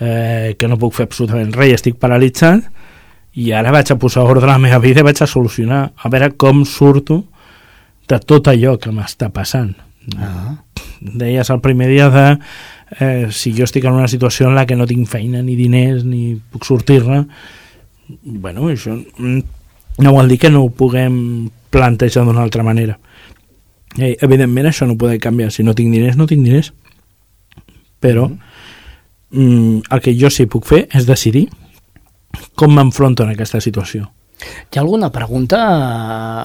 eh, 0.00 0.54
que 0.58 0.70
no 0.70 0.78
puc 0.80 0.96
fer 0.98 1.08
absolutament 1.08 1.52
res, 1.54 1.78
estic 1.78 1.98
paralitzat, 2.02 2.66
i 3.38 3.52
ara 3.54 3.72
vaig 3.74 3.92
a 3.92 3.98
posar 4.00 4.24
ordre 4.26 4.48
a 4.48 4.54
la 4.56 4.62
meva 4.62 4.80
vida 4.82 5.04
i 5.04 5.06
vaig 5.06 5.20
a 5.22 5.30
solucionar, 5.30 5.82
a 5.94 6.10
veure 6.10 6.32
com 6.36 6.64
surto 6.66 7.22
de 8.08 8.18
tot 8.24 8.48
allò 8.50 8.78
que 8.80 8.90
m'està 8.94 9.28
passant. 9.30 9.74
Ah. 10.16 10.56
Deies 10.98 11.50
el 11.52 11.60
primer 11.60 11.90
dia 11.90 12.08
de 12.10 12.26
eh, 12.98 13.28
si 13.30 13.52
jo 13.54 13.66
estic 13.68 13.84
en 13.84 13.92
una 13.92 14.08
situació 14.08 14.48
en 14.48 14.56
la 14.56 14.66
que 14.66 14.76
no 14.76 14.86
tinc 14.88 15.08
feina 15.08 15.42
ni 15.42 15.56
diners 15.56 16.04
ni 16.04 16.38
puc 16.50 16.64
sortir-ne 16.64 17.24
bueno, 18.08 18.70
això 18.72 18.96
no 18.96 20.14
vol 20.14 20.30
dir 20.30 20.38
que 20.40 20.50
no 20.50 20.64
ho 20.64 20.70
puguem 20.72 21.50
plantejar 21.70 22.24
d'una 22.24 22.42
altra 22.42 22.64
manera 22.64 22.96
eh, 23.96 24.16
evidentment 24.20 24.68
això 24.68 24.86
no 24.86 24.96
ho 24.96 25.00
podem 25.00 25.20
canviar 25.22 25.52
si 25.54 25.64
no 25.64 25.74
tinc 25.74 25.94
diners, 25.94 26.18
no 26.18 26.26
tinc 26.26 26.44
diners 26.44 26.72
però 27.98 28.28
mm, 28.28 29.88
el 29.90 30.04
que 30.04 30.14
jo 30.18 30.30
sí 30.30 30.46
puc 30.46 30.68
fer 30.68 30.84
és 30.92 31.08
decidir 31.08 31.48
com 32.54 32.74
m'enfronto 32.74 33.24
en 33.24 33.32
aquesta 33.32 33.60
situació? 33.64 34.10
Hi 34.38 34.78
ha 34.78 34.82
alguna 34.84 35.10
pregunta, 35.10 35.58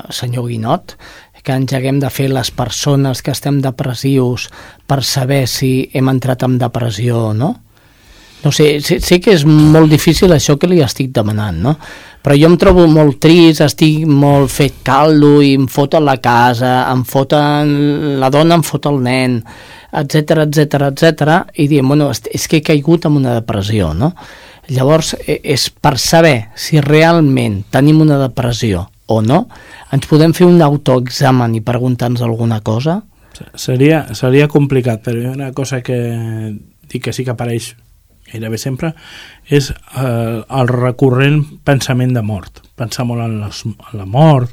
senyor 0.09 0.47
Guinot, 0.49 0.95
que 1.43 1.57
ens 1.59 1.73
haguem 1.75 1.99
de 2.01 2.09
fer 2.09 2.29
les 2.31 2.49
persones 2.55 3.21
que 3.21 3.33
estem 3.35 3.59
depressius 3.61 4.47
per 4.87 5.03
saber 5.03 5.43
si 5.51 5.89
hem 5.93 6.09
entrat 6.09 6.45
en 6.47 6.57
depressió 6.61 7.27
o 7.29 7.33
no? 7.37 7.51
No 8.43 8.51
sé, 8.51 8.81
sé, 8.83 8.99
sé 8.99 9.19
que 9.23 9.31
és 9.31 9.45
molt 9.47 9.91
difícil 9.91 10.33
això 10.35 10.57
que 10.59 10.67
li 10.67 10.81
estic 10.83 11.13
demanant, 11.15 11.61
no? 11.63 11.77
Però 12.23 12.35
jo 12.39 12.47
em 12.47 12.57
trobo 12.59 12.85
molt 12.87 13.17
trist, 13.23 13.61
estic 13.63 14.03
molt 14.07 14.51
fet 14.51 14.81
caldo 14.83 15.37
i 15.43 15.53
em 15.57 15.67
foten 15.71 16.03
la 16.07 16.17
casa, 16.23 16.85
em 16.91 17.03
foten 17.07 17.73
la 18.19 18.29
dona, 18.31 18.59
em 18.59 18.63
fot 18.63 18.87
el 18.91 19.01
nen, 19.03 19.41
etc 19.93 20.45
etc 20.47 20.89
etc 20.89 21.35
i 21.59 21.67
diem, 21.71 21.87
bueno, 21.87 22.09
és 22.11 22.47
que 22.47 22.59
he 22.59 22.65
caigut 22.65 23.05
en 23.07 23.19
una 23.19 23.35
depressió, 23.37 23.93
no? 23.93 24.13
Llavors, 24.71 25.13
e, 25.27 25.41
és 25.43 25.67
per 25.69 25.97
saber 25.99 26.49
si 26.55 26.79
realment 26.81 27.61
tenim 27.71 28.01
una 28.03 28.17
depressió 28.21 28.87
o 29.11 29.19
no, 29.21 29.43
ens 29.91 30.07
podem 30.07 30.33
fer 30.35 30.47
un 30.47 30.61
autoexamen 30.63 31.59
i 31.59 31.63
preguntar-nos 31.63 32.23
alguna 32.23 32.61
cosa? 32.63 33.01
Seria, 33.59 34.05
seria 34.15 34.47
complicat, 34.47 35.03
però 35.03 35.19
hi 35.19 35.27
ha 35.27 35.35
una 35.35 35.51
cosa 35.51 35.81
que 35.83 35.99
dic 36.87 37.03
que 37.03 37.13
sí 37.13 37.25
que 37.25 37.33
apareix 37.33 37.73
gairebé 38.34 38.59
sempre, 38.61 38.93
és 39.47 39.69
eh, 39.71 40.41
el 40.41 40.71
recurrent 40.71 41.43
pensament 41.65 42.13
de 42.15 42.25
mort. 42.25 42.63
Pensar 42.79 43.05
molt 43.07 43.23
en, 43.25 43.39
les, 43.45 43.63
en 43.69 44.01
la 44.01 44.09
mort 44.09 44.51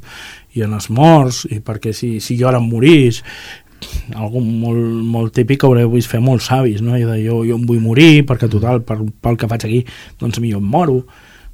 i 0.55 0.64
en 0.66 0.76
els 0.76 0.91
morts, 0.93 1.45
i 1.51 1.61
perquè 1.64 1.95
si, 1.97 2.18
si 2.20 2.39
jo 2.39 2.51
ara 2.51 2.61
em 2.61 2.68
morís, 2.70 3.22
algo 4.14 4.43
molt, 4.45 4.81
molt 5.09 5.35
típic 5.37 5.62
que 5.62 5.68
haureu 5.68 5.91
vist 5.95 6.11
fer 6.11 6.20
molts 6.20 6.51
savis, 6.51 6.83
no? 6.85 6.99
De 6.99 7.20
jo, 7.22 7.41
jo 7.49 7.57
em 7.57 7.64
vull 7.66 7.81
morir 7.83 8.26
perquè 8.28 8.51
total, 8.51 8.83
per, 8.85 8.99
pel 9.22 9.39
que 9.41 9.49
faig 9.51 9.66
aquí, 9.68 9.81
doncs 10.20 10.39
a 10.39 10.45
mi 10.45 10.53
jo 10.53 10.61
em 10.61 10.68
moro, 10.68 11.01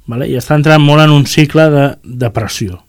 vale? 0.07 0.27
i 0.27 0.35
està 0.39 0.57
entrant 0.57 0.83
molt 0.83 1.05
en 1.05 1.15
un 1.15 1.25
cicle 1.29 1.69
de 1.73 1.87
depressió. 2.25 2.81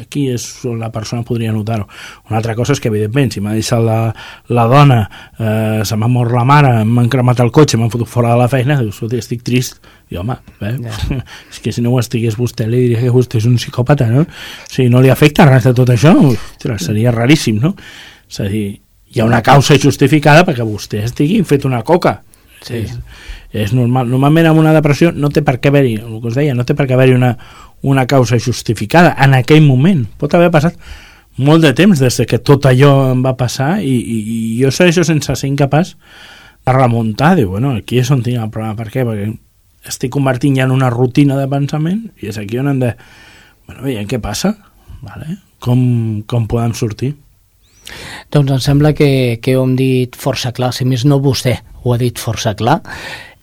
Aquí 0.00 0.26
és 0.32 0.44
on 0.68 0.78
la 0.82 0.90
persona 0.94 1.24
podria 1.26 1.52
notar-ho. 1.54 1.86
Una 2.28 2.38
altra 2.40 2.54
cosa 2.58 2.74
és 2.74 2.82
que, 2.82 2.90
evidentment, 2.92 3.32
si 3.34 3.42
m'ha 3.44 3.54
deixat 3.56 3.82
la, 3.84 3.98
la 4.54 4.66
dona, 4.70 5.00
eh, 5.38 5.82
se 5.86 5.98
m'ha 6.00 6.10
mort 6.10 6.34
la 6.34 6.44
mare, 6.48 6.72
m'han 6.84 7.10
cremat 7.12 7.40
el 7.44 7.52
cotxe, 7.54 7.78
m'han 7.80 7.92
fotut 7.92 8.10
fora 8.10 8.34
de 8.34 8.40
la 8.42 8.48
feina, 8.52 8.78
dius, 8.82 9.02
estic 9.20 9.44
trist. 9.46 9.80
I, 10.12 10.18
home, 10.20 10.36
eh? 10.60 10.74
Yeah. 10.84 11.22
és 11.50 11.62
que 11.64 11.72
si 11.72 11.82
no 11.82 11.94
ho 11.94 12.00
estigués 12.02 12.36
vostè, 12.36 12.66
li 12.68 12.82
diria 12.84 13.00
que 13.00 13.12
vostè 13.14 13.40
és 13.40 13.48
un 13.48 13.56
psicòpata, 13.56 14.10
no? 14.12 14.26
Si 14.68 14.90
no 14.92 15.00
li 15.00 15.10
afecta 15.12 15.46
res 15.48 15.64
de 15.70 15.72
tot 15.76 15.90
això, 15.94 16.12
ostres, 16.28 16.84
seria 16.90 17.14
raríssim, 17.14 17.62
no? 17.62 17.72
És 18.28 18.42
a 18.44 18.48
dir, 18.50 18.66
hi 19.14 19.22
ha 19.22 19.26
una 19.28 19.42
causa 19.46 19.78
justificada 19.80 20.44
perquè 20.44 20.66
vostè 20.66 21.04
estigui 21.06 21.40
fet 21.46 21.64
una 21.68 21.82
coca. 21.86 22.18
Sí. 22.64 22.82
És, 22.82 22.98
és 23.64 23.72
normal. 23.76 24.08
Normalment 24.10 24.50
amb 24.50 24.62
una 24.62 24.74
depressió 24.76 25.12
no 25.12 25.30
té 25.32 25.44
per 25.46 25.58
què 25.60 25.72
haver-hi, 25.72 25.96
el 26.02 26.20
que 26.20 26.32
us 26.32 26.38
deia, 26.38 26.56
no 26.56 26.66
té 26.66 26.76
per 26.76 26.88
què 26.88 26.96
haver-hi 26.96 27.16
una, 27.16 27.34
una 27.82 28.06
causa 28.10 28.38
justificada 28.40 29.14
en 29.24 29.36
aquell 29.38 29.64
moment. 29.66 30.04
Pot 30.20 30.34
haver 30.34 30.50
passat 30.54 30.78
molt 31.36 31.64
de 31.66 31.74
temps 31.76 32.00
des 32.00 32.20
que 32.30 32.38
tot 32.38 32.66
allò 32.70 32.92
em 33.12 33.22
va 33.24 33.34
passar 33.38 33.78
i, 33.82 33.94
i, 33.94 34.18
i 34.20 34.40
jo 34.62 34.70
segueixo 34.74 35.04
sense 35.06 35.34
ser 35.34 35.50
incapaç 35.50 35.96
de 36.64 36.72
remuntar, 36.72 37.34
diu, 37.36 37.50
bueno, 37.52 37.74
aquí 37.76 37.98
és 38.00 38.10
on 38.14 38.22
tinc 38.24 38.40
el 38.40 38.52
problema, 38.52 38.76
per 38.78 38.88
què? 38.88 39.04
Perquè 39.04 39.32
estic 39.90 40.14
convertint 40.14 40.56
ja 40.56 40.64
en 40.64 40.72
una 40.72 40.88
rutina 40.92 41.36
de 41.36 41.48
pensament 41.50 42.06
i 42.22 42.30
és 42.32 42.40
aquí 42.40 42.60
on 42.62 42.70
hem 42.72 42.84
de... 42.86 42.94
Bueno, 43.66 43.82
veiem 43.84 44.06
què 44.08 44.20
passa, 44.20 44.54
vale? 45.04 45.38
com, 45.64 46.22
com 46.28 46.44
podem 46.50 46.74
sortir. 46.76 47.14
Doncs 48.32 48.56
em 48.56 48.62
sembla 48.62 48.94
que, 48.96 49.38
que 49.42 49.56
ho 49.56 49.64
hem 49.64 49.76
dit 49.78 50.16
força 50.18 50.52
clar, 50.56 50.72
si 50.72 50.86
més 50.88 51.04
no 51.08 51.20
vostè 51.22 51.58
ho 51.84 51.94
ha 51.94 52.00
dit 52.00 52.18
força 52.18 52.54
clar. 52.58 52.80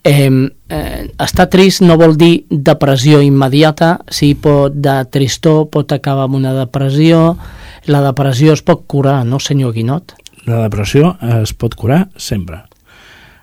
Eh, 0.04 0.30
eh, 0.70 1.04
estar 1.22 1.46
trist 1.54 1.84
no 1.86 2.00
vol 2.02 2.16
dir 2.18 2.48
depressió 2.50 3.22
immediata, 3.22 4.00
si 4.10 4.34
pot 4.34 4.74
de 4.74 4.98
tristor 5.14 5.68
pot 5.74 5.94
acabar 5.94 6.26
amb 6.26 6.39
una 6.42 6.56
depressió, 6.58 7.36
la 7.86 8.02
depressió 8.08 8.58
es 8.58 8.66
pot 8.66 8.88
curar, 8.89 9.22
no 9.26 9.39
senyor 9.39 9.78
Guinot? 9.78 10.18
La 10.50 10.64
depressió 10.66 11.16
es 11.44 11.54
pot 11.54 11.78
curar 11.78 12.08
sempre 12.18 12.64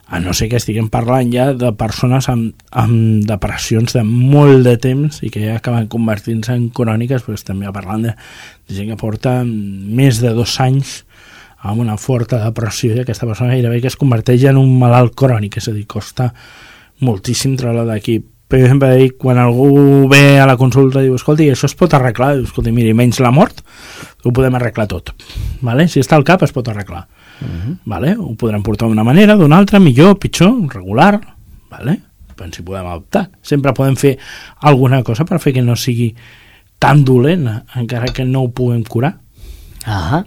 a 0.09 0.21
no 0.21 0.33
ser 0.33 0.49
que 0.49 0.57
estiguem 0.57 0.89
parlant 0.89 1.29
ja 1.29 1.51
de 1.53 1.69
persones 1.77 2.31
amb, 2.33 2.57
amb 2.73 3.27
depressions 3.29 3.93
de 3.93 4.03
molt 4.09 4.65
de 4.65 4.79
temps 4.81 5.21
i 5.21 5.29
que 5.29 5.43
ja 5.45 5.59
acaben 5.59 5.91
convertint-se 5.93 6.57
en 6.57 6.71
cròniques, 6.73 7.27
però 7.27 7.37
estem 7.37 7.61
ja 7.67 7.75
parlant 7.77 8.07
de, 8.09 8.15
de 8.17 8.79
gent 8.79 8.89
que 8.89 8.97
porta 9.01 9.43
més 9.45 10.23
de 10.25 10.33
dos 10.33 10.57
anys 10.65 11.03
amb 11.59 11.83
una 11.85 11.99
forta 12.01 12.41
depressió 12.41 12.95
i 12.95 13.03
aquesta 13.03 13.29
persona 13.29 13.53
gairebé 13.53 13.83
que 13.83 13.93
es 13.93 13.99
converteix 14.01 14.47
en 14.49 14.57
un 14.57 14.73
malalt 14.81 15.13
crònic, 15.19 15.59
és 15.61 15.69
a 15.69 15.77
dir, 15.77 15.85
costa 15.91 16.31
moltíssim 17.05 17.59
treure 17.61 17.85
d'aquí. 17.85 18.17
Per 18.49 18.63
exemple, 18.63 19.11
quan 19.21 19.37
algú 19.43 20.09
ve 20.09 20.39
a 20.41 20.47
la 20.49 20.57
consulta 20.57 21.03
i 21.03 21.11
diu, 21.11 21.19
escolti, 21.19 21.51
això 21.53 21.69
es 21.69 21.77
pot 21.77 21.93
arreglar, 21.93 22.33
diu, 22.39 22.49
escolti, 22.49 22.73
miri, 22.73 22.95
menys 22.97 23.21
la 23.21 23.35
mort, 23.35 23.61
ho 24.25 24.33
podem 24.33 24.57
arreglar 24.57 24.89
tot. 24.89 25.13
Vale? 25.61 25.85
Si 25.91 26.01
està 26.01 26.17
al 26.17 26.25
cap, 26.25 26.47
es 26.47 26.55
pot 26.55 26.71
arreglar 26.73 27.05
Uh 27.41 27.47
-huh. 27.47 27.77
vale? 27.85 28.17
Ho 28.17 28.35
podrem 28.35 28.63
portar 28.63 28.89
d'una 28.89 29.05
manera, 29.05 29.37
d'una 29.37 29.57
altra, 29.57 29.79
millor, 29.79 30.19
pitjor, 30.19 30.69
regular, 30.69 31.21
vale? 31.71 32.01
però 32.39 32.47
ens 32.47 32.59
hi 32.59 32.63
podem 32.63 32.87
adaptar. 32.87 33.29
Sempre 33.43 33.75
podem 33.75 33.97
fer 33.99 34.17
alguna 34.61 35.03
cosa 35.03 35.27
per 35.27 35.41
fer 35.43 35.53
que 35.57 35.63
no 35.63 35.77
sigui 35.77 36.15
tan 36.79 37.05
dolent, 37.05 37.49
encara 37.75 38.13
que 38.15 38.25
no 38.25 38.47
ho 38.47 38.53
puguem 38.55 38.85
curar. 38.87 39.17
Ah, 39.87 40.23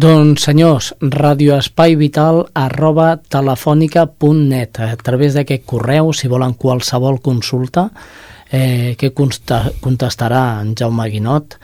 doncs, 0.00 0.44
senyors, 0.44 0.94
radioespaivital 1.00 2.46
arroba 2.56 3.14
telefònica.net 3.20 4.80
a 4.84 4.96
través 5.00 5.36
d'aquest 5.36 5.66
correu, 5.68 6.12
si 6.12 6.28
volen 6.28 6.54
qualsevol 6.54 7.20
consulta, 7.24 7.90
eh, 8.50 8.96
que 8.98 9.12
contestarà 9.14 10.60
en 10.60 10.74
Jaume 10.76 11.08
Guinot, 11.08 11.56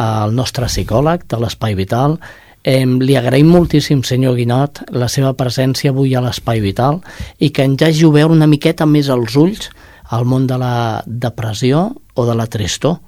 el 0.00 0.36
nostre 0.36 0.68
psicòleg 0.70 1.26
de 1.28 1.40
l'Espai 1.40 1.74
Vital, 1.74 2.18
Eh, 2.62 2.84
li 2.84 3.14
agraïm 3.16 3.48
moltíssim, 3.48 4.02
senyor 4.04 4.34
Guinot, 4.36 4.82
la 4.92 5.08
seva 5.08 5.32
presència 5.32 5.94
avui 5.94 6.12
a 6.14 6.20
l'Espai 6.20 6.60
Vital 6.60 7.00
i 7.40 7.48
que 7.56 7.64
ens 7.64 7.80
hagi 7.80 8.04
obert 8.04 8.34
una 8.34 8.48
miqueta 8.50 8.84
més 8.84 9.08
els 9.08 9.36
ulls 9.40 9.70
al 10.12 10.26
món 10.28 10.46
de 10.50 10.58
la 10.60 11.00
depressió 11.06 11.86
o 12.14 12.26
de 12.28 12.34
la 12.36 12.46
tristor 12.52 12.98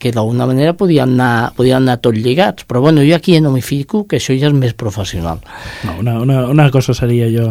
que 0.00 0.10
d'alguna 0.16 0.46
manera 0.48 0.72
podien 0.72 1.12
anar, 1.12 1.52
podien 1.52 1.82
anar 1.82 1.98
tot 2.00 2.16
lligats, 2.16 2.64
però 2.64 2.80
bueno, 2.80 3.02
jo 3.04 3.12
aquí 3.12 3.34
no 3.44 3.50
m'hi 3.52 3.60
fico, 3.60 4.06
que 4.08 4.16
això 4.16 4.32
ja 4.32 4.48
és 4.48 4.54
més 4.56 4.72
professional. 4.72 5.42
No, 5.84 5.98
una, 6.00 6.14
una, 6.24 6.38
una 6.48 6.66
cosa 6.72 6.94
seria 6.96 7.28
jo 7.28 7.50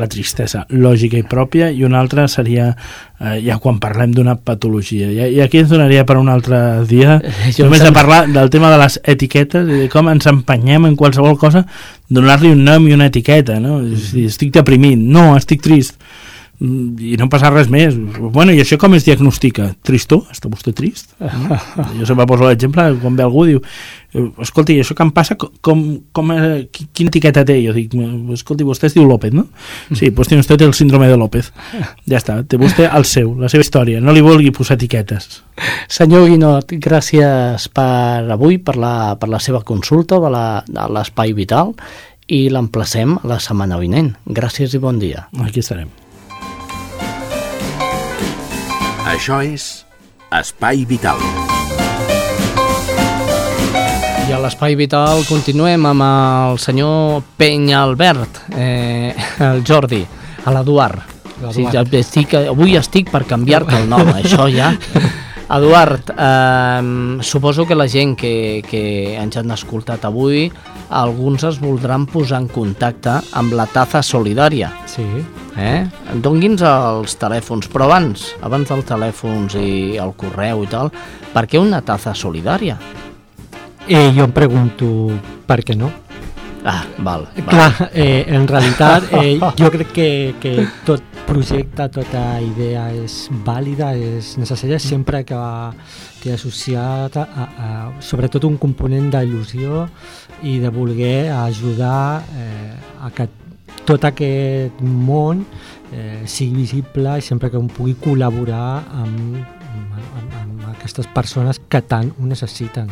la 0.00 0.08
tristesa 0.08 0.64
lògica 0.72 1.20
i 1.20 1.26
pròpia 1.28 1.68
i 1.68 1.84
una 1.84 2.00
altra 2.00 2.24
seria 2.32 2.70
eh, 2.72 3.36
ja 3.44 3.58
quan 3.60 3.76
parlem 3.84 4.14
d'una 4.16 4.38
patologia. 4.40 5.10
I, 5.12 5.36
I 5.36 5.44
aquí 5.44 5.60
ens 5.60 5.68
donaria 5.68 6.06
per 6.08 6.16
un 6.16 6.32
altre 6.32 6.62
dia 6.88 7.18
jo 7.58 7.68
només 7.68 7.84
de 7.84 7.92
parlar 7.92 8.24
del 8.32 8.48
tema 8.48 8.72
de 8.72 8.80
les 8.80 8.96
etiquetes 9.04 9.68
i 9.68 9.84
de 9.84 9.92
com 9.92 10.08
ens 10.08 10.32
empenyem 10.32 10.88
en 10.88 10.96
qualsevol 10.96 11.36
cosa 11.36 11.66
donar-li 12.08 12.54
un 12.56 12.64
nom 12.64 12.88
i 12.88 12.96
una 12.96 13.12
etiqueta, 13.12 13.60
no? 13.60 13.76
Mm. 13.84 14.24
Estic 14.24 14.56
deprimit, 14.56 14.96
no, 14.98 15.34
estic 15.36 15.60
trist 15.68 16.00
i 16.60 17.14
no 17.16 17.30
passa 17.32 17.48
res 17.52 17.70
més. 17.72 17.96
Bueno, 18.20 18.52
i 18.52 18.60
això 18.60 18.76
com 18.80 18.92
es 18.96 19.06
diagnostica? 19.06 19.70
Tristor? 19.86 20.26
Està 20.32 20.50
vostè 20.52 20.74
trist? 20.76 21.14
No? 21.20 21.56
jo 21.98 22.08
sempre 22.08 22.28
poso 22.28 22.44
l'exemple, 22.44 22.90
quan 23.00 23.16
ve 23.16 23.24
algú 23.24 23.46
diu 23.48 23.62
escolti, 24.42 24.74
això 24.82 24.94
que 24.98 25.04
em 25.06 25.12
passa, 25.14 25.36
com, 25.38 25.82
com, 26.12 26.32
eh, 26.34 26.66
quina 26.72 27.12
etiqueta 27.12 27.44
té? 27.46 27.60
Jo 27.62 27.74
dic, 27.76 27.94
escolti, 28.34 28.66
vostè 28.66 28.88
es 28.90 28.96
diu 28.96 29.06
López, 29.06 29.32
no? 29.36 29.46
Sí, 29.94 30.10
doncs 30.10 30.32
té 30.32 30.40
vostè 30.40 30.58
el 30.66 30.74
síndrome 30.74 31.08
de 31.08 31.16
López. 31.20 31.52
Ja 32.10 32.18
està, 32.18 32.40
té 32.42 32.58
vostè 32.60 32.88
el 32.90 33.06
seu, 33.08 33.32
la 33.38 33.48
seva 33.52 33.64
història, 33.66 34.02
no 34.02 34.14
li 34.16 34.24
vulgui 34.24 34.50
posar 34.54 34.76
etiquetes. 34.80 35.44
Senyor 35.88 36.26
Guinot, 36.28 36.74
gràcies 36.82 37.68
per 37.74 38.26
avui, 38.34 38.58
per 38.58 38.76
la, 38.80 39.14
per 39.20 39.30
la 39.30 39.40
seva 39.42 39.62
consulta 39.62 40.18
de 40.18 40.34
l'Espai 40.90 41.34
Vital 41.36 41.74
i 42.30 42.44
l'emplacem 42.50 43.18
la 43.26 43.40
setmana 43.42 43.78
vinent. 43.78 44.14
Gràcies 44.26 44.74
i 44.74 44.82
bon 44.82 44.98
dia. 45.02 45.28
Aquí 45.46 45.62
estarem. 45.62 45.90
Això 49.10 49.40
és 49.42 49.64
Espai 50.38 50.84
Vital. 50.86 51.18
I 54.22 54.30
a 54.30 54.38
l'Espai 54.38 54.76
Vital 54.78 55.24
continuem 55.26 55.88
amb 55.90 56.04
el 56.06 56.60
senyor 56.62 57.24
Penya 57.40 57.80
Albert, 57.82 58.38
eh, 58.54 59.10
el 59.48 59.64
Jordi, 59.66 60.04
a 60.44 60.54
l'Eduard. 60.54 61.02
Sí, 61.50 61.64
ja 61.72 61.82
estic, 61.98 62.36
avui 62.52 62.78
estic 62.78 63.10
per 63.10 63.24
canviar-te 63.26 63.80
el 63.80 63.90
nom, 63.90 64.12
això 64.14 64.46
ja. 64.54 64.70
Eduard, 65.50 66.12
eh, 66.16 67.18
suposo 67.22 67.66
que 67.66 67.74
la 67.74 67.88
gent 67.88 68.14
que, 68.14 68.62
que 68.62 69.16
ens 69.18 69.34
han 69.40 69.50
escoltat 69.50 70.04
avui, 70.06 70.44
alguns 70.94 71.42
es 71.48 71.58
voldran 71.58 72.04
posar 72.06 72.38
en 72.44 72.46
contacte 72.54 73.16
amb 73.34 73.56
la 73.58 73.66
taza 73.66 73.98
solidària. 74.06 74.70
Sí. 74.86 75.06
Eh? 75.58 75.88
Dongui'ns 76.22 76.62
els 76.62 77.18
telèfons, 77.18 77.66
però 77.72 77.88
abans, 77.90 78.28
abans 78.46 78.70
dels 78.70 78.86
telèfons 78.86 79.58
i 79.58 79.98
el 79.98 80.14
correu 80.14 80.62
i 80.62 80.70
tal, 80.70 80.92
per 81.34 81.48
què 81.50 81.58
una 81.58 81.82
taza 81.82 82.14
solidària? 82.14 82.78
Eh, 83.88 84.12
jo 84.14 84.28
em 84.28 84.36
pregunto 84.36 84.86
per 85.50 85.64
què 85.66 85.74
no. 85.74 85.90
Ah, 86.64 86.84
val. 86.98 87.26
val. 87.34 87.46
Clar, 87.48 87.90
eh, 87.92 88.24
en 88.28 88.46
realitat 88.48 89.08
eh, 89.16 89.38
jo 89.56 89.70
crec 89.72 89.92
que, 89.96 90.08
que 90.40 90.66
tot 90.84 91.02
projecte, 91.24 91.86
tota 91.94 92.24
idea 92.42 92.88
és 92.92 93.28
vàlida, 93.46 93.92
és 93.96 94.34
necessària 94.40 94.80
sempre 94.82 95.22
que 95.24 95.38
té 96.20 96.34
associat 96.34 97.16
a, 97.16 97.24
a, 97.24 97.46
a, 97.46 97.68
sobretot 98.04 98.44
un 98.48 98.58
component 98.60 99.08
d'il·lusió 99.14 99.86
i 100.44 100.58
de 100.60 100.72
voler 100.74 101.30
ajudar 101.38 102.20
eh, 102.36 102.74
a 103.00 103.12
que 103.14 103.28
tot 103.88 104.04
aquest 104.04 104.82
món 104.82 105.46
eh, 105.94 106.26
sigui 106.26 106.66
visible 106.66 107.16
i 107.18 107.24
sempre 107.24 107.50
que 107.50 107.60
em 107.60 107.70
pugui 107.72 107.96
col·laborar 108.02 108.82
amb, 109.00 109.59
amb, 109.70 110.34
amb 110.42 110.68
aquestes 110.74 111.08
persones 111.14 111.60
que 111.70 111.80
tant 111.82 112.10
ho 112.18 112.28
necessiten. 112.28 112.90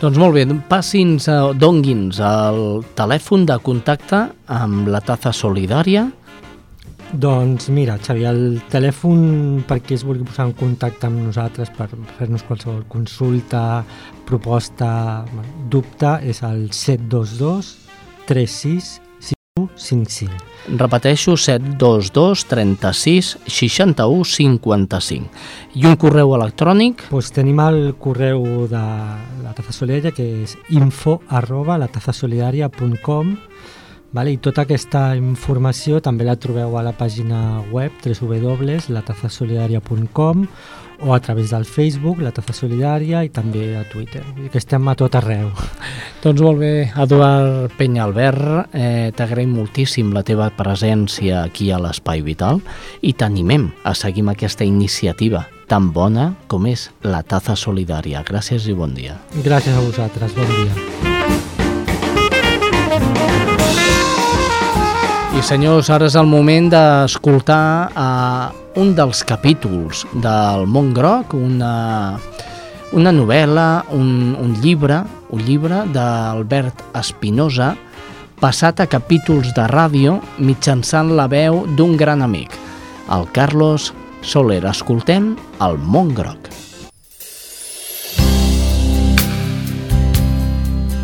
Doncs 0.00 0.18
molt 0.20 0.36
bé, 0.36 0.46
passi'ns, 0.70 1.28
dongui'ns 1.58 2.22
el 2.26 2.82
telèfon 2.98 3.46
de 3.48 3.58
contacte 3.62 4.24
amb 4.46 4.90
la 4.92 5.02
taza 5.04 5.34
solidària. 5.36 6.08
Doncs 7.12 7.68
mira, 7.68 7.98
Xavi, 8.00 8.24
el 8.24 8.62
telèfon 8.72 9.64
perquè 9.68 9.98
es 9.98 10.04
vulgui 10.08 10.24
posar 10.24 10.46
en 10.48 10.54
contacte 10.56 11.10
amb 11.10 11.20
nosaltres 11.26 11.68
per 11.76 11.90
fer-nos 12.16 12.44
qualsevol 12.48 12.86
consulta, 12.88 13.82
proposta, 14.24 14.90
dubte, 15.68 16.16
és 16.24 16.40
el 16.48 16.70
722 16.72 17.74
36 18.30 19.11
55. 19.76 20.32
Repeteixo, 20.78 21.36
722 21.36 22.46
36 22.46 23.38
61 23.46 24.24
55. 24.24 25.30
I 25.74 25.86
un 25.90 25.96
correu 25.98 26.34
electrònic? 26.36 27.08
Pues 27.10 27.32
tenim 27.34 27.58
el 27.64 27.96
correu 27.98 28.68
de 28.70 28.82
la 29.42 29.54
Taza 29.56 29.72
Solidària, 29.74 30.12
que 30.14 30.44
és 30.44 30.54
info 30.70 31.20
arroba 31.28 31.78
latazasolidària.com 31.82 33.36
vale? 34.12 34.32
i 34.32 34.38
tota 34.38 34.62
aquesta 34.62 35.16
informació 35.18 36.00
també 36.04 36.24
la 36.28 36.36
trobeu 36.36 36.78
a 36.78 36.82
la 36.86 36.92
pàgina 36.94 37.62
web 37.72 37.92
www.latazasolidària.com 38.04 40.46
o 41.04 41.14
a 41.14 41.20
través 41.20 41.50
del 41.50 41.64
Facebook, 41.64 42.20
la 42.22 42.32
Taza 42.32 42.54
Solidària 42.54 43.22
i 43.26 43.30
també 43.34 43.76
a 43.76 43.84
Twitter. 43.88 44.22
Que 44.50 44.58
estem 44.58 44.86
a 44.88 44.94
tot 44.98 45.14
arreu. 45.18 45.50
Doncs 46.22 46.42
molt 46.44 46.62
bé, 46.62 46.72
Eduard 47.02 47.74
Penyalbert, 47.78 48.74
eh, 48.74 49.10
t'agraïm 49.16 49.56
moltíssim 49.58 50.12
la 50.14 50.22
teva 50.22 50.50
presència 50.54 51.42
aquí 51.42 51.72
a 51.72 51.80
l'Espai 51.82 52.22
Vital 52.22 52.62
i 53.02 53.12
t'animem 53.12 53.70
a 53.84 53.94
seguir 53.98 54.22
aquesta 54.30 54.64
iniciativa 54.64 55.46
tan 55.66 55.88
bona 55.92 56.34
com 56.46 56.66
és 56.68 56.90
la 57.02 57.22
Taza 57.24 57.56
Solidària. 57.56 58.22
Gràcies 58.28 58.68
i 58.68 58.74
bon 58.76 58.94
dia. 58.94 59.16
Gràcies 59.42 59.74
a 59.74 59.80
vosaltres, 59.80 60.34
bon 60.36 60.50
dia. 60.52 61.10
I 65.32 65.40
senyors, 65.40 65.88
ara 65.90 66.06
és 66.10 66.16
el 66.20 66.28
moment 66.28 66.68
d'escoltar 66.70 67.64
uh, 67.96 68.61
un 68.76 68.94
dels 68.96 69.22
capítols 69.28 70.06
del 70.22 70.66
Mont 70.66 70.92
Groc, 70.96 71.34
una, 71.36 72.18
una 72.96 73.12
novel·la, 73.12 73.84
un, 73.92 74.34
un 74.38 74.54
llibre, 74.62 75.02
un 75.30 75.44
llibre 75.44 75.82
d'Albert 75.92 76.84
Espinosa, 76.96 77.74
passat 78.40 78.80
a 78.82 78.88
capítols 78.90 79.52
de 79.54 79.66
ràdio 79.70 80.18
mitjançant 80.38 81.12
la 81.16 81.28
veu 81.30 81.62
d'un 81.76 81.96
gran 82.00 82.24
amic, 82.24 82.54
el 83.12 83.28
Carlos 83.36 83.92
Soler. 84.22 84.64
Escoltem 84.70 85.34
el 85.60 85.78
Mont 85.78 86.14
Groc. 86.16 86.50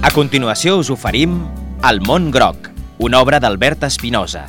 A 0.03 0.11
continuació 0.15 0.79
us 0.81 0.89
oferim 0.91 1.43
El 1.85 2.01
món 2.03 2.33
groc, 2.35 2.73
una 2.99 3.21
obra 3.23 3.39
d'Albert 3.39 3.85
Espinosa, 3.87 4.49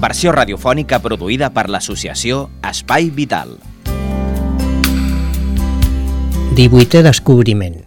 versió 0.00 0.32
radiofònica 0.32 0.98
produïda 1.00 1.48
per 1.54 1.68
l'associació 1.72 2.46
Espai 2.66 3.08
Vital. 3.14 3.56
18è 6.56 7.02
descobriment. 7.04 7.78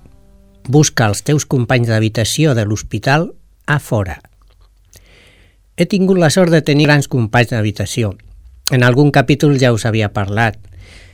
Busca 0.69 1.07
els 1.09 1.21
teus 1.25 1.45
companys 1.49 1.89
d'habitació 1.89 2.53
de 2.57 2.65
l'hospital 2.65 3.29
a 3.65 3.79
fora. 3.79 4.19
He 5.77 5.85
tingut 5.89 6.19
la 6.21 6.29
sort 6.33 6.53
de 6.53 6.61
tenir 6.65 6.89
grans 6.89 7.07
companys 7.07 7.53
d'habitació. 7.53 8.15
En 8.71 8.83
algun 8.83 9.11
capítol 9.11 9.57
ja 9.61 9.73
us 9.73 9.85
havia 9.85 10.11
parlat. 10.13 10.57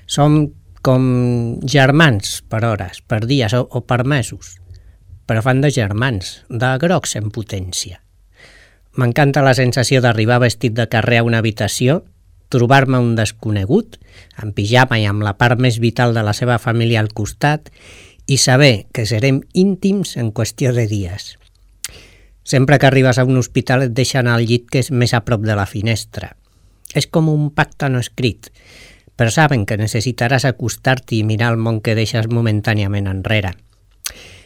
Som 0.08 0.54
com 0.86 1.60
germans 1.66 2.41
per 2.48 2.64
hores, 2.68 3.02
per 3.02 3.24
dies 3.26 3.54
o, 3.58 3.66
o 3.66 3.84
per 3.88 4.04
mesos, 4.06 4.56
però 5.26 5.41
fan 5.41 5.64
de 5.64 5.72
germans, 5.74 6.41
de 6.50 6.76
grocs 6.82 7.16
en 7.18 7.32
potència. 7.34 8.05
M'encanta 8.96 9.43
la 9.43 9.54
sensació 9.58 10.00
d'arribar 10.00 10.39
vestit 10.39 10.76
de 10.76 10.88
carrer 10.88 11.20
a 11.20 11.24
una 11.28 11.41
habitació, 11.43 12.04
trobar-me 12.48 13.02
un 13.04 13.16
desconegut, 13.18 13.98
en 14.41 14.54
pijama 14.56 15.00
i 15.02 15.08
amb 15.10 15.26
la 15.26 15.36
part 15.36 15.60
més 15.60 15.82
vital 15.84 16.16
de 16.16 16.24
la 16.24 16.34
seva 16.38 16.56
família 16.64 17.02
al 17.04 17.12
costat, 17.12 17.68
i 18.26 18.38
saber 18.39 18.88
que 18.96 19.06
serem 19.06 19.41
íntims 19.54 20.16
en 20.18 20.32
qüestió 20.32 20.72
de 20.74 20.88
dies. 20.88 21.36
Sempre 22.46 22.80
que 22.80 22.88
arribes 22.88 23.20
a 23.20 23.26
un 23.26 23.38
hospital 23.38 23.84
et 23.84 23.93
deixen 23.98 24.30
al 24.32 24.46
llit 24.48 24.70
que 24.72 24.80
és 24.80 24.91
més 24.91 25.14
a 25.14 25.24
prop 25.28 25.43
de 25.43 25.58
la 25.58 25.66
finestra. 25.66 26.36
És 26.93 27.10
com 27.12 27.28
un 27.30 27.50
pacte 27.52 27.89
no 27.89 28.00
escrit, 28.00 28.52
però 29.16 29.32
saben 29.34 29.66
que 29.66 29.80
necessitaràs 29.82 30.46
acostar-t'hi 30.48 31.20
i 31.20 31.28
mirar 31.28 31.52
el 31.52 31.60
món 31.60 31.82
que 31.82 31.98
deixes 31.98 32.30
momentàniament 32.32 33.10
enrere. 33.12 33.56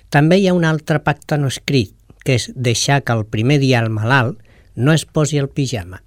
També 0.10 0.40
hi 0.40 0.48
ha 0.50 0.58
un 0.58 0.66
altre 0.66 1.04
pacte 1.06 1.38
no 1.38 1.52
escrit, 1.54 1.94
que 2.26 2.36
és 2.40 2.50
deixar 2.56 3.02
que 3.04 3.16
el 3.16 3.26
primer 3.26 3.60
dia 3.60 3.82
el 3.84 3.90
malalt 3.90 4.40
no 4.76 4.94
es 4.94 5.06
posi 5.06 5.38
el 5.38 5.50
pijama. 5.50 6.02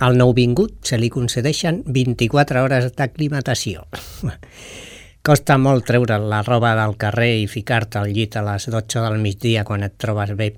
Al 0.00 0.16
nouvingut 0.16 0.78
se 0.86 0.96
li 0.96 1.10
concedeixen 1.12 1.82
24 1.86 2.62
hores 2.64 2.92
d'aclimatació. 2.96 3.84
Costa 5.26 5.58
molt 5.60 5.84
treure 5.84 6.16
la 6.22 6.40
roba 6.46 6.72
del 6.78 6.96
carrer 6.96 7.34
i 7.42 7.50
ficar-te 7.50 8.00
al 8.00 8.08
llit 8.14 8.38
a 8.40 8.44
les 8.46 8.70
12 8.72 9.02
del 9.04 9.18
migdia 9.20 9.66
quan 9.68 9.84
et 9.84 9.98
trobes 10.00 10.32
bé. 10.38 10.54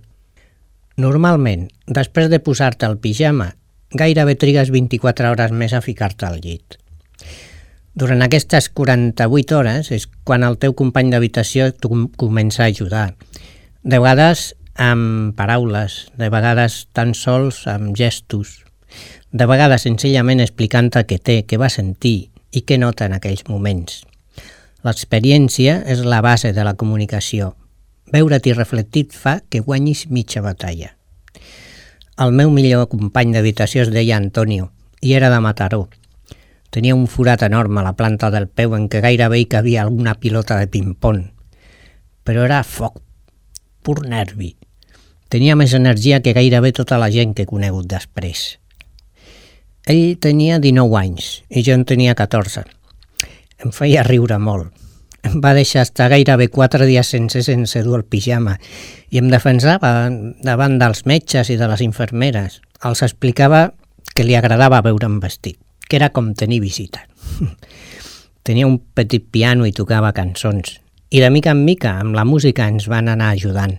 Normalment, 1.03 1.67
després 1.89 2.31
de 2.31 2.39
posar-te 2.39 2.87
el 2.87 3.01
pijama, 3.03 3.49
gairebé 3.91 4.37
trigues 4.39 4.71
24 4.71 5.33
hores 5.33 5.51
més 5.51 5.75
a 5.75 5.83
ficar-te 5.83 6.29
al 6.29 6.39
llit. 6.45 6.79
Durant 7.99 8.23
aquestes 8.25 8.71
48 8.73 9.59
hores 9.59 9.91
és 9.93 10.07
quan 10.25 10.47
el 10.47 10.57
teu 10.63 10.73
company 10.79 11.11
d'habitació 11.13 11.73
comença 12.17 12.63
a 12.65 12.71
ajudar. 12.71 13.09
De 13.83 13.99
vegades 13.99 14.53
amb 14.77 15.37
paraules, 15.37 16.09
de 16.17 16.29
vegades 16.33 16.87
tan 16.93 17.15
sols 17.15 17.67
amb 17.69 17.97
gestos, 17.97 18.63
de 19.33 19.47
vegades 19.49 19.85
senzillament 19.87 20.41
explicant-te 20.41 21.05
què 21.09 21.19
té, 21.19 21.37
què 21.49 21.59
va 21.61 21.73
sentir 21.73 22.31
i 22.53 22.63
què 22.69 22.79
nota 22.79 23.07
en 23.09 23.17
aquells 23.17 23.47
moments. 23.49 24.03
L'experiència 24.83 25.79
és 25.87 26.03
la 26.05 26.21
base 26.21 26.53
de 26.53 26.65
la 26.67 26.75
comunicació. 26.75 27.55
Veure't-hi 28.13 28.53
reflectit 28.57 29.15
fa 29.15 29.39
que 29.49 29.63
guanyis 29.63 30.09
mitja 30.11 30.43
batalla. 30.45 30.93
El 32.21 32.35
meu 32.37 32.51
millor 32.53 32.89
company 32.93 33.33
d'habitació 33.33 33.87
es 33.87 33.93
deia 33.95 34.19
Antonio 34.19 34.73
i 35.01 35.15
era 35.17 35.31
de 35.33 35.39
Mataró. 35.41 35.87
Tenia 36.73 36.97
un 36.97 37.07
forat 37.07 37.43
enorme 37.47 37.81
a 37.81 37.87
la 37.87 37.95
planta 37.97 38.31
del 38.33 38.49
peu 38.49 38.75
en 38.77 38.89
què 38.89 39.01
gairebé 39.05 39.41
hi 39.41 39.49
cabia 39.55 39.83
alguna 39.85 40.15
pilota 40.21 40.59
de 40.61 40.69
ping-pong. 40.73 41.25
Però 42.25 42.45
era 42.45 42.63
foc, 42.65 43.01
pur 43.83 44.03
nervi. 44.07 44.55
Tenia 45.33 45.55
més 45.57 45.73
energia 45.73 46.19
que 46.21 46.35
gairebé 46.37 46.75
tota 46.77 46.99
la 47.01 47.09
gent 47.09 47.31
que 47.33 47.47
he 47.47 47.49
conegut 47.49 47.87
després. 47.89 48.59
Ell 49.89 50.19
tenia 50.21 50.59
19 50.61 50.99
anys 50.99 51.29
i 51.49 51.63
jo 51.65 51.73
en 51.73 51.87
tenia 51.89 52.13
14. 52.19 52.67
Em 53.65 53.73
feia 53.73 54.05
riure 54.05 54.37
molt. 54.37 54.69
Em 55.25 55.39
va 55.41 55.55
deixar 55.57 55.87
estar 55.87 56.11
gairebé 56.13 56.51
quatre 56.53 56.85
dies 56.85 57.15
sense 57.15 57.41
sense 57.47 57.81
dur 57.87 58.03
el 58.03 58.05
pijama 58.05 58.59
i 59.09 59.23
em 59.23 59.31
defensava 59.33 60.11
davant 60.45 60.77
dels 60.83 61.07
metges 61.09 61.49
i 61.49 61.57
de 61.57 61.71
les 61.71 61.81
infermeres. 61.81 62.61
Els 62.85 63.03
explicava 63.07 63.71
que 64.13 64.29
li 64.29 64.37
agradava 64.37 64.83
veure'm 64.85 65.17
vestit, 65.23 65.57
que 65.89 65.97
era 65.97 66.13
com 66.13 66.35
tenir 66.37 66.61
visita. 66.61 67.07
Tenia 68.45 68.69
un 68.69 68.83
petit 68.93 69.25
piano 69.33 69.65
i 69.65 69.73
tocava 69.73 70.13
cançons. 70.13 70.82
I 71.13 71.21
de 71.21 71.29
mica 71.29 71.53
en 71.53 71.67
mica, 71.67 71.99
amb 72.01 72.17
la 72.17 72.25
música, 72.25 72.65
ens 72.73 72.87
van 72.89 73.11
anar 73.13 73.35
ajudant. 73.35 73.75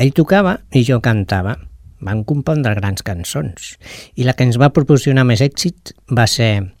Ell 0.00 0.14
tocava 0.16 0.56
i 0.72 0.80
jo 0.88 1.02
cantava 1.04 1.58
van 2.00 2.24
compondre 2.24 2.72
grans 2.78 3.04
cançons 3.04 3.74
i 4.16 4.24
la 4.24 4.32
que 4.32 4.46
ens 4.48 4.56
va 4.60 4.72
proporcionar 4.72 5.26
més 5.28 5.42
èxit 5.44 5.92
va 6.16 6.24
ser 6.24 6.72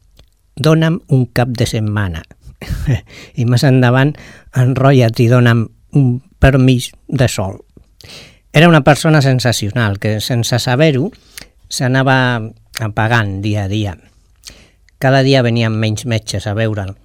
Dóna'm 0.60 0.98
un 1.12 1.26
cap 1.36 1.52
de 1.56 1.66
setmana 1.68 2.24
i 3.40 3.44
més 3.44 3.64
endavant 3.64 4.14
enrotlla't 4.56 5.20
i 5.20 5.28
dona'm 5.30 5.62
un 5.96 6.10
permís 6.40 6.90
de 7.08 7.28
sol. 7.28 7.60
Era 8.52 8.68
una 8.68 8.82
persona 8.84 9.22
sensacional 9.22 9.98
que 10.00 10.18
sense 10.20 10.58
saber-ho 10.58 11.10
s'anava 11.68 12.16
apagant 12.80 13.40
dia 13.44 13.64
a 13.64 13.70
dia. 13.72 13.96
Cada 14.98 15.22
dia 15.22 15.44
venien 15.44 15.72
menys 15.72 16.04
metges 16.04 16.48
a 16.48 16.56
veure'l. 16.56 16.96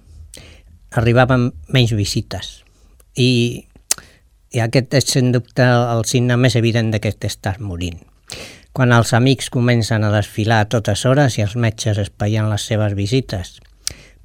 Arribaven 0.96 1.52
menys 1.72 1.92
visites. 1.96 2.65
I 3.16 3.66
i 4.56 4.60
aquest 4.64 4.94
és, 4.96 5.06
sens 5.10 5.34
dubte, 5.34 5.64
el 5.66 6.04
signe 6.08 6.36
més 6.40 6.54
evident 6.56 6.88
de 6.92 7.00
que 7.02 7.12
t'estàs 7.12 7.58
morint. 7.60 7.98
Quan 8.76 8.92
els 8.96 9.12
amics 9.16 9.50
comencen 9.52 10.04
a 10.04 10.12
desfilar 10.14 10.62
a 10.62 10.68
totes 10.72 11.02
hores 11.08 11.36
i 11.36 11.44
els 11.44 11.56
metges 11.60 11.98
espaien 12.00 12.48
les 12.48 12.64
seves 12.70 12.94
visites, 12.96 13.56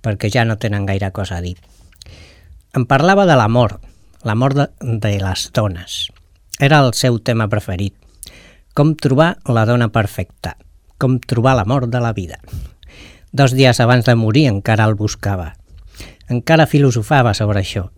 perquè 0.03 0.29
ja 0.31 0.45
no 0.47 0.55
tenen 0.61 0.85
gaire 0.87 1.11
cosa 1.11 1.39
a 1.39 1.43
dir. 1.43 1.57
Em 2.75 2.85
parlava 2.87 3.25
de 3.27 3.35
l'amor, 3.35 3.79
l'amor 4.23 4.55
de, 4.55 4.67
de 4.79 5.17
les 5.19 5.49
dones. 5.53 5.97
Era 6.59 6.79
el 6.85 6.93
seu 6.93 7.19
tema 7.19 7.49
preferit. 7.51 7.95
Com 8.73 8.93
trobar 8.95 9.33
la 9.51 9.65
dona 9.67 9.89
perfecta, 9.91 10.55
com 10.97 11.17
trobar 11.19 11.57
l'amor 11.57 11.89
de 11.91 11.99
la 11.99 12.13
vida. 12.15 12.39
Dos 13.31 13.51
dies 13.57 13.79
abans 13.83 14.07
de 14.07 14.15
morir 14.15 14.45
encara 14.47 14.87
el 14.87 14.95
buscava. 14.95 15.57
Encara 16.31 16.69
filosofava 16.71 17.33
sobre 17.35 17.59
això. 17.59 17.89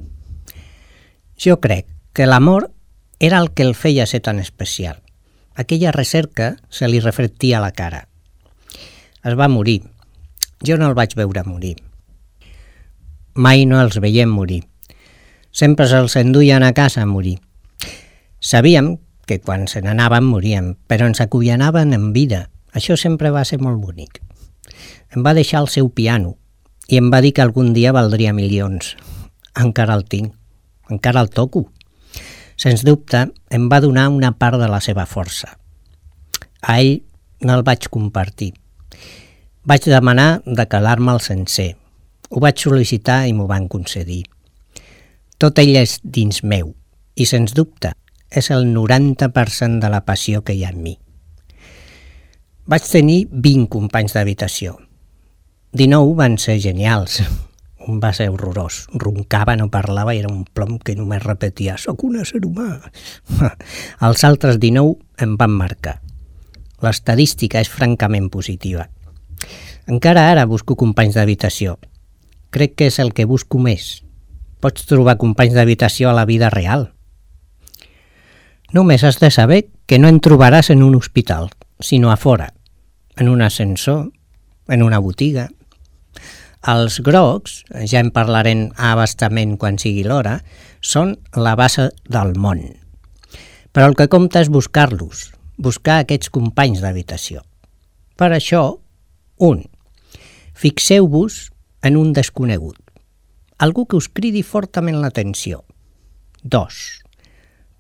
Jo 1.37 1.59
crec 1.59 1.87
que 2.13 2.27
l'amor 2.27 2.71
era 3.19 3.39
el 3.39 3.51
que 3.51 3.63
el 3.63 3.75
feia 3.75 4.05
ser 4.05 4.21
tan 4.21 4.39
especial. 4.39 5.01
Aquella 5.55 5.91
recerca 5.91 6.57
se 6.69 6.87
li 6.87 6.99
reflectia 6.99 7.57
a 7.57 7.61
la 7.61 7.71
cara. 7.71 8.07
Es 9.23 9.37
va 9.39 9.47
morir. 9.47 9.83
Jo 10.65 10.77
no 10.77 10.89
el 10.89 10.97
vaig 10.97 11.15
veure 11.15 11.43
morir. 11.45 11.77
Mai 13.33 13.65
no 13.65 13.79
els 13.81 13.99
veiem 14.01 14.29
morir. 14.29 14.63
Sempre 15.51 15.87
se'ls 15.87 16.17
enduien 16.17 16.63
a 16.63 16.73
casa 16.73 17.01
a 17.03 17.09
morir. 17.09 17.39
Sabíem 18.39 18.97
que 19.25 19.39
quan 19.39 19.67
se 19.71 19.81
n'anaven 19.81 20.25
moríem, 20.25 20.73
però 20.87 21.07
ens 21.07 21.21
acollanaven 21.23 21.93
en 21.93 22.11
vida. 22.13 22.49
Això 22.73 22.97
sempre 22.97 23.31
va 23.31 23.45
ser 23.45 23.61
molt 23.61 23.79
bonic. 23.79 24.19
Em 25.13 25.23
va 25.23 25.37
deixar 25.37 25.61
el 25.63 25.69
seu 25.69 25.89
piano 25.89 26.35
i 26.89 26.97
em 26.99 27.11
va 27.13 27.21
dir 27.23 27.31
que 27.33 27.43
algun 27.45 27.71
dia 27.73 27.93
valdria 27.95 28.33
milions. 28.33 28.97
Encara 29.55 29.95
el 29.95 30.03
tinc. 30.09 30.33
Encara 30.89 31.21
el 31.23 31.29
toco. 31.29 31.67
Sens 32.59 32.83
dubte, 32.83 33.27
em 33.49 33.69
va 33.71 33.81
donar 33.81 34.09
una 34.09 34.33
part 34.37 34.59
de 34.61 34.67
la 34.69 34.81
seva 34.83 35.05
força. 35.09 35.55
A 36.61 36.79
ell 36.79 37.01
no 37.41 37.55
el 37.57 37.63
vaig 37.67 37.89
compartir. 37.91 38.53
Vaig 39.63 39.87
demanar 39.87 40.43
de 40.45 40.67
calar-me 40.67 41.13
el 41.15 41.21
sencer. 41.23 41.73
Ho 42.29 42.41
vaig 42.43 42.59
sol·licitar 42.59 43.23
i 43.27 43.33
m'ho 43.35 43.47
van 43.47 43.67
concedir. 43.71 44.23
Tot 45.39 45.59
ell 45.59 45.75
és 45.79 45.99
dins 46.03 46.43
meu 46.43 46.73
i, 47.15 47.25
sens 47.27 47.53
dubte, 47.55 47.93
és 48.31 48.49
el 48.51 48.67
90% 48.73 49.79
de 49.83 49.91
la 49.91 50.03
passió 50.05 50.41
que 50.43 50.55
hi 50.55 50.63
ha 50.65 50.71
en 50.73 50.81
mi. 50.83 50.97
Vaig 52.65 52.85
tenir 52.87 53.25
20 53.31 53.67
companys 53.71 54.15
d'habitació. 54.15 54.77
19 55.73 56.15
van 56.15 56.37
ser 56.39 56.59
genials. 56.63 57.21
Va 57.83 58.13
ser 58.15 58.29
horrorós. 58.31 58.87
Roncava, 58.93 59.57
no 59.59 59.69
parlava 59.71 60.15
era 60.15 60.31
un 60.31 60.45
plom 60.45 60.77
que 60.79 60.95
només 60.95 61.23
repetia 61.23 61.75
«Soc 61.77 62.05
un 62.07 62.15
ésser 62.21 62.39
humà». 62.47 62.79
Els 64.07 64.23
altres 64.23 64.59
19 64.61 65.25
em 65.25 65.35
van 65.37 65.51
marcar. 65.51 65.97
L'estadística 66.83 67.59
és 67.59 67.71
francament 67.71 68.29
positiva. 68.31 68.87
Encara 69.87 70.29
ara 70.31 70.47
busco 70.47 70.77
companys 70.79 71.17
d'habitació. 71.19 71.75
Crec 72.55 72.75
que 72.79 72.87
és 72.87 72.99
el 73.03 73.11
que 73.11 73.27
busco 73.27 73.59
més. 73.59 74.03
Pots 74.63 74.87
trobar 74.87 75.17
companys 75.19 75.55
d'habitació 75.57 76.09
a 76.09 76.15
la 76.15 76.23
vida 76.29 76.49
real. 76.53 76.93
Només 78.71 79.03
has 79.03 79.19
de 79.19 79.29
saber 79.29 79.65
que 79.85 79.99
no 79.99 80.07
en 80.07 80.21
trobaràs 80.23 80.71
en 80.71 80.83
un 80.83 80.95
hospital, 80.95 81.51
sinó 81.79 82.11
a 82.11 82.17
fora, 82.17 82.53
en 83.17 83.29
un 83.29 83.41
ascensor, 83.41 84.11
en 84.67 84.83
una 84.83 84.99
botiga. 84.99 85.49
Els 86.63 87.01
grocs, 87.03 87.57
ja 87.91 87.99
en 87.99 88.13
parlarem 88.15 88.69
abastament 88.79 89.57
quan 89.59 89.75
sigui 89.81 90.05
l'hora, 90.07 90.37
són 90.79 91.17
la 91.35 91.57
base 91.59 91.89
del 92.07 92.37
món. 92.39 92.61
Però 93.75 93.89
el 93.89 93.97
que 93.99 94.07
compta 94.07 94.39
és 94.39 94.51
buscar-los, 94.53 95.25
buscar 95.59 95.97
aquests 95.99 96.31
companys 96.31 96.79
d'habitació. 96.79 97.43
Per 98.15 98.29
això, 98.31 98.63
un, 99.43 99.65
fixeu-vos 100.55 101.49
en 101.83 101.99
un 101.99 102.13
desconegut, 102.15 102.79
algú 103.59 103.83
que 103.83 103.99
us 103.99 104.07
cridi 104.07 104.45
fortament 104.47 105.01
l'atenció. 105.03 105.65
Dos, 106.43 107.03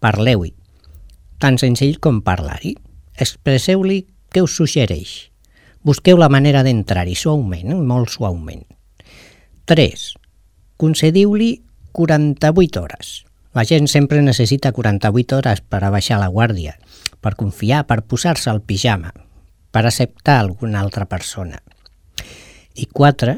parleu-hi, 0.03 0.51
tan 1.39 1.55
senzill 1.61 2.01
com 2.03 2.19
parlar-hi. 2.19 2.75
Expresseu-li 3.15 4.03
què 4.33 4.43
us 4.43 4.59
suggereix. 4.59 5.15
Busqueu 5.83 6.19
la 6.19 6.31
manera 6.31 6.67
d'entrar-hi 6.67 7.15
suaument, 7.15 7.77
molt 7.87 8.11
suaument. 8.11 8.72
3. 9.65 10.17
Concediu-li 10.75 11.61
48 11.93 12.81
hores. 12.81 13.23
La 13.55 13.63
gent 13.63 13.87
sempre 13.87 14.19
necessita 14.21 14.73
48 14.75 15.37
hores 15.37 15.61
per 15.61 15.79
a 15.87 15.91
baixar 15.93 16.17
la 16.19 16.27
guàrdia, 16.27 16.73
per 17.23 17.37
confiar, 17.39 17.85
per 17.87 18.01
posar-se 18.03 18.49
al 18.51 18.59
pijama, 18.59 19.13
per 19.71 19.85
acceptar 19.85 20.41
alguna 20.41 20.81
altra 20.81 21.07
persona. 21.07 21.61
I 22.75 22.89
4. 22.91 23.37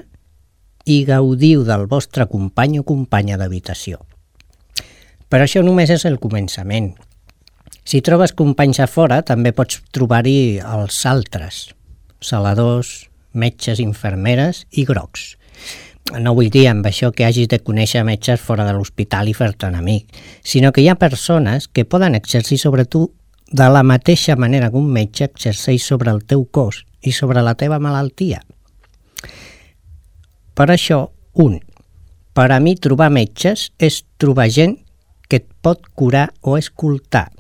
I 0.86 0.98
gaudiu 1.06 1.62
del 1.68 1.86
vostre 1.86 2.26
company 2.26 2.80
o 2.82 2.88
companya 2.90 3.38
d'habitació. 3.38 4.02
Però 5.30 5.46
això 5.46 5.62
només 5.62 5.94
és 5.94 6.10
el 6.10 6.18
començament. 6.18 6.96
Si 7.86 8.02
trobes 8.02 8.34
companys 8.34 8.82
a 8.82 8.90
fora, 8.90 9.22
també 9.22 9.54
pots 9.54 9.84
trobar-hi 9.94 10.58
els 10.58 11.06
altres, 11.06 11.68
saladors, 12.18 13.12
metges, 13.34 13.78
infermeres 13.78 14.66
i 14.72 14.90
grocs. 14.90 15.36
No 16.14 16.36
vull 16.38 16.52
dir 16.54 16.68
amb 16.70 16.86
això 16.86 17.10
que 17.10 17.26
hagis 17.26 17.48
de 17.50 17.58
conèixer 17.66 18.04
metges 18.06 18.42
fora 18.42 18.66
de 18.68 18.76
l'hospital 18.78 19.30
i 19.30 19.34
fer-te 19.34 19.66
un 19.66 19.78
amic, 19.80 20.12
sinó 20.46 20.70
que 20.72 20.84
hi 20.84 20.90
ha 20.90 21.00
persones 21.02 21.68
que 21.68 21.86
poden 21.86 22.14
exercir 22.14 22.60
sobre 22.62 22.86
tu 22.86 23.08
de 23.50 23.70
la 23.74 23.82
mateixa 23.82 24.36
manera 24.36 24.70
que 24.70 24.78
un 24.78 24.92
metge 24.94 25.26
exerceix 25.26 25.82
sobre 25.82 26.14
el 26.14 26.22
teu 26.24 26.46
cos 26.46 26.84
i 27.02 27.12
sobre 27.12 27.42
la 27.42 27.56
teva 27.58 27.80
malaltia. 27.82 28.44
Per 30.54 30.70
això, 30.70 31.10
un, 31.34 31.58
per 32.38 32.52
a 32.54 32.62
mi 32.62 32.76
trobar 32.78 33.10
metges 33.10 33.72
és 33.82 34.04
trobar 34.22 34.48
gent 34.54 34.78
que 35.28 35.42
et 35.42 35.50
pot 35.66 35.82
curar 35.98 36.30
o 36.42 36.54
escoltar, 36.58 37.32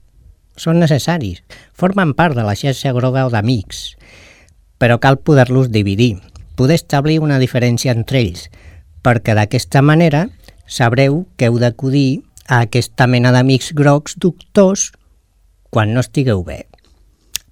són 0.58 0.82
necessaris, 0.82 1.44
formen 1.74 2.16
part 2.18 2.34
de 2.34 2.44
la 2.44 2.58
xarxa 2.58 2.94
groga 2.98 3.28
o 3.28 3.32
d'amics, 3.34 3.92
però 4.82 4.98
cal 5.00 5.22
poder-los 5.22 5.70
dividir, 5.72 6.16
poder 6.56 6.80
establir 6.80 7.20
una 7.24 7.40
diferència 7.42 7.94
entre 7.96 8.22
ells, 8.24 8.48
perquè 9.06 9.36
d'aquesta 9.38 9.84
manera 9.86 10.26
sabreu 10.66 11.26
que 11.38 11.50
heu 11.50 11.60
d'acudir 11.62 12.24
a 12.48 12.64
aquesta 12.66 13.08
mena 13.08 13.32
d'amics 13.36 13.74
grocs 13.78 14.18
doctors 14.22 14.92
quan 15.70 15.94
no 15.94 16.02
estigueu 16.02 16.44
bé. 16.48 16.66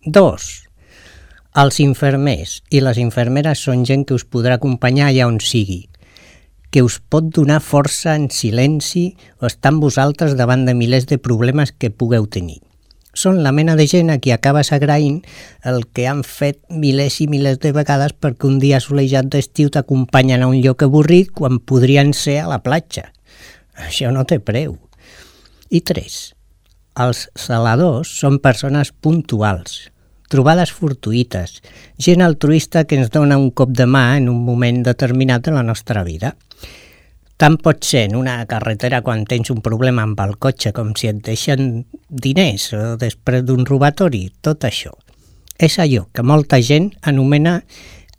2. 0.05 0.49
Els 1.63 1.79
infermers 1.83 2.57
i 2.73 2.81
les 2.81 2.97
infermeres 2.97 3.61
són 3.67 3.85
gent 3.85 4.07
que 4.09 4.17
us 4.17 4.25
podrà 4.25 4.57
acompanyar 4.57 5.11
allà 5.11 5.29
on 5.29 5.39
sigui, 5.43 5.83
que 6.73 6.81
us 6.81 6.97
pot 6.97 7.29
donar 7.29 7.61
força 7.61 8.15
en 8.17 8.31
silenci 8.33 9.11
o 9.39 9.45
estar 9.45 9.75
amb 9.75 9.85
vosaltres 9.85 10.33
davant 10.39 10.65
de 10.65 10.73
milers 10.73 11.05
de 11.05 11.21
problemes 11.21 11.75
que 11.77 11.93
pugueu 11.93 12.25
tenir 12.25 12.63
són 13.23 13.39
la 13.43 13.53
mena 13.55 13.77
de 13.79 13.87
gent 13.87 14.11
a 14.11 14.19
qui 14.19 14.33
acabes 14.35 14.73
agraint 14.75 15.21
el 15.69 15.85
que 15.95 16.07
han 16.11 16.23
fet 16.27 16.59
milers 16.69 17.21
i 17.23 17.29
milers 17.31 17.61
de 17.63 17.71
vegades 17.75 18.15
perquè 18.19 18.49
un 18.49 18.59
dia 18.59 18.81
assolejat 18.81 19.29
d'estiu 19.31 19.71
t'acompanyen 19.71 20.43
a 20.43 20.49
un 20.51 20.59
lloc 20.63 20.83
avorrit 20.83 21.31
quan 21.31 21.61
podrien 21.63 22.11
ser 22.13 22.41
a 22.43 22.49
la 22.51 22.59
platja. 22.65 23.09
Això 23.87 24.11
no 24.11 24.25
té 24.27 24.41
preu. 24.43 24.75
I 25.71 25.81
tres, 25.81 26.33
els 26.99 27.25
saladors 27.39 28.11
són 28.19 28.37
persones 28.43 28.91
puntuals, 28.91 29.87
trobades 30.29 30.73
fortuïtes, 30.75 31.61
gent 31.97 32.21
altruista 32.21 32.83
que 32.85 32.99
ens 32.99 33.09
dona 33.13 33.39
un 33.41 33.49
cop 33.49 33.71
de 33.73 33.87
mà 33.89 34.17
en 34.19 34.29
un 34.29 34.43
moment 34.45 34.83
determinat 34.85 35.47
de 35.47 35.55
la 35.55 35.63
nostra 35.63 36.03
vida. 36.03 36.35
Tant 37.43 37.57
pot 37.59 37.83
ser 37.83 38.05
en 38.07 38.13
una 38.15 38.37
carretera 38.47 39.01
quan 39.03 39.25
tens 39.27 39.49
un 39.51 39.57
problema 39.59 40.05
amb 40.07 40.19
el 40.23 40.37
cotxe 40.39 40.69
com 40.71 40.93
si 40.95 41.09
et 41.09 41.17
deixen 41.25 41.81
diners 42.07 42.69
o 42.77 42.83
després 42.95 43.41
d'un 43.43 43.65
robatori, 43.67 44.29
tot 44.39 44.63
això. 44.63 44.93
És 45.59 45.75
allò 45.83 46.05
que 46.15 46.23
molta 46.23 46.61
gent 46.63 46.87
anomena 47.11 47.57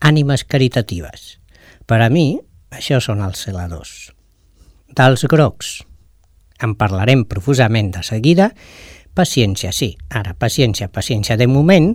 ànimes 0.05 0.45
caritatives. 0.45 1.39
Per 1.89 2.03
a 2.05 2.11
mi, 2.13 2.27
això 2.69 2.99
són 3.01 3.25
els 3.25 3.47
celadors. 3.47 3.95
Dels 4.93 5.25
grocs, 5.33 5.73
en 6.61 6.77
parlarem 6.77 7.25
profusament 7.25 7.95
de 7.97 8.05
seguida, 8.05 8.51
paciència, 9.17 9.73
sí, 9.73 9.95
ara 10.13 10.37
paciència, 10.37 10.93
paciència. 10.93 11.41
De 11.41 11.49
moment, 11.49 11.95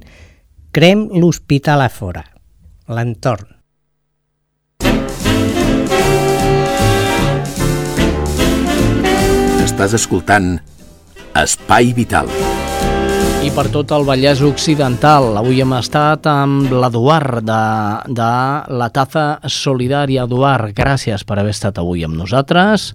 crem 0.73 1.05
l'hospital 1.13 1.85
a 1.85 1.93
fora, 1.93 2.25
l'entorn, 2.89 3.58
Estàs 9.79 9.93
escoltant 9.95 10.57
Espai 11.39 11.93
Vital. 11.95 12.27
I 13.47 13.51
per 13.55 13.63
tot 13.71 13.93
el 13.95 14.03
Vallès 14.03 14.41
Occidental, 14.43 15.29
avui 15.39 15.61
hem 15.63 15.71
estat 15.77 16.27
amb 16.27 16.67
l'Eduard 16.67 17.39
de, 17.47 17.59
de 18.11 18.31
la 18.75 18.89
Taza 18.91 19.23
Solidària. 19.47 20.25
Eduard, 20.27 20.73
gràcies 20.75 21.23
per 21.23 21.37
haver 21.39 21.55
estat 21.55 21.79
avui 21.79 22.03
amb 22.03 22.19
nosaltres. 22.19 22.89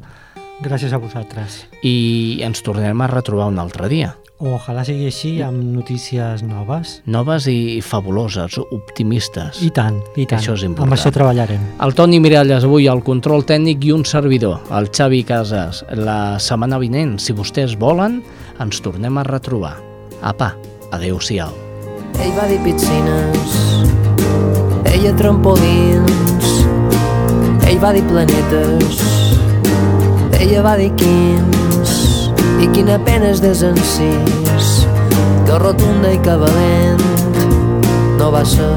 Gràcies 0.61 0.93
a 0.93 1.01
vosaltres. 1.01 1.63
I 1.81 2.45
ens 2.45 2.61
tornem 2.61 3.01
a 3.01 3.09
retrobar 3.09 3.49
un 3.49 3.65
altre 3.65 3.89
dia. 3.89 4.13
Ojalà 4.45 4.83
sigui 4.85 5.07
així 5.09 5.31
amb 5.41 5.63
notícies 5.73 6.43
noves. 6.45 6.99
Noves 7.09 7.47
i 7.49 7.81
fabuloses, 7.81 8.59
optimistes. 8.77 9.63
I 9.65 9.71
tant, 9.73 10.03
i 10.21 10.27
tant. 10.29 10.43
Això 10.43 10.53
és 10.59 10.67
important. 10.67 10.85
Amb 10.91 10.97
això 10.99 11.13
treballarem. 11.15 11.63
El 11.85 11.97
Toni 11.97 12.21
Miralles 12.21 12.67
avui, 12.69 12.85
el 12.93 13.01
control 13.07 13.47
tècnic 13.49 13.87
i 13.89 13.95
un 13.95 14.05
servidor, 14.05 14.61
el 14.77 14.91
Xavi 14.93 15.23
Casas. 15.25 15.81
La 15.97 16.37
setmana 16.37 16.77
vinent, 16.83 17.17
si 17.25 17.33
vostès 17.33 17.79
volen, 17.81 18.21
ens 18.61 18.85
tornem 18.85 19.17
a 19.17 19.25
retrobar. 19.25 19.79
Apa, 20.21 20.53
adeu-siau. 20.93 21.57
Ell 22.21 22.37
va 22.37 22.45
dir 22.51 22.61
piscines, 22.67 23.57
ella 24.93 25.17
trampolins, 25.17 26.53
ell 27.65 27.81
va 27.81 27.97
dir 27.97 28.05
planetes, 28.13 29.03
ella 30.37 30.63
va 30.69 30.77
dir 30.79 30.93
quins, 31.01 31.54
i 32.65 32.69
quina 32.73 32.95
pena 33.05 33.29
és 33.29 33.43
desencís, 33.45 34.69
que 35.45 35.57
rotunda 35.61 36.15
i 36.15 36.21
que 36.25 36.37
valent 36.41 37.03
no 38.17 38.31
va 38.33 38.41
ser 38.49 38.71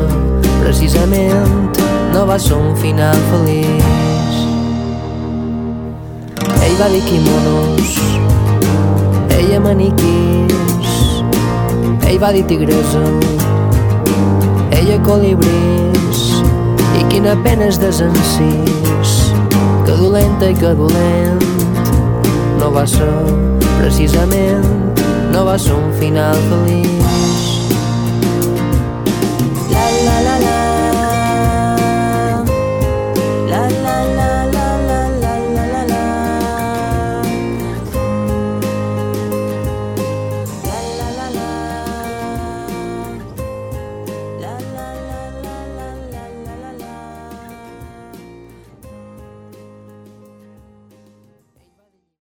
precisament, 0.59 1.79
no 2.11 2.25
va 2.27 2.35
ser 2.41 2.57
un 2.57 2.75
final 2.81 3.15
feliç. 3.29 4.41
Ell 6.67 6.75
va 6.81 6.89
dir 6.91 7.01
quimonos, 7.07 7.95
ella 9.37 9.63
maniquís, 9.63 10.99
ell 12.09 12.19
va 12.19 12.35
dir 12.35 12.43
tigresa, 12.51 13.07
ella 14.81 14.99
colibrís, 15.07 16.27
i 16.99 17.07
quina 17.07 17.39
pena 17.47 17.71
és 17.71 17.79
desencís, 17.79 19.19
que 19.87 19.95
dolenta 19.95 20.51
i 20.51 20.59
que 20.59 20.75
dolent 20.75 21.45
no 22.59 22.73
va 22.73 22.83
ser 22.89 23.46
precisament 23.77 24.65
no 25.33 25.45
va 25.47 25.57
ser 25.61 25.77
un 25.77 25.93
final 26.01 26.43
feliç. 26.49 27.56